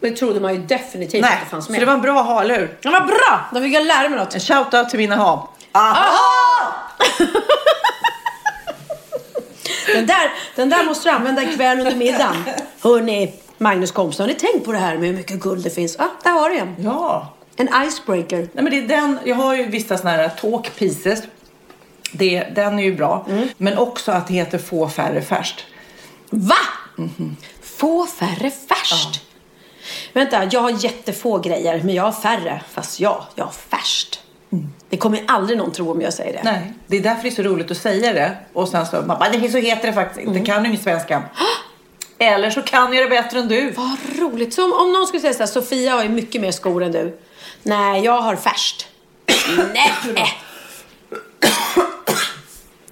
Det 0.00 0.10
trodde 0.10 0.40
man 0.40 0.54
ju 0.54 0.60
definitivt 0.60 1.22
Nej, 1.22 1.38
det 1.44 1.50
fanns 1.50 1.66
så 1.66 1.72
med. 1.72 1.80
det 1.80 1.86
var 1.86 1.92
en 1.92 2.00
bra 2.00 2.22
ha, 2.22 2.40
eller 2.40 2.58
hur? 2.58 2.78
Ja, 2.82 2.90
vad 2.90 3.06
bra! 3.06 3.40
Då 3.54 3.60
fick 3.60 3.74
jag 3.74 3.86
lära 3.86 4.08
mig 4.08 4.18
något. 4.18 4.34
En 4.34 4.40
shoutout 4.40 4.88
till 4.90 4.98
mina 4.98 5.16
hav. 5.16 5.48
Den 9.94 10.06
där, 10.06 10.30
den 10.56 10.70
där 10.70 10.84
måste 10.84 11.08
du 11.08 11.12
använda 11.14 11.42
ikväll 11.42 11.78
under 11.78 11.94
middagen. 11.96 12.36
Hörni, 12.80 13.34
Magnus 13.58 13.90
kompisar, 13.92 14.24
har 14.24 14.28
ni 14.28 14.34
tänkt 14.34 14.64
på 14.64 14.72
det 14.72 14.78
här 14.78 14.98
med 14.98 15.08
hur 15.08 15.16
mycket 15.16 15.40
guld 15.40 15.64
det 15.64 15.70
finns? 15.70 15.96
Ah, 15.98 16.08
där 16.24 16.30
har 16.30 16.50
du 16.50 16.56
en. 16.58 16.74
Ja. 16.78 17.32
En 17.56 17.68
icebreaker. 17.86 18.36
Nej, 18.38 18.64
men 18.64 18.70
det 18.70 18.78
är 18.78 18.88
den, 18.88 19.18
jag 19.24 19.36
har 19.36 19.54
ju 19.54 19.66
vissa 19.66 19.98
sådana 19.98 20.16
här 20.16 20.28
talk 20.28 20.76
pieces. 20.76 21.22
Det, 22.12 22.44
den 22.54 22.78
är 22.78 22.82
ju 22.82 22.94
bra. 22.94 23.26
Men 23.56 23.78
också 23.78 24.12
att 24.12 24.26
det 24.26 24.34
heter 24.34 24.58
få 24.58 24.88
färre 24.88 25.22
färst. 25.22 25.64
Va? 26.30 26.54
Få 27.62 28.06
färre 28.06 28.50
färst. 28.50 29.20
Vänta, 30.12 30.48
jag 30.50 30.60
har 30.60 30.84
jättefå 30.84 31.38
grejer, 31.38 31.82
men 31.84 31.94
jag 31.94 32.02
har 32.02 32.12
färre. 32.12 32.62
Fast 32.70 33.00
ja, 33.00 33.26
jag 33.34 33.44
har 33.44 33.52
färst. 33.52 34.20
Det 34.88 34.96
kommer 34.96 35.24
aldrig 35.28 35.58
någon 35.58 35.72
tro 35.72 35.90
om 35.92 36.00
jag 36.00 36.12
säger 36.14 36.32
det. 36.32 36.40
Nej, 36.42 36.72
det 36.86 36.96
är 36.96 37.00
därför 37.00 37.22
det 37.22 37.28
är 37.28 37.30
så 37.30 37.42
roligt 37.42 37.70
att 37.70 37.76
säga 37.76 38.12
det. 38.12 38.36
Och 38.52 38.68
sen 38.68 38.86
så, 38.86 38.96
man 38.96 39.18
bara, 39.18 39.30
det 39.30 39.50
så 39.50 39.58
heter 39.58 39.86
det 39.86 39.92
faktiskt 39.92 40.26
inte. 40.26 40.40
Kan 40.40 40.62
du 40.62 40.68
ingen 40.68 40.82
svenska? 40.82 41.22
Eller 42.18 42.50
så 42.50 42.62
kan 42.62 42.92
jag 42.92 43.04
det 43.04 43.10
bättre 43.10 43.38
än 43.38 43.48
du. 43.48 43.70
Vad 43.70 43.98
roligt. 44.18 44.54
Så 44.54 44.64
om, 44.64 44.72
om 44.72 44.92
någon 44.92 45.06
skulle 45.06 45.20
säga 45.20 45.32
så 45.32 45.38
här, 45.38 45.46
Sofia 45.46 45.92
har 45.94 46.02
ju 46.02 46.08
mycket 46.08 46.40
mer 46.40 46.52
skor 46.52 46.82
än 46.82 46.92
du. 46.92 47.18
Nej, 47.62 48.04
jag 48.04 48.20
har 48.20 48.36
färst. 48.36 48.88
Nej. 50.14 50.38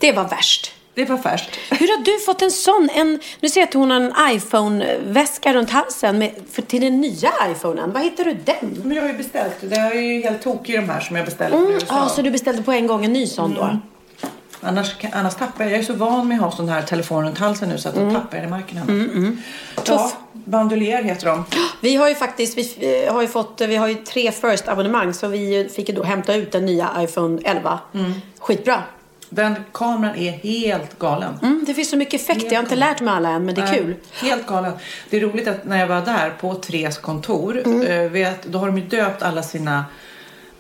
Det 0.01 0.13
var 0.13 0.29
värst. 0.29 0.73
Det 0.95 1.05
var 1.05 1.19
färskt. 1.19 1.51
Hur 1.71 1.89
har 1.97 2.05
du 2.05 2.19
fått 2.19 2.43
en 2.43 2.51
sån? 2.51 2.89
En, 2.95 3.21
nu 3.41 3.49
ser 3.49 3.61
jag 3.61 3.69
att 3.69 3.75
hon 3.75 3.91
har 3.91 4.01
en 4.01 4.37
iPhone-väska 4.37 5.55
runt 5.55 5.71
halsen 5.71 6.19
med, 6.19 6.31
för, 6.53 6.63
till 6.63 6.81
den 6.81 7.01
nya 7.01 7.31
iPhonen. 7.53 7.93
Var 7.93 8.01
hittar 8.01 8.25
du 8.25 8.35
den? 8.45 8.83
Men 8.85 8.97
jag 8.97 9.03
har 9.03 9.09
ju 9.09 9.17
beställt. 9.17 9.55
Det 9.61 9.77
är 9.77 9.95
ju 9.95 10.23
helt 10.23 10.43
tokig 10.43 10.75
de 10.77 10.89
här 10.89 11.01
som 11.01 11.17
jag 11.17 11.25
beställde 11.25 11.57
Mm, 11.57 11.71
ja, 11.71 11.77
USA. 11.77 12.09
så 12.09 12.23
du 12.23 12.31
beställde 12.31 12.63
på 12.63 12.73
en 12.73 12.87
gång 12.87 13.05
en 13.05 13.13
ny 13.13 13.27
sån 13.27 13.55
då? 13.55 13.79
Annars, 14.61 14.95
annars 15.13 15.35
tappar 15.35 15.65
jag. 15.65 15.73
Jag 15.73 15.79
är 15.79 15.85
så 15.85 15.93
van 15.93 16.29
med 16.29 16.37
att 16.39 16.45
ha 16.45 16.51
sån 16.53 16.69
här 16.69 16.83
telefon 16.83 17.25
runt 17.25 17.39
halsen 17.39 17.69
nu 17.69 17.79
så 17.79 17.89
att 17.89 17.95
då 17.95 18.11
tappar 18.11 18.37
jag 18.39 18.47
i 18.47 18.51
marken. 18.51 18.79
annars. 18.79 19.39
Ja, 19.77 19.83
Tuff. 19.83 20.17
bandolier 20.33 21.03
heter 21.03 21.27
de. 21.27 21.45
Vi 21.81 21.97
har 21.97 22.09
ju 22.09 22.15
faktiskt 22.15 22.59
vi, 22.59 23.05
eh, 23.07 23.15
har 23.15 23.23
ju 23.23 23.29
fått, 23.29 23.61
vi 23.61 23.77
har 23.77 23.89
ju 23.89 23.95
tre 23.95 24.33
first 24.33 24.69
abonnemang 24.69 25.15
så 25.15 25.29
vi 25.29 25.69
fick 25.77 25.89
ju 25.89 25.95
då 25.95 26.03
hämta 26.03 26.35
ut 26.35 26.53
den 26.53 26.67
nya 26.67 26.91
iPhone 26.99 27.41
11. 27.45 27.79
Skitbra. 28.39 28.83
Den 29.33 29.55
kameran 29.73 30.17
är 30.17 30.31
helt 30.31 30.99
galen. 30.99 31.39
Mm, 31.43 31.65
det 31.67 31.75
finns 31.75 31.91
så 31.91 31.97
mycket 31.97 32.21
effekter. 32.21 32.47
Jag 32.47 32.55
har 32.57 32.63
inte 32.63 32.77
lärt 32.77 33.01
mig 33.01 33.15
alla 33.15 33.29
än 33.29 33.45
men 33.45 33.55
det 33.55 33.61
är 33.61 33.65
Nej, 33.67 33.79
kul. 33.79 33.95
Helt 34.13 34.47
galen. 34.47 34.73
Det 35.11 35.17
är 35.17 35.21
roligt 35.21 35.49
att 35.49 35.65
när 35.65 35.79
jag 35.81 35.87
var 35.87 36.01
där 36.01 36.31
på 36.41 36.55
Tres 36.55 36.99
kontor, 36.99 37.63
Mm. 37.65 37.83
eh, 37.83 38.11
vet, 38.11 38.43
då 38.43 38.59
har 38.59 38.67
de 38.67 38.79
ju 38.79 38.85
döpt 38.85 39.23
alla 39.23 39.43
sina 39.43 39.85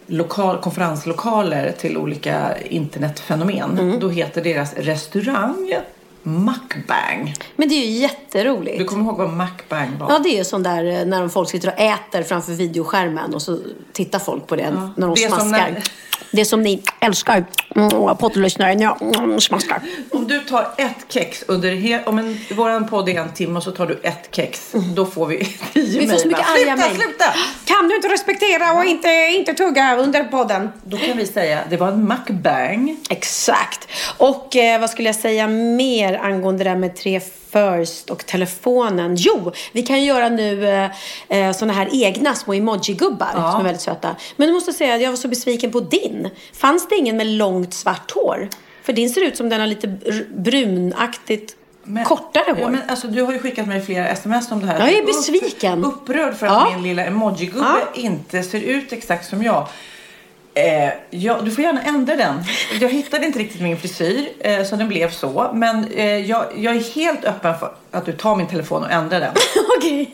lokal, 0.07 0.59
konferenslokaler 0.59 1.73
till 1.79 1.97
olika 1.97 2.57
internetfenomen. 2.62 3.79
Mm. 3.79 4.01
Då 4.01 4.09
heter 4.09 4.45
deras 4.45 4.75
restaurang 4.75 5.73
Mukbang. 6.23 7.35
Men 7.57 7.68
det 7.68 7.75
är 7.75 7.87
ju 7.87 7.91
jätteroligt. 7.99 8.79
Du 8.79 8.85
kommer 8.85 9.05
ihåg 9.05 9.16
vad 9.18 9.31
Mukbang 9.33 9.99
var? 9.99 10.11
Ja, 10.11 10.18
det 10.18 10.29
är 10.29 10.37
ju 10.39 10.45
sån 10.45 10.62
där 10.62 10.85
eh, 11.01 11.05
när 11.07 11.29
folk 11.29 11.51
sitter 11.51 11.68
och 11.68 11.81
äter 11.81 12.23
framför 12.23 12.53
videoskärmen 12.53 13.35
och 13.35 13.43
så 13.43 13.59
tittar 13.93 14.18
folk 14.18 14.47
på 14.47 14.57
det 14.57 14.71
när 14.71 15.07
de 15.07 15.14
det 15.14 15.21
smaskar. 15.29 15.49
när- 15.51 15.83
Det 16.33 16.45
som 16.45 16.62
ni 16.62 16.83
älskar. 17.01 17.45
Mm, 17.77 18.16
poddlyssnare, 18.16 18.73
ja, 18.73 18.99
mm, 19.01 19.41
smaskar. 19.41 19.81
Om 20.11 20.27
du 20.29 20.41
tar 20.41 20.68
ett 20.77 20.97
kex 21.09 21.45
under 21.49 21.71
he- 21.73 22.05
om 22.07 22.18
en, 22.18 22.39
våran 22.57 22.89
podd 22.89 23.09
är 23.09 23.21
en 23.21 23.33
timme 23.33 23.57
och 23.57 23.62
så 23.62 23.71
tar 23.71 23.87
du 23.87 24.01
ett 24.03 24.29
kex, 24.33 24.73
då 24.97 25.07
får 25.07 25.27
vi 25.27 25.37
tio 25.73 25.99
Mm. 26.01 26.01
Vi 26.01 26.09
får 26.09 26.16
så 26.16 26.29
mejl, 26.29 26.29
mycket 26.29 26.47
va? 26.47 26.53
arga 26.53 26.77
Sluta, 26.77 26.77
mejl. 26.89 27.01
sluta! 27.01 27.25
Kan 27.64 27.89
du 27.89 27.97
inte 27.97 28.09
respektera 28.09 28.73
och 28.73 28.85
inte, 28.85 29.09
inte 29.39 29.55
tugga 29.55 29.97
under 29.97 30.25
podden? 30.25 30.68
Då 30.85 30.97
kan 30.97 31.16
vi 31.16 31.27
säga, 31.27 31.61
det 31.71 31.77
var 31.77 31.89
en 31.89 32.05
mukbang. 32.09 32.97
Exakt. 33.11 33.89
Och 34.16 34.57
eh, 34.57 34.81
vad 34.81 34.91
skulle 34.91 35.09
jag 35.09 35.16
säga 35.16 35.49
mer 35.49 36.09
angående 36.18 36.64
det 36.64 36.70
där 36.70 36.76
med 36.76 36.96
tre 36.96 37.20
first 37.52 38.11
och 38.11 38.26
telefonen? 38.26 39.14
Jo, 39.18 39.52
vi 39.72 39.82
kan 39.82 40.00
ju 40.00 40.06
göra 40.06 40.28
nu 40.28 40.68
eh, 40.68 40.90
eh, 41.28 41.52
såna 41.52 41.72
här 41.72 41.88
egna 41.92 42.34
små 42.34 42.54
emoji-gubbar 42.54 43.32
som 43.32 43.61
är 43.61 43.64
väldigt 43.64 43.80
söta. 43.82 44.16
Men 44.36 44.48
du 44.48 44.54
måste 44.54 44.72
säga 44.72 44.94
att 44.94 45.00
jag 45.02 45.11
var 45.11 45.16
så 45.16 45.28
besviken 45.28 45.72
på 45.72 45.80
din. 45.80 46.30
Fanns 46.52 46.88
det 46.88 46.96
ingen 46.96 47.16
med 47.16 47.26
långt 47.26 47.74
svart 47.74 48.11
hår? 48.11 48.48
För 48.82 48.92
din 48.92 49.11
ser 49.11 49.20
ut 49.24 49.36
som 49.36 49.48
den 49.48 49.61
har 49.61 49.66
lite 49.66 49.86
br- 49.86 50.40
brunaktigt 50.42 51.56
kortare 52.06 52.44
hår. 52.52 52.58
Ja, 52.61 52.68
men 52.68 52.80
alltså, 52.88 53.08
du 53.08 53.22
har 53.22 53.32
ju 53.32 53.38
skickat 53.38 53.66
mig 53.68 53.80
flera 53.80 54.08
sms 54.08 54.50
om 54.52 54.61
det 54.61 54.66
här. 54.66 54.78
Jag 54.78 54.92
är 54.92 55.00
Upp- 55.00 55.06
besviken. 55.06 55.84
upprörd 55.84 56.34
för 56.36 56.46
att 56.46 56.52
Ja. 56.52 56.70
min 56.74 56.82
lilla 56.82 57.06
emoji-gubbe 57.06 57.78
inte 57.94 58.42
ser 58.42 58.61
ut 58.61 58.92
exakt 58.92 59.28
som 59.28 59.42
jag. 59.42 59.66
Eh, 60.61 60.92
ja, 61.11 61.40
du 61.44 61.50
får 61.50 61.64
gärna 61.64 61.82
ändra 61.82 62.16
den. 62.16 62.44
Jag 62.80 62.88
hittade 62.88 63.26
inte 63.26 63.38
riktigt 63.38 63.61
min 63.61 63.76
frisyr 63.76 64.28
eh, 64.40 64.64
så 64.64 64.76
den 64.76 64.88
blev 64.88 65.11
så. 65.11 65.50
Men 65.54 65.92
eh, 65.92 66.16
jag, 66.16 66.46
jag 66.56 66.76
är 66.76 66.94
helt 66.94 67.24
öppen 67.24 67.58
för 67.58 67.72
att 67.90 68.06
du 68.06 68.12
tar 68.12 68.36
min 68.36 68.46
telefon 68.46 68.82
och 68.82 68.90
ändrar 68.90 69.20
den. 69.20 69.34
Okej. 69.76 70.11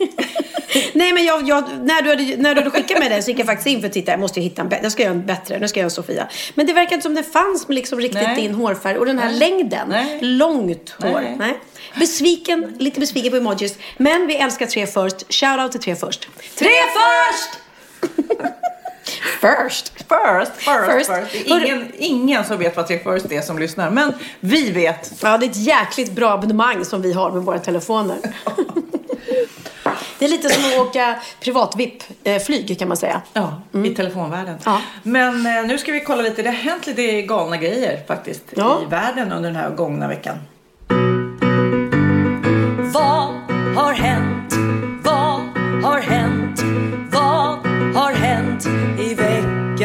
Nej 0.93 1.13
men 1.13 1.25
jag, 1.25 1.47
jag, 1.47 1.63
när, 1.81 2.01
du 2.01 2.09
hade, 2.09 2.23
när 2.37 2.55
du 2.55 2.61
hade 2.61 2.71
skickat 2.71 2.99
mig 2.99 3.09
den 3.09 3.23
så 3.23 3.31
gick 3.31 3.39
jag 3.39 3.45
faktiskt 3.45 3.67
in 3.67 3.79
för 3.79 3.87
att 3.87 3.93
titta. 3.93 4.11
Jag 4.11 4.19
måste 4.19 4.39
ju 4.39 4.43
hitta 4.43 4.61
en 4.61 4.69
bättre. 4.69 4.83
Jag 4.83 4.91
ska 4.91 5.03
göra 5.03 5.13
en 5.13 5.25
bättre. 5.25 5.59
Nu 5.59 5.67
ska 5.67 5.79
jag 5.79 5.81
göra 5.81 5.87
en 5.87 5.91
Sofia. 5.91 6.27
Men 6.55 6.65
det 6.65 6.73
verkar 6.73 6.93
inte 6.93 7.03
som 7.03 7.15
det 7.15 7.23
fanns 7.23 7.67
med 7.67 7.75
liksom 7.75 7.99
riktigt 7.99 8.21
Nej. 8.21 8.35
din 8.35 8.55
hårfärg. 8.55 8.97
Och 8.97 9.05
den 9.05 9.19
här 9.19 9.29
Nej. 9.29 9.39
längden. 9.39 9.89
Nej. 9.89 10.19
Långt 10.21 10.89
hår. 10.89 11.21
Nej. 11.21 11.35
Nej. 11.39 11.59
Besviken, 11.99 12.75
lite 12.79 12.99
besviken 12.99 13.31
på 13.31 13.37
emojis. 13.37 13.75
Men 13.97 14.27
vi 14.27 14.35
älskar 14.35 14.65
tre 14.65 14.87
först. 14.87 15.33
Shoutout 15.33 15.71
till 15.71 15.81
tre 15.81 15.95
först. 15.95 16.27
Tre 16.57 16.69
först! 16.69 17.59
First. 19.41 19.93
First, 19.97 20.51
first, 20.57 21.07
First. 21.07 21.31
first. 21.31 21.45
Ingen, 21.47 21.91
ingen 21.97 22.43
som 22.45 22.57
vet 22.59 22.75
vad 22.75 22.87
tre 22.87 22.99
first 22.99 23.31
är 23.31 23.41
som 23.41 23.59
lyssnar. 23.59 23.89
Men 23.89 24.13
vi 24.39 24.71
vet. 24.71 25.13
Ja, 25.23 25.37
det 25.37 25.45
är 25.45 25.49
ett 25.49 25.55
jäkligt 25.57 26.11
bra 26.11 26.31
abonnemang 26.31 26.85
som 26.85 27.01
vi 27.01 27.13
har 27.13 27.31
med 27.31 27.41
våra 27.41 27.59
telefoner. 27.59 28.17
Det 30.19 30.25
är 30.25 30.29
lite 30.29 30.49
som 30.49 30.63
att 30.65 30.87
åka 30.87 31.19
privat-VIP-flyg 31.39 32.79
kan 32.79 32.87
man 32.87 32.97
säga. 32.97 33.21
Ja, 33.33 33.61
i 33.85 33.89
telefonvärlden. 33.95 34.57
Ja. 34.65 34.81
Men 35.03 35.45
eh, 35.45 35.63
nu 35.65 35.77
ska 35.77 35.91
vi 35.91 35.99
kolla 35.99 36.21
lite. 36.21 36.41
Det 36.41 36.49
har 36.49 36.55
hänt 36.55 36.87
lite 36.87 37.21
galna 37.21 37.57
grejer 37.57 37.99
faktiskt 38.07 38.43
Ja. 38.55 38.79
i 38.83 38.85
världen 38.89 39.31
under 39.31 39.49
den 39.49 39.55
här 39.61 39.69
gångna 39.69 40.07
veckan. 40.07 40.37
Vad 42.93 43.33
har 43.75 43.93
hänt? 43.93 44.53
Vad 45.03 45.39
har 45.83 45.99
hänt? 45.99 46.26
Hänt 48.57 48.99
i 48.99 49.13
veckan? 49.13 49.77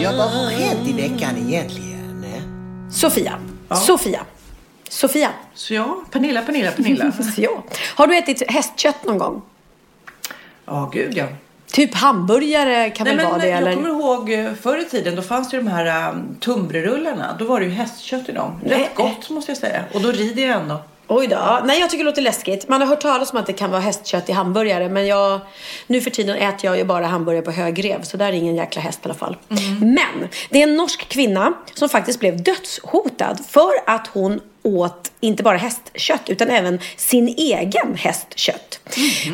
Ja, 0.00 0.12
vad 0.16 0.30
har 0.30 0.50
hänt 0.50 0.88
i 0.88 0.92
veckan 0.92 1.36
egentligen? 1.36 2.24
Sofia. 2.92 3.38
Sofia. 3.70 4.20
Sofia. 4.88 5.30
Så 5.54 5.74
ja, 5.74 6.02
Pernilla, 6.10 6.42
Pernilla, 6.42 6.70
Pernilla. 6.70 7.12
ja. 7.36 7.64
Har 7.94 8.06
du 8.06 8.18
ätit 8.18 8.50
hästkött 8.50 9.04
någon 9.04 9.18
gång? 9.18 9.42
Ja, 10.66 10.90
gud 10.92 11.16
ja. 11.16 11.26
Typ 11.72 11.94
hamburgare 11.94 12.90
kan 12.90 13.06
Nej, 13.06 13.16
väl 13.16 13.26
vara 13.26 13.38
det? 13.38 13.48
jag 13.48 13.58
Eller? 13.58 13.74
kommer 13.74 13.88
ihåg 13.88 14.32
eh, 14.32 14.52
förr 14.54 14.78
i 14.78 14.84
tiden, 14.84 15.16
då 15.16 15.22
fanns 15.22 15.50
det 15.50 15.56
ju 15.56 15.62
de 15.62 15.68
här 15.70 16.10
um, 16.12 16.36
tunnbrödsrullarna. 16.40 17.36
Då 17.38 17.44
var 17.44 17.60
det 17.60 17.66
ju 17.66 17.72
hästkött 17.72 18.28
i 18.28 18.32
dem. 18.32 18.60
Rätt 18.64 18.94
gott 18.94 19.30
måste 19.30 19.50
jag 19.50 19.58
säga. 19.58 19.84
Och 19.94 20.00
då 20.00 20.12
rider 20.12 20.46
jag 20.46 20.60
ändå. 20.60 20.80
Oj 21.12 21.26
då. 21.26 21.60
Nej, 21.64 21.80
jag 21.80 21.90
tycker 21.90 22.04
det 22.04 22.10
låter 22.10 22.22
läskigt. 22.22 22.68
Man 22.68 22.80
har 22.80 22.88
hört 22.88 23.00
talas 23.00 23.32
om 23.32 23.38
att 23.38 23.46
det 23.46 23.52
kan 23.52 23.70
vara 23.70 23.80
hästkött 23.80 24.28
i 24.28 24.32
hamburgare. 24.32 24.88
Men 24.88 25.06
jag, 25.06 25.40
nu 25.86 26.00
för 26.00 26.10
tiden 26.10 26.36
äter 26.36 26.64
jag 26.64 26.76
ju 26.78 26.84
bara 26.84 27.06
hamburgare 27.06 27.42
på 27.44 27.50
högrev. 27.50 28.02
Så 28.02 28.16
där 28.16 28.26
är 28.28 28.32
ingen 28.32 28.56
jäkla 28.56 28.82
häst 28.82 28.98
i 29.02 29.04
alla 29.04 29.14
fall. 29.14 29.36
Men 29.80 30.28
det 30.50 30.58
är 30.58 30.62
en 30.62 30.76
norsk 30.76 31.08
kvinna 31.08 31.52
som 31.74 31.88
faktiskt 31.88 32.20
blev 32.20 32.42
dödshotad 32.42 33.36
för 33.48 33.70
att 33.86 34.06
hon 34.06 34.40
åt 34.62 35.12
inte 35.20 35.42
bara 35.42 35.56
hästkött 35.56 36.22
utan 36.30 36.48
även 36.50 36.80
sin 36.96 37.28
egen 37.28 37.94
hästkött. 37.96 38.80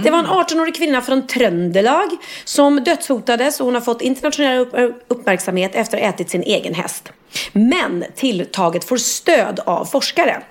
Det 0.02 0.10
var 0.10 0.18
en 0.18 0.26
18-årig 0.26 0.76
kvinna 0.76 1.00
från 1.02 1.26
Tröndelag 1.26 2.08
som 2.44 2.84
dödshotades 2.84 3.60
och 3.60 3.66
hon 3.66 3.74
har 3.74 3.80
fått 3.82 4.02
internationell 4.02 4.58
upp- 4.58 5.04
uppmärksamhet 5.08 5.74
efter 5.74 5.96
att 5.98 6.02
ha 6.02 6.10
ätit 6.10 6.30
sin 6.30 6.42
egen 6.42 6.74
häst. 6.74 7.12
Men 7.52 8.04
tilltaget 8.14 8.84
får 8.84 8.96
stöd 8.96 9.60
av 9.66 9.84
forskare. 9.84 10.42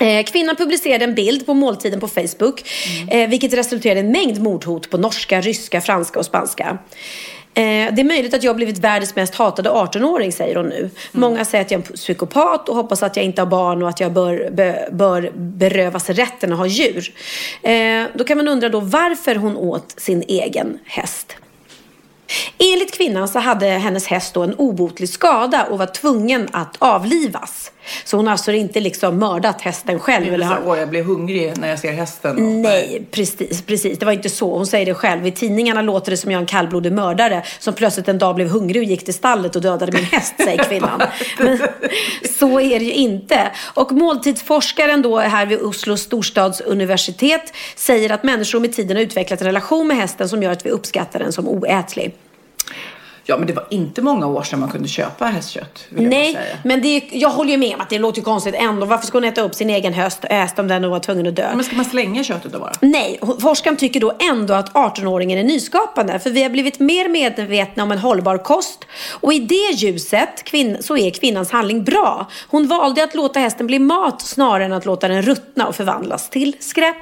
Eh, 0.00 0.24
Kvinnan 0.24 0.56
publicerade 0.56 1.04
en 1.04 1.14
bild 1.14 1.46
på 1.46 1.54
måltiden 1.54 2.00
på 2.00 2.08
Facebook, 2.08 2.64
eh, 3.10 3.28
vilket 3.28 3.52
resulterade 3.52 4.00
i 4.00 4.02
en 4.02 4.12
mängd 4.12 4.42
mordhot 4.42 4.90
på 4.90 4.98
norska, 4.98 5.40
ryska, 5.40 5.80
franska 5.80 6.18
och 6.18 6.26
spanska. 6.26 6.78
Eh, 7.54 7.94
det 7.94 8.00
är 8.00 8.04
möjligt 8.04 8.34
att 8.34 8.42
jag 8.42 8.50
har 8.50 8.56
blivit 8.56 8.78
världens 8.78 9.16
mest 9.16 9.34
hatade 9.34 9.70
18-åring, 9.70 10.32
säger 10.32 10.56
hon 10.56 10.66
nu. 10.66 10.90
Många 11.12 11.44
säger 11.44 11.64
att 11.64 11.70
jag 11.70 11.80
är 11.80 11.86
en 11.86 11.92
psykopat 11.96 12.68
och 12.68 12.76
hoppas 12.76 13.02
att 13.02 13.16
jag 13.16 13.24
inte 13.24 13.42
har 13.42 13.46
barn 13.46 13.82
och 13.82 13.88
att 13.88 14.00
jag 14.00 14.12
bör, 14.12 14.50
bör, 14.50 14.88
bör 14.92 15.32
berövas 15.34 16.10
rätten 16.10 16.52
att 16.52 16.58
ha 16.58 16.66
djur. 16.66 17.12
Då 18.14 18.24
kan 18.24 18.36
man 18.36 18.48
undra 18.48 18.68
då 18.68 18.80
varför 18.80 19.34
hon 19.34 19.56
åt 19.56 19.94
sin 19.96 20.24
egen 20.28 20.78
häst. 20.84 21.36
Enligt 22.58 22.94
kvinnan 22.94 23.28
så 23.28 23.38
hade 23.38 23.66
hennes 23.66 24.06
häst 24.06 24.34
då 24.34 24.42
en 24.42 24.54
obotlig 24.54 25.08
skada 25.08 25.64
och 25.64 25.78
var 25.78 25.86
tvungen 25.86 26.48
att 26.52 26.76
avlivas. 26.78 27.72
Så 28.04 28.16
hon 28.16 28.26
har 28.26 28.32
alltså 28.32 28.52
inte 28.52 28.80
liksom 28.80 29.18
mördat 29.18 29.60
hästen 29.60 29.98
själv. 29.98 30.34
Eller 30.34 30.46
har... 30.46 30.62
Åh, 30.66 30.78
jag 30.78 30.88
blir 30.88 31.02
hungrig 31.02 31.52
när 31.58 31.68
jag 31.68 31.78
ser 31.78 31.92
hästen. 31.92 32.62
Nej, 32.62 33.02
precis, 33.10 33.62
precis. 33.62 33.98
Det 33.98 34.06
var 34.06 34.12
inte 34.12 34.28
så. 34.28 34.56
Hon 34.56 34.66
säger 34.66 34.86
det 34.86 34.94
själv. 34.94 35.26
I 35.26 35.32
tidningarna 35.32 35.82
låter 35.82 36.10
det 36.10 36.16
som 36.16 36.30
jag 36.30 36.38
är 36.38 36.42
en 36.42 36.46
kallblodig 36.46 36.92
mördare 36.92 37.42
som 37.58 37.74
plötsligt 37.74 38.08
en 38.08 38.18
dag 38.18 38.34
blev 38.34 38.48
hungrig 38.48 38.82
och 38.82 38.88
gick 38.88 39.04
till 39.04 39.14
stallet 39.14 39.56
och 39.56 39.62
dödade 39.62 39.92
min 39.92 40.04
häst, 40.04 40.34
säger 40.38 40.64
kvinnan. 40.64 41.02
Men 41.38 41.58
så 42.38 42.60
är 42.60 42.78
det 42.78 42.84
ju 42.84 42.92
inte. 42.92 43.50
Och 43.74 43.92
måltidsforskaren 43.92 45.02
då 45.02 45.18
här 45.18 45.46
vid 45.46 45.60
Oslo 45.60 45.96
storstadsuniversitet 45.96 47.52
säger 47.76 48.10
att 48.10 48.22
människor 48.22 48.60
med 48.60 48.72
tiden 48.72 48.96
har 48.96 49.04
utvecklat 49.04 49.40
en 49.40 49.46
relation 49.46 49.88
med 49.88 49.96
hästen 49.96 50.28
som 50.28 50.42
gör 50.42 50.52
att 50.52 50.66
vi 50.66 50.70
uppskattar 50.70 51.18
den 51.18 51.32
som 51.32 51.48
oätlig. 51.48 52.14
Ja, 53.30 53.36
men 53.36 53.46
det 53.46 53.52
var 53.52 53.66
inte 53.70 54.02
många 54.02 54.26
år 54.26 54.42
sedan 54.42 54.60
man 54.60 54.70
kunde 54.70 54.88
köpa 54.88 55.24
hästkött. 55.24 55.86
Nej, 55.90 56.38
men 56.64 56.82
det 56.82 56.88
är, 56.88 57.02
jag 57.12 57.28
håller 57.28 57.50
ju 57.50 57.56
med 57.56 57.74
om 57.74 57.80
att 57.80 57.90
det 57.90 57.98
låter 57.98 58.18
ju 58.18 58.24
konstigt 58.24 58.54
ändå. 58.54 58.86
Varför 58.86 59.06
ska 59.06 59.16
hon 59.18 59.24
äta 59.24 59.40
upp 59.40 59.54
sin 59.54 59.70
egen 59.70 59.92
höst, 59.92 60.24
häst 60.30 60.58
om 60.58 60.68
den 60.68 60.82
nu 60.82 60.88
var 60.88 61.00
tvungen 61.00 61.26
att 61.26 61.36
dö? 61.36 61.50
Men 61.54 61.64
ska 61.64 61.76
man 61.76 61.84
slänga 61.84 62.24
köttet 62.24 62.52
då 62.52 62.58
bara? 62.58 62.72
Nej, 62.80 63.20
forskaren 63.40 63.76
tycker 63.76 64.00
då 64.00 64.12
ändå 64.32 64.54
att 64.54 64.72
18-åringen 64.72 65.38
är 65.38 65.44
nyskapande. 65.44 66.18
För 66.18 66.30
vi 66.30 66.42
har 66.42 66.50
blivit 66.50 66.80
mer 66.80 67.08
medvetna 67.08 67.82
om 67.82 67.92
en 67.92 67.98
hållbar 67.98 68.38
kost. 68.38 68.84
Och 69.10 69.32
i 69.32 69.38
det 69.38 69.74
ljuset 69.76 70.44
kvinn- 70.44 70.82
så 70.82 70.96
är 70.96 71.10
kvinnans 71.10 71.50
handling 71.50 71.84
bra. 71.84 72.26
Hon 72.48 72.68
valde 72.68 73.04
att 73.04 73.14
låta 73.14 73.40
hästen 73.40 73.66
bli 73.66 73.78
mat 73.78 74.22
snarare 74.22 74.64
än 74.64 74.72
att 74.72 74.86
låta 74.86 75.08
den 75.08 75.22
ruttna 75.22 75.66
och 75.66 75.74
förvandlas 75.76 76.30
till 76.30 76.56
skräp. 76.60 76.96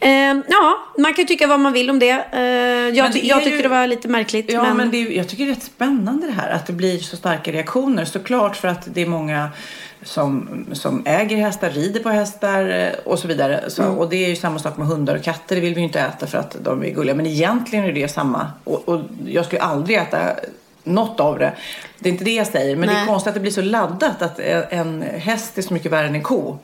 Eh, 0.00 0.10
ja, 0.48 0.78
man 0.98 1.14
kan 1.14 1.26
tycka 1.26 1.46
vad 1.46 1.60
man 1.60 1.72
vill 1.72 1.90
om 1.90 1.98
det. 1.98 2.10
Eh, 2.32 2.40
jag, 2.42 3.12
det 3.12 3.18
jag 3.18 3.38
är 3.38 3.44
tycker 3.44 3.56
ju- 3.56 3.62
det 3.62 3.68
var 3.68 3.86
lite 3.86 4.08
märkligt. 4.08 4.52
Ja, 4.52 4.62
men, 4.62 4.76
men... 4.76 4.90
det 4.90 4.96
är, 4.96 5.10
jag 5.16 5.28
tycker 5.28 5.44
det 5.44 5.50
är 5.50 5.54
rätt 5.54 5.62
spännande 5.62 6.26
det 6.26 6.32
här 6.32 6.50
att 6.50 6.66
det 6.66 6.72
blir 6.72 6.98
så 6.98 7.16
starka 7.16 7.52
reaktioner. 7.52 8.04
Såklart 8.04 8.56
för 8.56 8.68
att 8.68 8.80
det 8.94 9.02
är 9.02 9.06
många 9.06 9.48
som, 10.02 10.64
som 10.72 11.02
äger 11.06 11.36
hästar, 11.36 11.70
rider 11.70 12.00
på 12.00 12.08
hästar 12.08 12.68
eh, 12.68 12.92
och 13.12 13.18
så 13.18 13.28
vidare. 13.28 13.64
Så, 13.70 13.82
Mm. 13.82 13.98
Och 13.98 14.08
det 14.08 14.24
är 14.24 14.28
ju 14.28 14.36
samma 14.36 14.58
sak 14.58 14.76
med 14.76 14.86
hundar 14.86 15.14
och 15.16 15.22
katter. 15.24 15.54
Det 15.54 15.60
vill 15.60 15.74
vi 15.74 15.80
ju 15.80 15.86
inte 15.86 16.00
äta 16.00 16.26
för 16.26 16.38
att 16.38 16.56
de 16.60 16.84
är 16.84 16.90
gulliga. 16.90 17.14
Men 17.14 17.26
egentligen 17.26 17.84
är 17.84 17.92
det 17.92 18.08
samma. 18.08 18.46
Och, 18.64 18.88
och 18.88 19.00
jag 19.26 19.44
skulle 19.46 19.62
aldrig 19.62 19.96
äta 19.98 20.18
något 20.84 21.20
av 21.20 21.38
det. 21.38 21.52
Det 21.98 22.08
är 22.08 22.12
inte 22.12 22.24
det 22.24 22.34
jag 22.34 22.46
säger. 22.46 22.76
Men 22.76 22.88
det 22.88 22.94
är 22.94 22.98
Nej. 22.98 23.06
konstigt 23.06 23.28
att 23.28 23.34
det 23.34 23.40
blir 23.40 23.52
så 23.52 23.62
laddat 23.62 24.22
att 24.22 24.38
en 24.38 25.02
häst 25.02 25.58
är 25.58 25.62
så 25.62 25.74
mycket 25.74 25.92
värre 25.92 26.06
än 26.06 26.14
en 26.14 26.22
ko. 26.22 26.58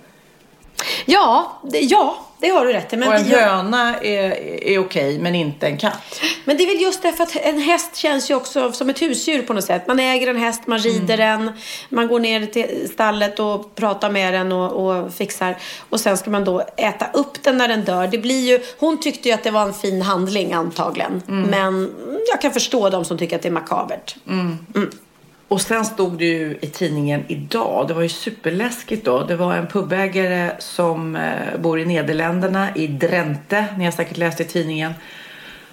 Ja, 1.07 1.61
ja, 1.73 2.27
det 2.41 2.49
har 2.49 2.67
du 2.67 2.73
rätt 2.73 2.93
i. 2.93 2.97
Men 2.97 3.09
och 3.09 3.15
en 3.15 3.25
höna 3.25 3.97
är, 3.99 4.31
är 4.63 4.79
okej, 4.79 5.19
men 5.19 5.35
inte 5.35 5.67
en 5.67 5.79
katt. 5.79 6.21
Men 6.45 6.57
det 6.57 6.63
är 6.63 6.67
väl 6.67 6.83
just 6.83 7.03
därför 7.03 7.23
att 7.23 7.37
en 7.37 7.59
häst 7.59 7.97
känns 7.97 8.31
ju 8.31 8.35
också 8.35 8.73
som 8.73 8.91
ett 8.91 9.03
husdjur 9.03 9.43
på 9.43 9.53
något 9.53 9.65
sätt. 9.65 9.87
Man 9.87 10.01
äger 10.01 10.27
en 10.27 10.37
häst, 10.37 10.67
man 10.67 10.79
rider 10.79 11.17
den, 11.17 11.53
man 11.89 12.09
går 12.09 12.21
ner 12.21 12.47
till 12.47 12.89
stallet 12.93 13.41
och 13.41 13.75
pratar 13.75 14.11
med 14.11 14.35
den 14.35 14.53
och, 14.53 14.73
och 14.73 15.15
fixar. 15.15 15.57
Och 15.91 16.01
sen 16.01 16.17
ska 16.17 16.31
man 16.31 16.45
då 16.45 16.63
äta 16.77 17.07
upp 17.13 17.43
den 17.43 17.57
när 17.57 17.69
den 17.69 17.85
dör. 17.85 18.07
Det 18.07 18.19
blir 18.19 18.49
ju, 18.49 18.61
hon 18.79 19.01
tyckte 19.01 19.29
ju 19.29 19.35
att 19.35 19.43
det 19.43 19.51
var 19.51 19.63
en 19.63 19.75
fin 19.75 20.03
handling 20.03 20.53
antagligen. 20.53 21.23
Men 21.27 21.91
jag 22.31 22.41
kan 22.41 22.53
förstå 22.53 22.91
de 22.91 23.05
som 23.05 23.19
tycker 23.19 23.37
att 23.37 23.43
det 23.43 23.49
är 23.49 23.53
makabert. 23.53 24.17
Och 25.51 25.61
sen 25.61 25.85
stod 25.85 26.19
det 26.19 26.25
ju 26.25 26.59
i 26.61 26.67
tidningen 26.67 27.25
idag, 27.29 27.89
det 27.89 27.95
var 27.95 28.03
ju 28.03 28.09
superläskigt 28.09 29.05
då. 29.05 29.23
Det 29.23 29.37
var 29.37 29.55
en 29.55 29.67
pubägare 29.67 30.51
som 30.59 31.17
eh, 31.17 31.61
bor 31.61 31.81
i 31.81 31.85
Nederländerna, 31.85 32.75
i 32.75 32.87
Drenthe. 32.87 33.67
Ni 33.79 33.85
har 33.85 33.93
säkert 33.93 34.17
läst 34.17 34.41
i 34.41 34.45
tidningen. 34.45 34.93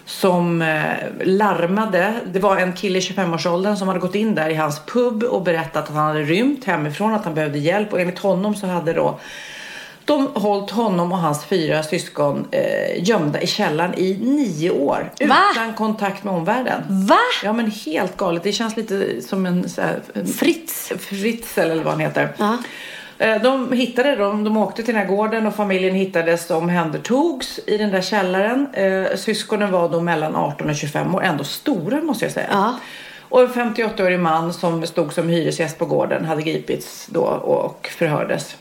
Som 0.06 0.62
eh, 0.62 0.84
larmade. 1.24 2.14
Det 2.26 2.40
var 2.40 2.58
en 2.58 2.74
kille 2.74 2.98
i 2.98 3.02
25-årsåldern 3.02 3.78
som 3.78 3.88
hade 3.88 4.00
gått 4.00 4.16
in 4.16 4.36
där 4.36 4.50
i 4.50 4.56
hans 4.56 4.86
pub 4.86 5.24
och 5.24 5.42
berättat 5.42 5.90
att 5.90 5.96
han 5.96 6.08
hade 6.08 6.24
rymt 6.24 6.66
hemifrån, 6.66 7.14
att 7.14 7.26
han 7.26 7.34
behövde 7.34 7.60
hjälp. 7.60 7.94
Och 7.94 8.02
enligt 8.02 8.20
honom 8.20 8.56
så 8.56 8.68
hade 8.68 8.94
då 8.94 9.20
de 10.08 10.28
hållit 10.34 10.72
honom 10.72 11.12
och 11.12 11.18
hans 11.18 11.46
fyra 11.46 11.84
syskon 11.84 12.48
eh, 12.52 13.04
gömda 13.04 13.42
i 13.42 13.48
källaren 13.48 13.94
i 13.98 14.18
nio 14.22 14.72
år. 14.72 15.12
Va? 15.28 15.38
Utan 15.52 15.74
kontakt 15.74 16.24
med 16.24 16.34
omvärlden. 16.34 16.84
Va? 16.90 17.18
Ja 17.44 17.54
men 17.54 17.72
helt 17.72 18.18
galet. 18.18 18.44
Det 18.44 18.52
känns 18.52 18.78
lite 18.78 19.22
som 19.22 19.46
en, 19.46 19.70
så 19.70 19.82
här, 19.82 20.00
Fritz. 20.40 20.92
Fritzl 21.00 21.60
eller 21.60 21.84
vad 21.84 21.94
han 21.94 22.00
heter. 22.00 22.30
Ja. 22.38 22.58
Eh, 23.18 23.42
De 23.42 23.72
hittade 23.74 24.16
dem, 24.16 24.44
de 24.44 24.58
åkte 24.58 24.84
till 24.84 24.94
den 24.94 25.04
här 25.04 25.10
gården 25.16 25.48
och 25.48 25.56
familjen 25.56 25.96
hittades 25.96 26.52
och 26.52 26.58
omhändertogs 26.58 27.60
i 27.68 27.78
den 27.78 27.92
där 27.92 28.02
källaren. 28.02 28.68
Eh, 28.74 29.18
syskonen 29.18 29.72
var 29.72 29.90
då 29.90 30.02
mellan 30.02 30.36
18 30.36 30.70
och 30.70 30.76
25 30.76 31.16
år, 31.16 31.24
ändå 31.24 31.44
stora 31.44 32.02
måste 32.02 32.26
jag 32.26 32.32
säga. 32.32 32.48
Ja. 32.52 32.76
Och 33.30 33.42
en 33.42 33.48
58-årig 33.74 34.20
man 34.20 34.54
som 34.54 34.88
stod 34.88 35.14
som 35.14 35.30
hyresgäst 35.30 35.78
på 35.78 35.86
gården 35.86 36.26
hade 36.26 36.42
gripits 36.42 37.08
då 37.10 37.22
och 37.26 37.90
förhördes. 37.98 38.56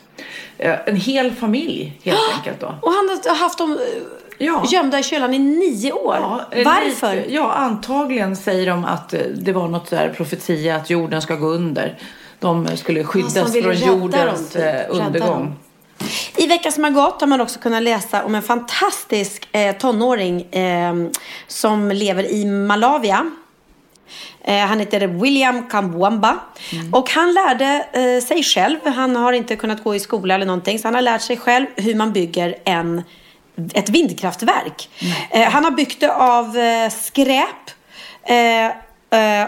Eh, 0.57 0.75
En 0.85 0.95
hel 0.95 1.31
familj 1.31 1.99
helt 2.03 2.19
enkelt 2.37 2.59
då. 2.59 2.67
Och 2.67 2.91
han 2.91 3.09
har 3.25 3.35
haft 3.35 3.57
dem 3.57 3.71
eh, 3.71 4.03
Ja. 4.39 4.63
gömda 4.71 4.99
i 4.99 5.03
källaren 5.03 5.33
i 5.33 5.39
nio 5.39 5.91
år. 5.91 6.15
Ja, 6.21 6.41
eh, 6.51 6.65
Varför? 6.65 7.15
lite- 7.15 7.33
Ja, 7.33 7.53
antagligen 7.53 8.35
säger 8.35 8.65
de 8.67 8.85
att 8.85 9.13
det 9.35 9.51
var 9.51 9.67
något 9.67 9.89
där 9.89 10.09
profetia 10.09 10.75
att 10.75 10.89
jorden 10.89 11.21
ska 11.21 11.35
gå 11.35 11.47
under. 11.47 11.99
De 12.39 12.77
skulle 12.77 13.03
skyddas 13.03 13.55
ville 13.55 13.75
från 13.75 13.87
jordens 13.99 14.53
dem, 14.53 14.61
typ. 14.63 14.89
undergång. 14.89 15.29
dem. 15.29 15.55
I 16.35 16.47
veckan 16.47 16.71
som 16.71 16.83
har 16.83 16.91
gått 16.91 17.21
har 17.21 17.27
man 17.27 17.41
också 17.41 17.59
kunnat 17.59 17.83
läsa 17.83 18.23
om 18.23 18.35
en 18.35 18.41
fantastisk 18.41 19.47
eh, 19.51 19.75
tonåring 19.77 20.41
eh, 20.41 20.93
som 21.47 21.91
lever 21.91 22.31
i 22.31 22.45
Malavia. 22.45 23.31
Eh, 24.43 24.57
han 24.65 24.79
heter 24.79 25.07
William 25.07 25.69
Kambwamba. 25.69 26.39
Och 26.91 27.09
han 27.09 27.33
lärde 27.33 27.85
eh, 27.93 28.23
sig 28.27 28.43
själv, 28.43 28.77
han 28.85 29.15
har 29.15 29.33
inte 29.33 29.55
kunnat 29.55 29.83
gå 29.83 29.95
i 29.95 29.99
skola 29.99 30.35
eller 30.35 30.45
någonting, 30.45 30.79
så 30.79 30.87
han 30.87 30.95
har 30.95 31.01
lärt 31.01 31.21
sig 31.21 31.37
själv 31.37 31.65
hur 31.75 31.95
man 31.95 32.13
bygger 32.13 32.55
en, 32.63 33.03
ett 33.73 33.89
vindkraftverk. 33.89 34.89
Eh, 35.31 35.49
han 35.49 35.63
har 35.63 35.71
byggt 35.71 35.99
det 35.99 36.13
av 36.13 36.57
eh, 36.57 36.89
skräp. 36.89 37.71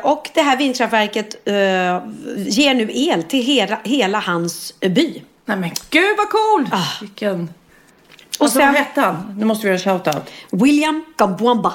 Och 0.03 0.29
det 0.33 0.41
här 0.41 0.57
vindkraftverket 0.57 1.35
ger 2.47 2.73
nu 2.73 2.89
el 2.93 3.23
till 3.23 3.43
hela, 3.45 3.77
hela 3.83 4.19
hans 4.19 4.73
by. 4.79 5.23
Nej 5.45 5.57
men 5.57 5.71
gud 5.89 6.17
vad 6.17 6.29
cool! 6.29 6.69
Ah. 6.71 6.83
Vilken... 7.01 7.53
Och 8.39 8.43
Alltså, 8.43 8.59
sen- 8.59 8.67
vad 8.67 8.75
hette 8.81 9.01
han? 9.01 9.35
Nu 9.37 9.45
måste 9.45 9.67
vi 9.67 9.73
göra 9.73 9.93
en 9.93 9.99
shoutout. 9.99 10.29
William 10.51 11.05
Kambwamba. 11.17 11.73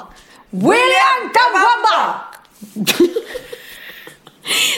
William 0.49 1.21
Kambwamba! 1.33 2.15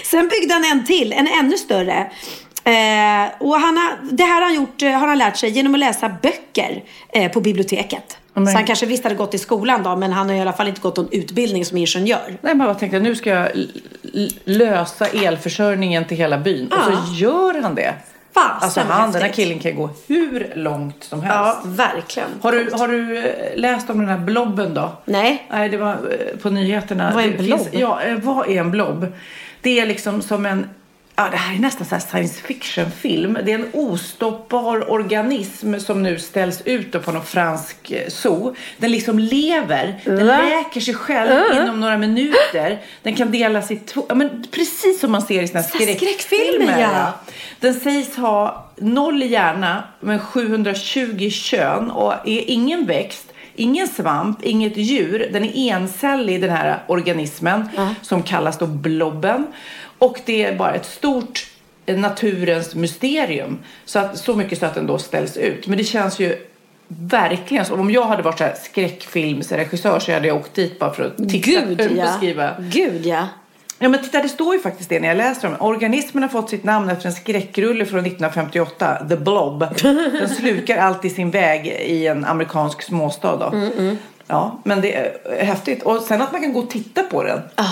Sen 0.05 0.27
byggde 0.27 0.53
han 0.53 0.65
en 0.65 0.85
till, 0.85 1.13
en 1.13 1.27
ännu 1.27 1.57
större. 1.57 2.11
Eh, 2.63 3.31
och 3.39 3.53
han 3.59 3.77
har, 3.77 3.97
det 4.11 4.23
här 4.23 4.33
har 4.33 4.41
han, 4.41 4.55
gjort, 4.55 4.81
eh, 4.81 4.89
har 4.91 5.07
han 5.07 5.17
lärt 5.17 5.37
sig 5.37 5.49
genom 5.49 5.73
att 5.73 5.79
läsa 5.79 6.09
böcker 6.21 6.83
eh, 7.09 7.31
på 7.31 7.41
biblioteket. 7.41 8.17
men- 8.33 8.47
Så 8.47 8.53
han 8.53 8.65
kanske 8.65 8.85
visst 8.85 9.03
hade 9.03 9.15
gått 9.15 9.33
i 9.33 9.37
skolan 9.37 9.83
då, 9.83 9.95
men 9.95 10.13
han 10.13 10.29
har 10.29 10.35
i 10.35 10.39
alla 10.39 10.53
fall 10.53 10.67
inte 10.67 10.81
gått 10.81 10.97
någon 10.97 11.09
utbildning 11.11 11.65
som 11.65 11.77
ingenjör. 11.77 12.25
Nej, 12.27 12.37
men 12.41 12.59
jag 12.59 12.67
bara 12.67 12.75
tänkte 12.79 12.99
nu 12.99 13.15
ska 13.15 13.29
jag 13.29 13.49
lösa 14.43 15.07
elförsörjningen 15.07 16.05
till 16.05 16.17
hela 16.17 16.37
byn. 16.37 16.67
Och 16.67 16.77
Ja. 16.77 17.05
så 17.07 17.13
gör 17.13 17.61
han 17.61 17.75
det. 17.75 17.93
Fasen, 18.37 18.63
Alltså 18.63 18.79
han, 18.79 19.11
den 19.11 19.21
här 19.21 19.29
killen 19.29 19.59
kan 19.59 19.75
gå 19.75 19.89
hur 20.07 20.51
långt 20.55 21.03
som 21.03 21.21
helst. 21.21 21.59
Ja, 21.63 21.69
verkligen. 21.69 22.29
Har 22.41 22.51
du, 22.51 22.71
har 22.73 22.87
du 22.87 23.17
eh, 23.17 23.59
läst 23.59 23.89
om 23.89 23.99
den 23.99 24.09
här 24.09 24.17
blobben 24.17 24.73
då? 24.73 24.91
Nej. 25.05 25.47
Nej, 25.49 25.69
det 25.69 25.77
var 25.77 25.93
eh, 25.93 26.37
på 26.41 26.49
nyheterna. 26.49 27.11
Vad 27.15 27.23
är 27.23 27.27
en 27.31 27.45
blob? 27.45 27.67
ja, 27.71 28.01
eh, 28.01 28.15
vad 28.15 28.49
är 28.49 28.59
en 28.59 28.71
blob? 28.71 29.07
Det 29.61 29.79
är 29.79 29.85
liksom 29.85 30.21
som 30.21 30.45
en 30.45 30.69
Ja, 31.19 31.27
det 31.31 31.37
här 31.37 31.55
är 31.55 31.59
nästan 31.59 31.87
så 31.87 32.07
science 32.07 32.41
fiction-film. 32.41 33.37
Det 33.45 33.51
är 33.51 33.55
en 33.55 33.69
ostoppbar 33.73 34.91
organism 34.91 35.79
som 35.79 36.03
nu 36.03 36.19
ställs 36.19 36.61
ut 36.65 37.05
på 37.05 37.11
någon 37.11 37.25
fransk 37.25 37.91
eh, 37.91 38.07
zoo. 38.09 38.55
Den 38.77 38.91
liksom 38.91 39.19
lever, 39.19 40.01
den 40.05 40.27
Va? 40.27 40.37
läker 40.41 40.81
sig 40.81 40.93
själv 40.93 41.55
inom 41.55 41.79
några 41.79 41.97
minuter. 41.97 42.81
Den 43.03 43.15
kan 43.15 43.31
delas 43.31 43.71
i 43.71 43.75
två, 43.77 44.05
ja, 44.09 44.15
men 44.15 44.43
precis 44.51 44.99
som 44.99 45.11
man 45.11 45.21
ser 45.21 45.43
i 45.43 45.47
såna 45.47 45.61
här 45.61 45.69
skräckfilmer. 45.69 46.79
ja. 46.81 47.13
Den 47.59 47.73
sägs 47.73 48.15
ha 48.15 48.69
noll 48.75 49.23
hjärna 49.23 49.83
men 49.99 50.19
720 50.19 51.29
kön 51.29 51.91
och 51.91 52.13
är 52.13 52.49
ingen 52.49 52.85
växt 52.85 53.27
Ingen 53.59 53.87
svamp, 53.87 54.43
inget 54.43 54.77
djur. 54.77 55.29
Den 55.33 55.43
är 55.43 55.71
encellig 55.73 56.41
den 56.41 56.49
här 56.49 56.83
organismen 56.87 57.69
som 58.01 58.23
kallas 58.23 58.57
då 58.57 58.67
blobben. 58.67 59.47
Och 59.99 60.19
det 60.25 60.43
är 60.43 60.55
bara 60.55 60.73
ett 60.73 60.85
stort 60.85 61.47
eh, 61.85 61.97
naturens 61.97 62.75
mysterium. 62.75 63.59
Så, 63.85 63.99
att, 63.99 64.17
så 64.17 64.35
mycket 64.35 64.59
så 64.59 64.65
att 64.65 64.75
den 64.75 64.87
då 64.87 64.97
ställs 64.97 65.37
ut. 65.37 65.67
Men 65.67 65.77
det 65.77 65.83
känns 65.83 66.19
ju 66.19 66.35
verkligen 66.87 67.65
så. 67.65 67.75
Om 67.75 67.91
jag 67.91 68.05
hade 68.05 68.23
varit 68.23 68.37
så 68.37 68.43
här 68.43 68.55
skräckfilmsregissör 68.63 69.99
så 69.99 70.11
hade 70.11 70.27
jag 70.27 70.37
åkt 70.37 70.53
dit 70.53 70.79
bara 70.79 70.93
för 70.93 71.03
att 71.03 71.29
titta 71.29 71.51
Gud 71.51 71.81
och 71.81 71.97
ja. 71.97 72.17
skriva. 72.17 72.55
Gud 72.59 73.05
ja. 73.05 73.27
Ja 73.79 73.89
men 73.89 74.03
titta 74.03 74.21
det 74.21 74.29
står 74.29 74.55
ju 74.55 74.61
faktiskt 74.61 74.89
det 74.89 74.99
när 74.99 75.07
jag 75.07 75.17
läser 75.17 75.47
om 75.47 75.53
det. 75.53 75.59
Organismen 75.59 76.23
har 76.23 76.29
fått 76.29 76.49
sitt 76.49 76.63
namn 76.63 76.89
efter 76.89 77.07
en 77.07 77.13
skräckrulle 77.13 77.85
från 77.85 77.99
1958, 77.99 79.05
The 79.09 79.15
Blob. 79.15 79.65
Den 79.81 80.29
slukar 80.29 80.77
allt 80.77 81.05
i 81.05 81.09
sin 81.09 81.31
väg 81.31 81.67
i 81.67 82.07
en 82.07 82.25
amerikansk 82.25 82.81
småstad 82.81 83.37
då. 83.37 83.57
Mm, 83.57 83.97
Ja, 84.29 84.59
men 84.63 84.81
det 84.81 84.95
är 84.95 85.17
häftigt. 85.45 85.83
Och 85.83 86.01
sen 86.01 86.21
att 86.21 86.31
man 86.31 86.41
kan 86.41 86.53
gå 86.53 86.59
och 86.59 86.69
titta 86.69 87.03
på 87.03 87.23
den. 87.23 87.41
Ah. 87.55 87.63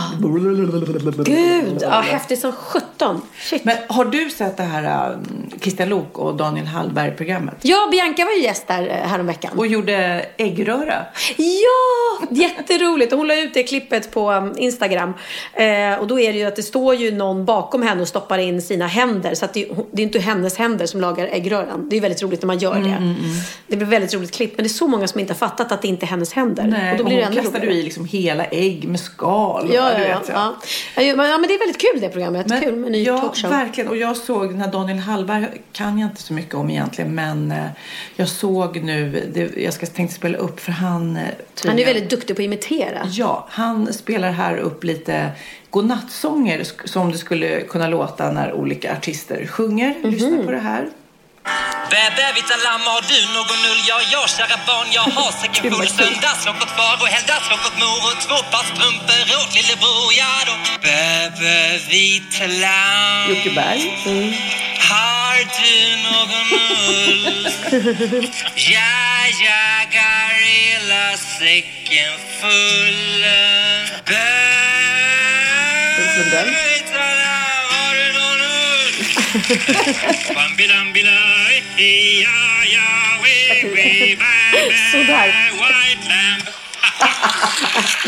Gud, 1.26 1.78
ja, 1.82 1.89
häftigt 2.01 2.39
som 2.39 2.51
sjutton. 2.51 3.22
Men 3.64 3.78
har 3.88 4.06
du 4.06 4.30
sett 4.30 4.58
det 4.58 4.64
här 4.64 5.14
um, 5.14 5.49
Christian 5.62 5.89
Lok 5.89 6.18
och 6.18 6.36
Daniel 6.36 6.66
Hallberg-programmet? 6.66 7.56
Ja, 7.62 7.88
Bianca 7.91 8.26
var 8.26 8.32
ju 8.32 8.41
gäst 8.43 8.68
där 8.68 8.88
eh, 8.88 9.10
häromveckan. 9.10 9.51
Och 9.58 9.68
gjorde 9.68 10.26
äggröra. 10.38 11.06
Ja, 11.38 12.28
jätteroligt. 12.30 13.12
Och 13.14 13.18
Hon 13.18 13.28
la 13.28 13.36
ut 13.36 13.53
det 13.53 13.64
klippet 13.64 14.12
på 14.12 14.32
um, 14.32 14.53
Instagram. 14.58 15.14
Eh, 15.53 15.93
och 15.99 16.08
då 16.08 16.20
är 16.20 16.34
det 16.34 16.39
ju 16.39 16.45
att 16.45 16.56
det 16.56 16.64
står 16.64 16.95
ju 16.95 17.12
någon 17.12 17.45
bakom 17.45 17.82
henne 17.82 18.01
och 18.01 18.08
stoppar 18.08 18.38
in 18.38 18.62
sina 18.62 18.88
händer. 18.88 19.36
Så 19.36 19.45
att 19.45 19.53
det, 19.53 19.68
det 19.91 20.01
är 20.01 20.06
inte 20.06 20.20
hennes 20.20 20.58
händer 20.58 20.86
som 20.86 21.01
lagar 21.01 21.28
äggröran. 21.32 21.89
Det 21.89 21.97
är 21.97 22.01
väldigt 22.01 22.24
roligt 22.24 22.41
när 22.41 22.47
man 22.47 22.58
gör 22.58 22.76
Mm, 22.76 22.91
det. 22.91 23.06
Det 23.68 23.76
blir 23.78 23.88
väldigt 23.88 24.14
roligt 24.14 24.32
klipp. 24.32 24.58
Men 24.58 24.64
det 24.64 24.68
är 24.68 24.70
så 24.70 24.88
många 24.88 25.08
som 25.08 25.20
inte 25.20 25.34
har 25.34 25.38
fattat 25.38 25.72
att 25.72 25.82
det 25.82 25.88
inte 25.88 26.06
är 26.06 26.08
hennes 26.08 26.34
händer. 26.34 26.45
Nej, 26.54 26.91
och 26.91 26.98
då 26.98 27.04
blir 27.04 27.18
det 27.18 27.24
ännu 27.24 27.36
roligare. 27.41 27.66
du 27.66 27.72
i 27.74 27.84
liksom 27.84 28.06
hela 28.06 28.46
ägg 28.46 28.88
med 28.88 29.00
skal. 29.00 29.70
Ja, 29.74 29.91
ja, 29.91 29.98
vet, 29.98 30.30
ja. 30.30 30.56
Ja, 30.96 31.16
men, 31.16 31.30
ja, 31.30 31.38
men 31.38 31.48
det 31.48 31.54
är 31.54 31.60
väldigt 31.60 31.82
kul 31.82 32.02
det 32.02 32.10
programmet. 32.10 32.48
Men, 32.48 32.62
kul 32.62 32.76
med 32.76 32.91
ny 32.91 33.04
ja, 33.04 33.18
talkshow. 33.20 33.50
verkligen. 33.52 33.89
Och 33.89 33.98
jag 33.98 34.18
såg 34.18 34.50
den 34.50 34.62
här 34.62 34.72
Daniel 34.72 34.98
Hallberg 35.00 35.48
kan 35.72 36.00
jag 36.00 36.10
inte 36.10 36.22
så 36.22 36.34
mycket 36.34 36.56
om 36.56 36.70
egentligen. 36.70 37.16
Men 37.16 37.52
eh, 37.52 37.66
jag 38.16 38.28
såg 38.28 38.84
nu, 38.84 39.30
det, 39.34 39.58
jag 39.64 39.74
ska 39.74 39.86
tänkte 39.86 40.16
spela 40.16 40.38
upp 40.38 40.60
för 40.60 40.72
han... 40.72 41.16
eh, 41.16 41.22
Han 41.22 41.26
är 41.28 41.36
tydligen- 41.56 41.86
väldigt 41.93 42.10
duktig 42.10 42.36
på 42.36 42.41
att 42.41 42.46
imitera. 42.46 43.08
Ja, 43.12 43.46
han 43.50 43.93
spelar 43.93 44.32
här 44.32 44.58
upp 44.58 44.84
lite 44.84 45.30
godnattsånger 45.70 46.64
som 46.86 47.12
det 47.12 47.18
skulle 47.18 47.62
kunna 47.62 47.88
låta 47.88 48.32
när 48.32 48.54
olika 48.54 48.93
artister 48.93 49.46
sjunger. 49.48 49.96
Mhm. 50.02 50.10
Lyssna 50.12 50.43
på 50.46 50.52
det 50.52 50.58
här. 50.58 50.88
Bebe, 51.91 52.26
vita 52.36 52.56
lamm, 52.66 52.82
har 52.82 53.02
du 53.12 53.20
någon 53.36 53.62
ull? 53.72 53.82
Ja, 53.89 53.98
jag 54.12 54.30
kära 54.30 54.58
barn, 54.68 54.88
jag 54.91 55.08
har 55.18 55.32
säcken 55.32 55.72
full 55.72 55.89
Söndagsrock 55.89 56.62
åt 56.64 56.74
far 56.78 56.98
och 57.02 57.08
helgdagsrock 57.08 57.66
åt 57.70 57.78
mor 57.82 58.02
och 58.10 58.18
två 58.26 58.38
par 58.52 58.66
strumpor 58.72 59.26
åt 59.41 59.52
lillebror, 59.58 60.08
ja 60.22 60.34
då. 60.48 60.56
Bebe, 60.86 61.80
vita 61.89 62.48
lamm. 62.64 63.30
Jocke 63.30 63.52
Berg. 63.58 63.82
Har 64.91 65.38
du 65.58 65.76
någon 66.08 66.48
ull? 66.98 67.48
ja, 68.74 68.96
jag 69.48 69.88
har 70.02 70.34
hela 70.46 71.18
säcken 71.18 72.14
full. 72.39 73.26
Ulf 76.00 76.75
Sådär. 84.91 85.52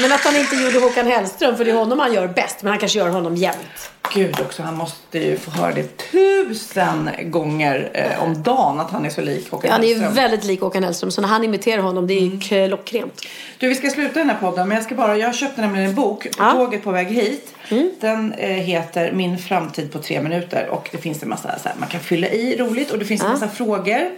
Men 0.01 0.11
att 0.11 0.23
han 0.23 0.35
inte 0.35 0.55
gjorde 0.55 0.79
Håkan 0.79 1.07
Hellström, 1.07 1.57
för 1.57 1.65
det 1.65 1.71
är 1.71 1.75
honom 1.75 1.99
han 1.99 2.13
gör 2.13 2.27
bäst. 2.27 2.57
Men 2.61 2.69
han 2.69 2.79
kanske 2.79 2.99
gör 2.99 3.09
honom 3.09 3.35
jämt. 3.35 3.91
Gud 4.13 4.39
också, 4.39 4.63
han 4.63 4.75
måste 4.75 5.19
ju 5.19 5.37
få 5.37 5.51
höra 5.51 5.71
det 5.73 5.97
tusen 5.97 7.09
gånger 7.23 7.89
eh, 7.93 8.23
om 8.23 8.43
dagen 8.43 8.79
att 8.79 8.91
han 8.91 9.05
är 9.05 9.09
så 9.09 9.21
lik 9.21 9.51
Håkan 9.51 9.71
Han 9.71 9.83
är 9.83 9.87
ju 9.87 9.93
Hellström. 9.93 10.13
väldigt 10.15 10.43
lik 10.43 10.61
Håkan 10.61 10.83
Hellström. 10.83 11.11
Så 11.11 11.21
när 11.21 11.27
han 11.27 11.43
imiterar 11.43 11.81
honom, 11.81 12.07
det 12.07 12.13
är 12.13 12.21
Mm. 12.21 12.31
ju 12.33 12.39
klockrent. 12.67 13.21
Du, 13.57 13.67
vi 13.67 13.75
ska 13.75 13.89
sluta 13.89 14.19
den 14.19 14.29
här 14.29 14.37
podden, 14.37 14.67
men 14.67 14.75
jag 14.75 14.85
ska 14.85 14.95
bara, 14.95 15.17
jag 15.17 15.35
köpte 15.35 15.61
nämligen 15.61 15.89
en 15.89 15.95
bok 15.95 16.23
på 16.23 16.43
Ja. 16.43 16.51
tåget 16.51 16.83
på 16.83 16.91
väg 16.91 17.07
hit. 17.07 17.53
Den 17.99 18.33
eh, 18.33 18.49
heter 18.49 19.11
Min 19.11 19.37
framtid 19.37 19.91
på 19.91 19.99
tre 19.99 20.21
minuter 20.21 20.67
och 20.69 20.89
det 20.91 20.97
finns 20.97 21.23
en 21.23 21.29
massa 21.29 21.59
så 21.59 21.69
här, 21.69 21.75
man 21.79 21.89
kan 21.89 21.99
fylla 22.01 22.27
i 22.29 22.57
roligt 22.57 22.91
och 22.91 22.99
det 22.99 23.05
finns 23.05 23.23
en 23.23 23.29
massa 23.31 23.47
frågor. 23.47 24.09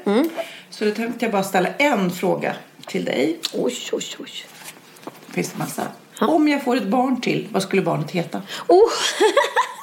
Så 0.69 0.85
då 0.85 0.91
tänkte 0.91 1.25
jag 1.25 1.31
bara 1.31 1.43
ställa 1.43 1.69
en 1.77 2.11
fråga 2.11 2.53
till 2.87 3.05
dig. 3.05 3.39
Oj, 3.53 3.73
oj, 3.91 4.03
oj. 4.19 4.29
Det 5.27 5.33
finns 5.33 5.53
en 5.53 5.59
massa. 5.59 5.83
Om 6.21 6.47
jag 6.47 6.63
får 6.63 6.75
ett 6.77 6.87
barn 6.87 7.21
till, 7.21 7.47
vad 7.51 7.63
skulle 7.63 7.81
barnet 7.81 8.11
heta? 8.11 8.41
Oh. 8.67 8.79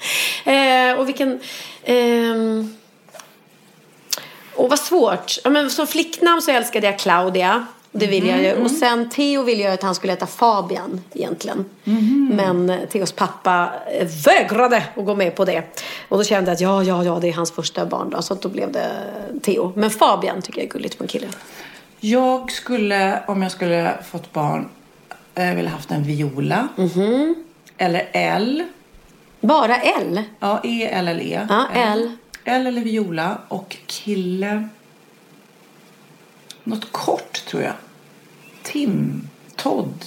eh, 0.44 0.98
och 0.98 1.08
vilken... 1.08 1.40
ehm, 1.84 2.76
Åh, 4.56 4.68
vad 4.70 4.78
svårt. 4.78 5.38
Ja, 5.44 5.50
men 5.50 5.70
som 5.70 5.86
flicknamn 5.86 6.42
så 6.42 6.50
älskade 6.50 6.86
jag 6.86 6.98
Claudia. 6.98 7.66
Det 7.92 8.06
vill 8.06 8.26
jag 8.26 8.42
ju. 8.42 8.52
Och 8.52 8.70
sen 8.70 9.10
Theo 9.10 9.42
ville 9.42 9.62
jag 9.62 9.72
att 9.72 9.82
han 9.82 9.94
skulle 9.94 10.12
heta 10.12 10.26
Fabian 10.26 11.00
egentligen. 11.14 11.64
Men 12.36 12.70
eh, 12.70 12.88
Theos 12.88 13.12
pappa 13.12 13.70
eh, 13.92 14.08
vägrade 14.26 14.82
att 14.96 15.04
gå 15.04 15.14
med 15.14 15.34
på 15.36 15.44
det. 15.44 15.62
Och 16.08 16.18
då 16.18 16.24
kände 16.24 16.50
jag 16.50 16.54
att 16.54 16.60
ja, 16.60 16.82
ja, 16.82 17.04
ja, 17.04 17.18
det 17.20 17.28
är 17.28 17.32
hans 17.32 17.52
första 17.52 17.86
barn 17.86 18.10
då. 18.10 18.22
Så 18.22 18.34
då 18.34 18.48
blev 18.48 18.72
det 18.72 18.90
Theo. 19.42 19.72
Men 19.76 19.90
Fabian 19.90 20.42
tycker 20.42 20.60
jag 20.60 20.66
är 20.66 20.70
gulligt 20.72 20.98
på 20.98 21.04
en 21.04 21.08
kille. 21.08 21.26
Jag 22.00 22.50
skulle, 22.52 23.22
om 23.26 23.42
jag 23.42 23.52
skulle 23.52 23.94
fått 24.10 24.32
barn, 24.32 24.68
eh, 25.34 25.54
vilja 25.54 25.70
haft 25.70 25.90
en 25.90 26.02
Viola. 26.04 26.68
Eller 27.78 28.08
L. 28.12 28.64
Bara 29.40 29.76
L? 29.76 30.22
Ja, 30.40 30.60
E, 30.64 30.88
L 30.92 31.08
eller 31.08 31.22
E. 31.24 31.46
Ja, 31.48 31.66
L. 31.74 32.12
L 32.44 32.66
eller 32.66 32.80
Viola 32.82 33.38
och 33.48 33.76
kille. 33.86 34.68
Något 36.64 36.92
kort 36.92 37.46
tror 37.46 37.62
jag. 37.62 37.72
Tim. 38.62 39.28
Todd. 39.56 40.04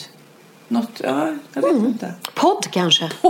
Något, 0.67 1.01
ja, 1.03 1.33
jag 1.53 1.61
vet 1.61 1.71
inte. 1.73 2.13
Podd 2.33 2.67
kanske? 2.71 3.11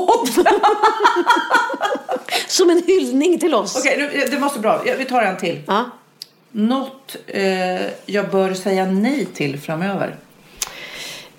Som 2.47 2.69
en 2.69 2.83
hyllning 2.87 3.39
till 3.39 3.53
oss. 3.55 3.75
Okej, 3.79 3.95
nu- 3.97 4.25
det 4.31 4.37
var 4.37 4.49
så 4.49 4.59
bra. 4.59 4.81
Vi 4.97 5.05
tar 5.05 5.21
en 5.21 5.37
till. 5.37 5.61
Ja. 5.67 5.85
Något 6.51 7.15
eh, 7.27 7.81
jag 8.05 8.29
bör 8.31 8.53
säga 8.53 8.85
nej 8.85 9.25
till 9.25 9.59
framöver. 9.59 10.15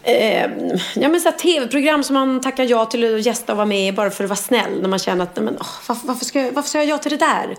Eh, 0.07 0.51
ja, 0.95 1.09
men 1.09 1.21
så 1.21 1.31
tv-program 1.33 2.03
som 2.03 2.15
man 2.15 2.41
tackar 2.41 2.65
ja 2.65 2.85
till 2.87 3.15
att 3.15 3.27
gästa 3.27 3.53
och 3.53 3.57
vara 3.57 3.67
med 3.67 3.89
i 3.89 3.93
bara 3.93 4.11
för 4.11 4.25
att 4.25 4.31
vara 4.31 4.37
snäll. 4.37 4.81
När 4.83 4.89
man 4.89 4.99
känner 4.99 5.23
att, 5.25 5.37
men, 5.37 5.57
åh, 5.61 5.67
varför, 5.89 6.07
varför, 6.07 6.25
ska 6.25 6.41
jag, 6.41 6.53
varför 6.53 6.69
ska 6.69 6.79
jag 6.79 6.87
ja 6.87 6.99
till 6.99 7.11
det 7.11 7.17
där? 7.17 7.57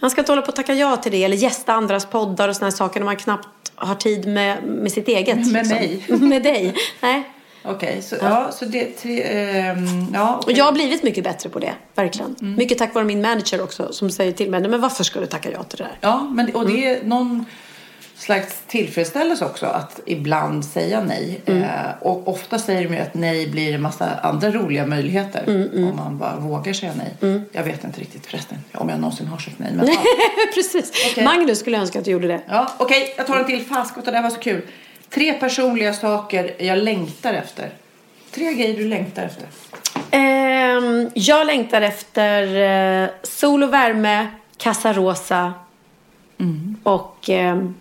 Man 0.00 0.10
ska 0.10 0.20
inte 0.20 0.32
hålla 0.32 0.42
på 0.42 0.48
att 0.50 0.56
tacka 0.56 0.74
ja 0.74 0.96
till 0.96 1.12
det. 1.12 1.24
Eller 1.24 1.36
gästa 1.36 1.72
andras 1.72 2.06
poddar 2.06 2.48
och 2.48 2.56
här 2.60 2.70
saker 2.70 3.00
när 3.00 3.04
man 3.04 3.16
knappt 3.16 3.48
har 3.74 3.94
tid 3.94 4.26
med, 4.28 4.64
med 4.64 4.92
sitt 4.92 5.08
eget. 5.08 5.36
liksom. 5.36 5.52
Med 5.52 5.66
mig. 5.68 6.04
med 6.08 6.42
dig. 6.42 6.74
Nej. 7.00 7.22
Okej, 7.64 8.02
så, 8.02 8.16
ja. 8.20 8.50
så 8.52 8.64
det... 8.64 8.84
Tre, 8.84 9.22
ehm, 9.22 10.06
ja, 10.14 10.34
Och 10.36 10.42
okej. 10.44 10.56
jag 10.58 10.64
har 10.64 10.72
blivit 10.72 11.02
mycket 11.02 11.24
bättre 11.24 11.48
på 11.48 11.58
det. 11.58 11.72
Verkligen. 11.94 12.36
Mycket 12.40 12.78
tack 12.78 12.94
vare 12.94 13.04
min 13.04 13.22
manager 13.22 13.62
också. 13.62 13.92
Som 13.92 14.10
säger 14.10 14.32
till 14.32 14.50
mig, 14.50 14.60
men 14.60 14.80
varför 14.80 15.04
ska 15.04 15.20
du 15.20 15.26
tacka 15.26 15.50
ja 15.50 15.62
till 15.62 15.78
det 15.78 15.84
där? 15.84 15.98
Ja, 16.00 16.20
men, 16.30 16.54
och 16.54 16.66
det 16.66 16.86
Mm. 16.86 17.00
är 17.04 17.08
någon 17.08 17.44
slags 18.20 18.62
tillfredsställelse 18.66 19.44
också 19.44 19.66
att 19.66 20.00
ibland 20.06 20.64
säga 20.64 21.00
nej. 21.00 21.40
Mm. 21.46 21.62
Eh, 21.62 21.68
och 22.00 22.28
ofta 22.28 22.58
säger 22.58 22.88
de 22.88 22.94
ju 22.94 23.00
att 23.00 23.14
nej 23.14 23.48
blir 23.48 23.74
en 23.74 23.82
massa 23.82 24.10
andra 24.22 24.50
roliga 24.50 24.86
möjligheter 24.86 25.44
Mm, 25.46 25.88
om 25.88 25.96
man 25.96 26.18
bara 26.18 26.36
vågar 26.36 26.72
säga 26.72 26.92
nej. 26.96 27.44
Jag 27.52 27.64
vet 27.64 27.84
inte 27.84 28.00
riktigt 28.00 28.26
förresten 28.26 28.58
om 28.74 28.88
jag 28.88 29.00
någonsin 29.00 29.26
har 29.26 29.38
sagt 29.38 29.58
nej. 29.58 29.72
Men, 29.74 29.86
ja. 29.86 29.94
Precis. 30.54 30.92
Okej. 31.10 31.24
Magnus 31.24 31.58
skulle 31.58 31.78
önska 31.78 31.98
att 31.98 32.04
du 32.04 32.10
gjorde 32.10 32.28
det. 32.28 32.40
Ja, 32.48 32.72
Okej, 32.78 33.14
jag 33.16 33.26
tar 33.26 33.36
en 33.36 33.46
till. 33.46 33.64
Faskot, 33.64 34.04
det 34.04 34.10
där 34.10 34.22
var 34.22 34.30
så 34.30 34.40
kul. 34.40 34.62
Tre 35.10 35.32
personliga 35.32 35.92
saker 35.92 36.54
jag 36.58 36.78
längtar 36.78 37.34
efter. 37.34 37.70
Tre 38.30 38.54
grejer 38.54 38.76
du 38.76 38.88
längtar 38.88 39.22
efter. 39.22 39.46
Ehm, 40.10 41.10
jag 41.14 41.46
längtar 41.46 41.82
efter 41.82 42.56
eh, 43.02 43.08
sol 43.22 43.62
och 43.62 43.72
värme, 43.72 44.26
Casa 44.56 44.92
Rosa 44.92 45.52
och 46.82 47.30
ehm, 47.30 47.74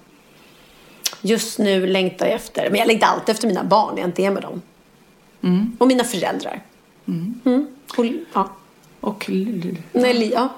just 1.21 1.59
nu 1.59 1.87
längtar 1.87 2.25
jag 2.25 2.35
efter, 2.35 2.69
men 2.69 2.79
jag 2.79 2.87
längtar 2.87 3.07
alltid 3.07 3.33
efter 3.33 3.47
mina 3.47 3.63
barn 3.63 3.95
när 3.95 4.01
jag 4.01 4.07
inte 4.09 4.23
är 4.23 4.31
med 4.31 4.43
dem. 4.43 4.61
Och 5.77 5.87
mina 5.87 6.03
föräldrar. 6.03 6.61
Mm. 7.07 7.67
Och, 7.97 8.05
ja. 8.33 8.49
Och. 8.99 9.25
Nej, 9.91 10.13
li, 10.13 10.31
ja. 10.35 10.49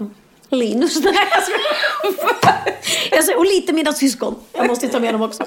Linus. 0.50 1.00
Nej, 1.04 1.14
jag 3.12 3.24
säger, 3.24 3.40
och 3.40 3.46
lite 3.46 3.74
mina 3.74 3.94
syskon. 3.94 4.36
Jag 4.54 4.68
måste 4.68 4.88
ta 4.88 5.00
med 5.00 5.14
dem 5.14 5.22
också. 5.22 5.44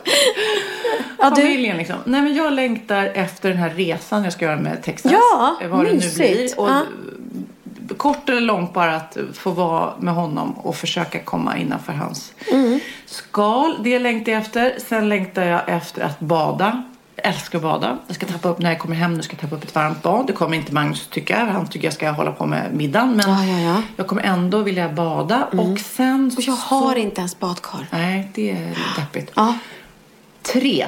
Ja, 1.18 1.30
du. 1.30 1.42
Familjen 1.42 1.76
liksom. 1.76 1.96
Nej 2.04 2.22
men 2.22 2.34
jag 2.34 2.52
längtar 2.52 3.06
efter 3.06 3.48
den 3.48 3.58
här 3.58 3.70
resan 3.70 4.24
jag 4.24 4.32
ska 4.32 4.44
göra 4.44 4.56
med 4.56 4.82
Texas. 4.82 5.12
Ja, 5.12 5.56
Vad 5.70 5.84
det 5.84 5.92
nu 5.92 6.10
blir. 6.16 6.60
Och 6.60 6.68
Ja. 6.68 6.82
Kort 7.97 8.28
eller 8.28 8.41
långt 8.41 8.72
bara 8.72 8.97
att 8.97 9.16
få 9.32 9.51
vara 9.51 9.93
med 10.01 10.14
honom 10.14 10.53
och 10.53 10.76
försöka 10.76 11.18
komma 11.18 11.57
innanför 11.59 11.93
hans 11.93 12.32
Mm. 12.53 12.80
skal. 13.07 13.76
Det 13.82 13.99
längtar 13.99 14.32
jag 14.32 14.41
efter. 14.43 14.74
Sen 14.89 15.09
längtar 15.09 15.43
jag 15.43 15.61
efter 15.68 16.03
att 16.03 16.20
bada. 16.20 16.82
älskar 17.16 17.59
att 17.59 17.62
bada. 17.62 17.99
Jag 18.07 18.16
ska 18.16 18.26
trappa 18.26 18.49
upp 18.49 18.59
när 18.59 18.70
jag 18.70 18.78
kommer 18.78 18.97
hem. 18.97 19.14
Nu 19.14 19.22
ska 19.22 19.32
jag 19.32 19.41
trappa 19.41 19.57
upp 19.57 19.64
ett 19.64 19.74
varmt 19.74 20.03
bad. 20.03 20.26
Det 20.26 20.32
kommer 20.32 20.57
inte 20.57 20.72
Magnus 20.74 21.07
tycka. 21.11 21.45
Han 21.45 21.66
tycker 21.66 21.87
jag 21.87 21.95
ska 21.95 22.11
hålla 22.11 22.32
på 22.32 22.47
med 22.47 22.74
middagen. 22.74 23.11
Men 23.16 23.30
Ja, 23.30 23.45
ja, 23.45 23.61
ja. 23.74 23.82
jag 23.97 24.07
kommer 24.07 24.22
ändå 24.22 24.59
vilja 24.59 24.89
bada. 24.89 25.45
Och 25.53 25.78
sen 25.78 26.32
Och 26.37 26.43
jag 26.43 26.53
har 26.53 26.97
inte 26.97 27.20
ens 27.20 27.39
badkar. 27.41 27.87
Nej, 27.91 28.30
det 28.35 28.51
är 28.51 28.78
deppigt. 28.97 29.32
Tre. 30.43 30.87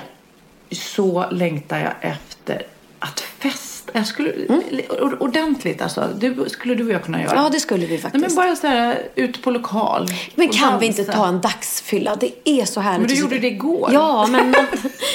Så 0.71 1.27
längtar 1.31 1.79
jag 1.79 1.93
efter 2.01 2.63
att 2.99 3.21
festa. 3.21 3.93
Jag 3.93 4.07
skulle, 4.07 4.31
or- 4.31 5.23
Ordentligt 5.23 5.83
alltså. 5.83 6.09
Det 6.17 6.51
skulle 6.51 6.75
du 6.75 6.87
och 6.87 6.93
jag 6.93 7.05
kunna 7.05 7.23
göra. 7.23 7.31
Mm. 7.31 7.45
Ja, 7.45 7.51
det 7.51 7.61
skulle 7.61 7.87
vi 7.87 7.93
Nej, 7.93 7.99
faktiskt. 7.99 8.27
men 8.27 8.35
bara 8.35 8.57
så 8.57 8.67
här 8.67 8.99
ute 9.15 9.39
på 9.39 9.51
lokal. 9.51 10.07
Men 10.35 10.49
kan 10.49 10.79
vi 10.81 10.87
inte 10.87 11.03
dansa. 11.03 11.19
ta 11.19 11.29
en 11.29 11.41
dagsfylla? 11.41 12.17
Det 12.17 12.33
är 12.45 12.65
så 12.65 12.81
härligt. 12.81 13.01
Men 13.01 13.09
du 13.17 13.21
gjorde 13.23 13.39
det 13.39 13.47
igår. 13.47 13.91
Ja, 13.93 14.27
men 14.31 14.51
någon, 14.51 14.65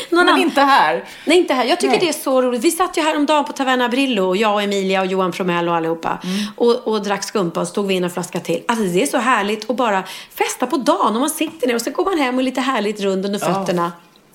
någon 0.09 0.25
Men 0.25 0.37
inte 0.41 0.61
här. 0.61 1.03
Nej, 1.25 1.37
inte 1.37 1.53
här. 1.53 1.65
Jag 1.65 1.79
tycker 1.79 1.91
Nej. 1.91 1.99
det 1.99 2.09
är 2.09 2.13
så 2.23 2.41
roligt. 2.41 2.61
Vi 2.61 2.71
satt 2.71 2.97
ju 2.97 3.01
häromdagen 3.01 3.45
på 3.45 3.53
Taverna 3.53 3.89
Brillo, 3.89 4.35
jag 4.35 4.53
och 4.53 4.61
Emilia 4.61 5.01
och 5.01 5.07
Johan 5.07 5.33
Fromell 5.33 5.69
och 5.69 5.75
allihopa. 5.75 6.17
Mm. 6.23 6.35
Och, 6.55 6.87
och 6.87 7.03
drack 7.03 7.23
skumpa 7.23 7.59
och 7.61 7.67
stod 7.67 7.87
vi 7.87 7.93
in 7.93 8.03
en 8.03 8.09
flaska 8.11 8.39
till. 8.39 8.61
Alltså 8.67 8.85
det 8.85 9.03
är 9.03 9.07
så 9.07 9.17
härligt 9.17 9.69
att 9.69 9.75
bara 9.75 10.03
festa 10.35 10.67
på 10.67 10.77
dagen. 10.77 11.15
Och 11.15 11.21
man 11.21 11.29
sitter 11.29 11.67
ner 11.67 11.75
och 11.75 11.81
så 11.81 11.91
går 11.91 12.05
man 12.05 12.17
hem 12.17 12.37
och 12.37 12.43
lite 12.43 12.61
härligt 12.61 13.01
rund 13.01 13.25
under 13.25 13.39
Ja. 13.39 13.91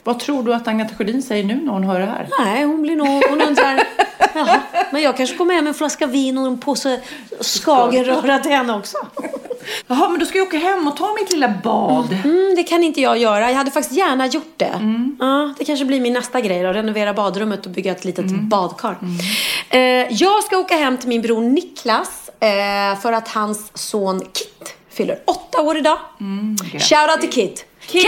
Vad 0.06 0.18
tror 0.18 0.42
du 0.42 0.54
att 0.54 0.68
Agneta 0.68 0.94
Sjödin 0.94 1.22
säger 1.22 1.44
nu 1.44 1.54
när 1.54 1.72
hon 1.72 1.84
hör 1.84 2.00
det 2.00 2.06
här? 2.06 2.28
Nej, 2.38 2.64
hon 2.64 2.82
blir 2.82 2.96
nog, 2.96 3.24
hon 3.30 3.40
undrar, 3.40 3.82
jaha, 4.34 4.60
men 4.90 5.02
jag 5.02 5.16
kanske 5.16 5.36
kommer 5.36 5.54
hem 5.54 5.64
med 5.64 5.70
en 5.70 5.74
flaska 5.74 6.06
vin 6.06 6.38
och 6.38 6.46
en 6.46 6.58
påse 6.58 7.00
Skagenröra 7.40 8.38
till 8.38 8.52
henne 8.52 8.74
också. 8.74 8.98
Jaha, 9.86 10.08
men 10.08 10.20
då 10.20 10.26
ska 10.26 10.38
jag 10.38 10.46
åka 10.46 10.58
hem 10.58 10.88
och 10.88 10.96
ta 10.96 11.14
mitt 11.20 11.32
lilla 11.32 11.48
bad. 11.64 12.16
Mm, 12.24 12.54
det 12.56 12.62
kan 12.62 12.82
inte 12.82 13.00
jag 13.00 13.18
göra. 13.18 13.50
Jag 13.50 13.56
hade 13.58 13.70
faktiskt 13.70 13.96
gärna 13.96 14.26
gjort 14.26 14.54
det. 14.56 14.80
Ja, 15.18 15.54
det 15.58 15.64
kanske 15.64 15.84
blir 15.84 16.00
min 16.00 16.12
nästa 16.12 16.40
grej 16.40 16.62
då. 16.62 16.72
Renovera 16.72 17.14
badrummet 17.14 17.66
och 17.66 17.72
bygga 17.72 17.92
ett 17.92 18.04
litet 18.04 18.26
badkar. 18.30 18.98
Eh, 19.70 19.80
jag 20.10 20.44
ska 20.44 20.58
åka 20.58 20.76
hem 20.76 20.98
till 20.98 21.08
min 21.08 21.22
bror 21.22 21.40
Niklas 21.40 22.30
eh, 22.40 23.00
för 23.00 23.12
att 23.12 23.28
hans 23.28 23.70
son 23.74 24.20
Kit 24.20 24.74
fyller 24.90 25.18
åtta 25.24 25.60
år 25.60 25.76
idag. 25.76 25.98
Shout 26.72 27.10
out 27.10 27.20
till 27.20 27.30
Kit. 27.30 27.64
Kit! 27.86 28.02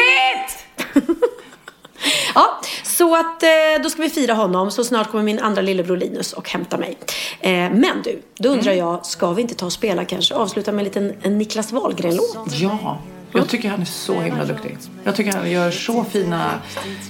Ja, 2.35 2.61
så 2.85 3.17
att 3.17 3.43
eh, 3.43 3.49
då 3.83 3.91
ska 3.91 4.03
vi 4.03 4.11
fira 4.11 4.35
honom. 4.35 4.71
Så 4.71 4.85
snart 4.85 5.11
kommer 5.11 5.25
min 5.25 5.39
andra 5.39 5.63
lillebror 5.63 5.97
Linus 5.97 6.33
och 6.33 6.51
hämta 6.51 6.77
mig. 6.77 6.99
Eh, 7.41 7.51
men 7.51 8.03
du, 8.05 8.23
då 8.39 8.49
undrar 8.49 8.73
jag, 8.73 9.07
ska 9.07 9.33
vi 9.33 9.43
inte 9.43 9.55
ta 9.55 9.67
och 9.67 9.73
spela 9.73 10.05
kanske? 10.05 10.35
Avsluta 10.35 10.73
med 10.73 10.79
en 10.79 10.85
liten 10.85 11.15
en 11.23 11.39
Niklas 11.39 11.73
Wahlgren-låt? 11.73 12.47
Ja, 12.53 12.99
jag 13.33 13.49
tycker 13.49 13.69
han 13.69 13.81
är 13.81 13.85
så 13.85 14.21
himla 14.21 14.45
duktig. 14.45 14.77
Jag 15.05 15.17
tycker 15.17 15.33
han 15.33 15.51
gör 15.51 15.71
så 15.71 16.05
fina, 16.05 16.51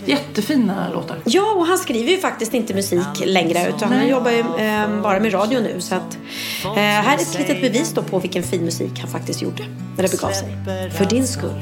jättefina 0.07 0.93
låtar. 0.93 1.18
Ja, 1.24 1.53
och 1.53 1.66
han 1.66 1.78
skriver 1.78 2.11
ju 2.11 2.18
faktiskt 2.18 2.55
inte 2.55 2.74
musik 2.74 3.07
längre 3.24 3.68
utan 3.68 3.89
han 3.89 3.99
Nej. 3.99 4.09
jobbar 4.11 4.30
ju 4.30 4.39
eh, 4.39 5.03
bara 5.03 5.20
med 5.20 5.34
radio 5.34 5.61
nu. 5.61 5.80
Så 5.80 5.95
att, 5.95 6.18
eh, 6.64 6.72
här 6.74 7.18
är 7.18 7.22
ett 7.22 7.39
litet 7.39 7.61
bevis 7.61 7.93
då 7.93 8.03
på 8.03 8.18
vilken 8.18 8.43
fin 8.43 8.64
musik 8.64 8.99
han 9.01 9.11
faktiskt 9.11 9.43
gjorde 9.43 9.64
när 9.97 10.03
det 10.03 10.11
begav 10.11 10.30
sig. 10.30 10.49
För 10.99 11.05
din 11.05 11.26
skull, 11.26 11.61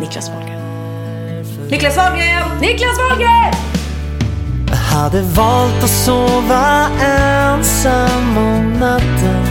Niklas 0.00 0.28
Wahlgren. 0.28 0.73
Niklas 1.74 1.96
Wahlgren! 1.96 2.60
Niklas 2.60 2.98
Wahlgren! 2.98 3.52
Jag 4.66 4.76
hade 4.76 5.22
valt 5.22 5.84
att 5.84 5.90
sova 5.90 6.88
ensam 7.00 8.38
om 8.38 8.72
natten 8.72 9.46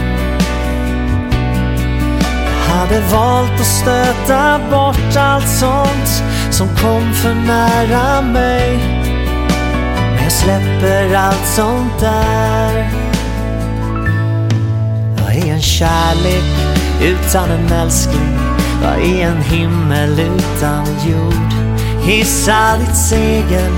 Jag 2.46 2.74
hade 2.74 3.00
valt 3.00 3.60
att 3.60 3.66
stöta 3.66 4.60
bort 4.70 5.16
allt 5.16 5.48
sånt 5.48 6.22
som 6.50 6.68
kom 6.68 7.12
för 7.12 7.34
nära 7.34 8.22
mig 8.22 8.78
Men 10.14 10.22
jag 10.22 10.32
släpper 10.32 11.14
allt 11.14 11.46
sånt 11.46 12.00
där 12.00 12.90
Vad 15.16 15.32
är 15.32 15.52
en 15.52 15.62
kärlek 15.62 16.44
utan 17.02 17.50
en 17.50 17.72
älskling? 17.72 18.38
Vad 18.82 18.98
är 18.98 19.26
en 19.26 19.42
himmel 19.42 20.20
utan 20.20 20.86
jord? 21.06 21.63
Hissa 22.06 22.76
ditt 22.78 22.96
segel, 22.96 23.72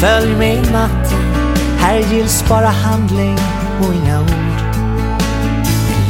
följ 0.00 0.36
med 0.36 0.54
i 0.54 0.70
natten 0.70 1.34
Här 1.78 1.98
gills 1.98 2.44
bara 2.48 2.68
handling 2.68 3.38
och 3.80 3.94
inga 3.94 4.20
ord. 4.20 4.54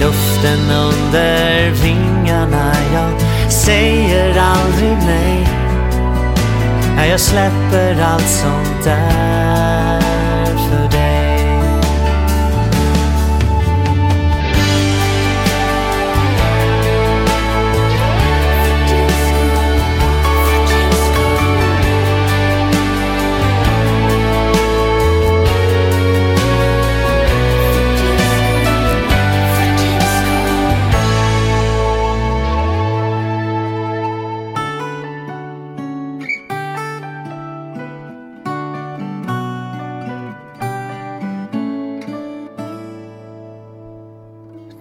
Luften 0.01 0.71
under 0.71 1.71
vingarna 1.71 2.73
Jag 2.93 3.21
säger 3.53 4.39
aldrig 4.39 4.99
nej. 5.07 5.49
Jag 7.11 7.21
släpper 7.21 8.03
allt 8.03 8.29
sånt 8.29 8.85
där. 8.85 9.54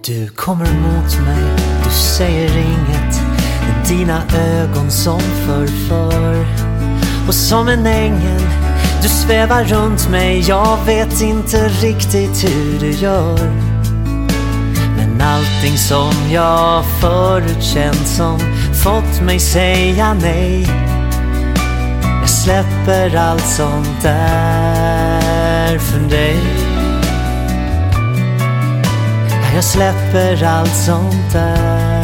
Du 0.06 0.28
kommer 0.28 0.72
mot 0.72 1.18
mig, 1.26 1.44
du 1.84 1.90
säger 1.90 2.56
inget. 2.56 3.22
Med 3.60 3.88
dina 3.88 4.22
ögon 4.36 4.90
som 4.90 5.20
förför. 5.20 6.46
Och 7.28 7.34
som 7.34 7.68
en 7.68 7.86
ängel, 7.86 8.42
du 9.02 9.08
svävar 9.08 9.64
runt 9.64 10.10
mig. 10.10 10.44
Jag 10.48 10.78
vet 10.86 11.20
inte 11.20 11.68
riktigt 11.68 12.44
hur 12.44 12.80
du 12.80 12.90
gör. 12.90 13.38
Men 14.96 15.20
allting 15.20 15.78
som 15.78 16.12
jag 16.32 16.84
förut 17.00 17.62
känt 17.62 18.06
som 18.06 18.38
fått 18.84 19.20
mig 19.22 19.40
säga 19.40 20.14
nej. 20.14 20.66
Jag 22.20 22.30
släpper 22.30 23.16
allt 23.16 23.46
sånt 23.46 24.02
där 24.02 25.78
för 25.78 26.10
dig. 26.10 26.73
Jag 29.54 29.64
släpper 29.64 30.44
allt 30.44 30.76
sånt 30.76 31.32
där. 31.32 32.03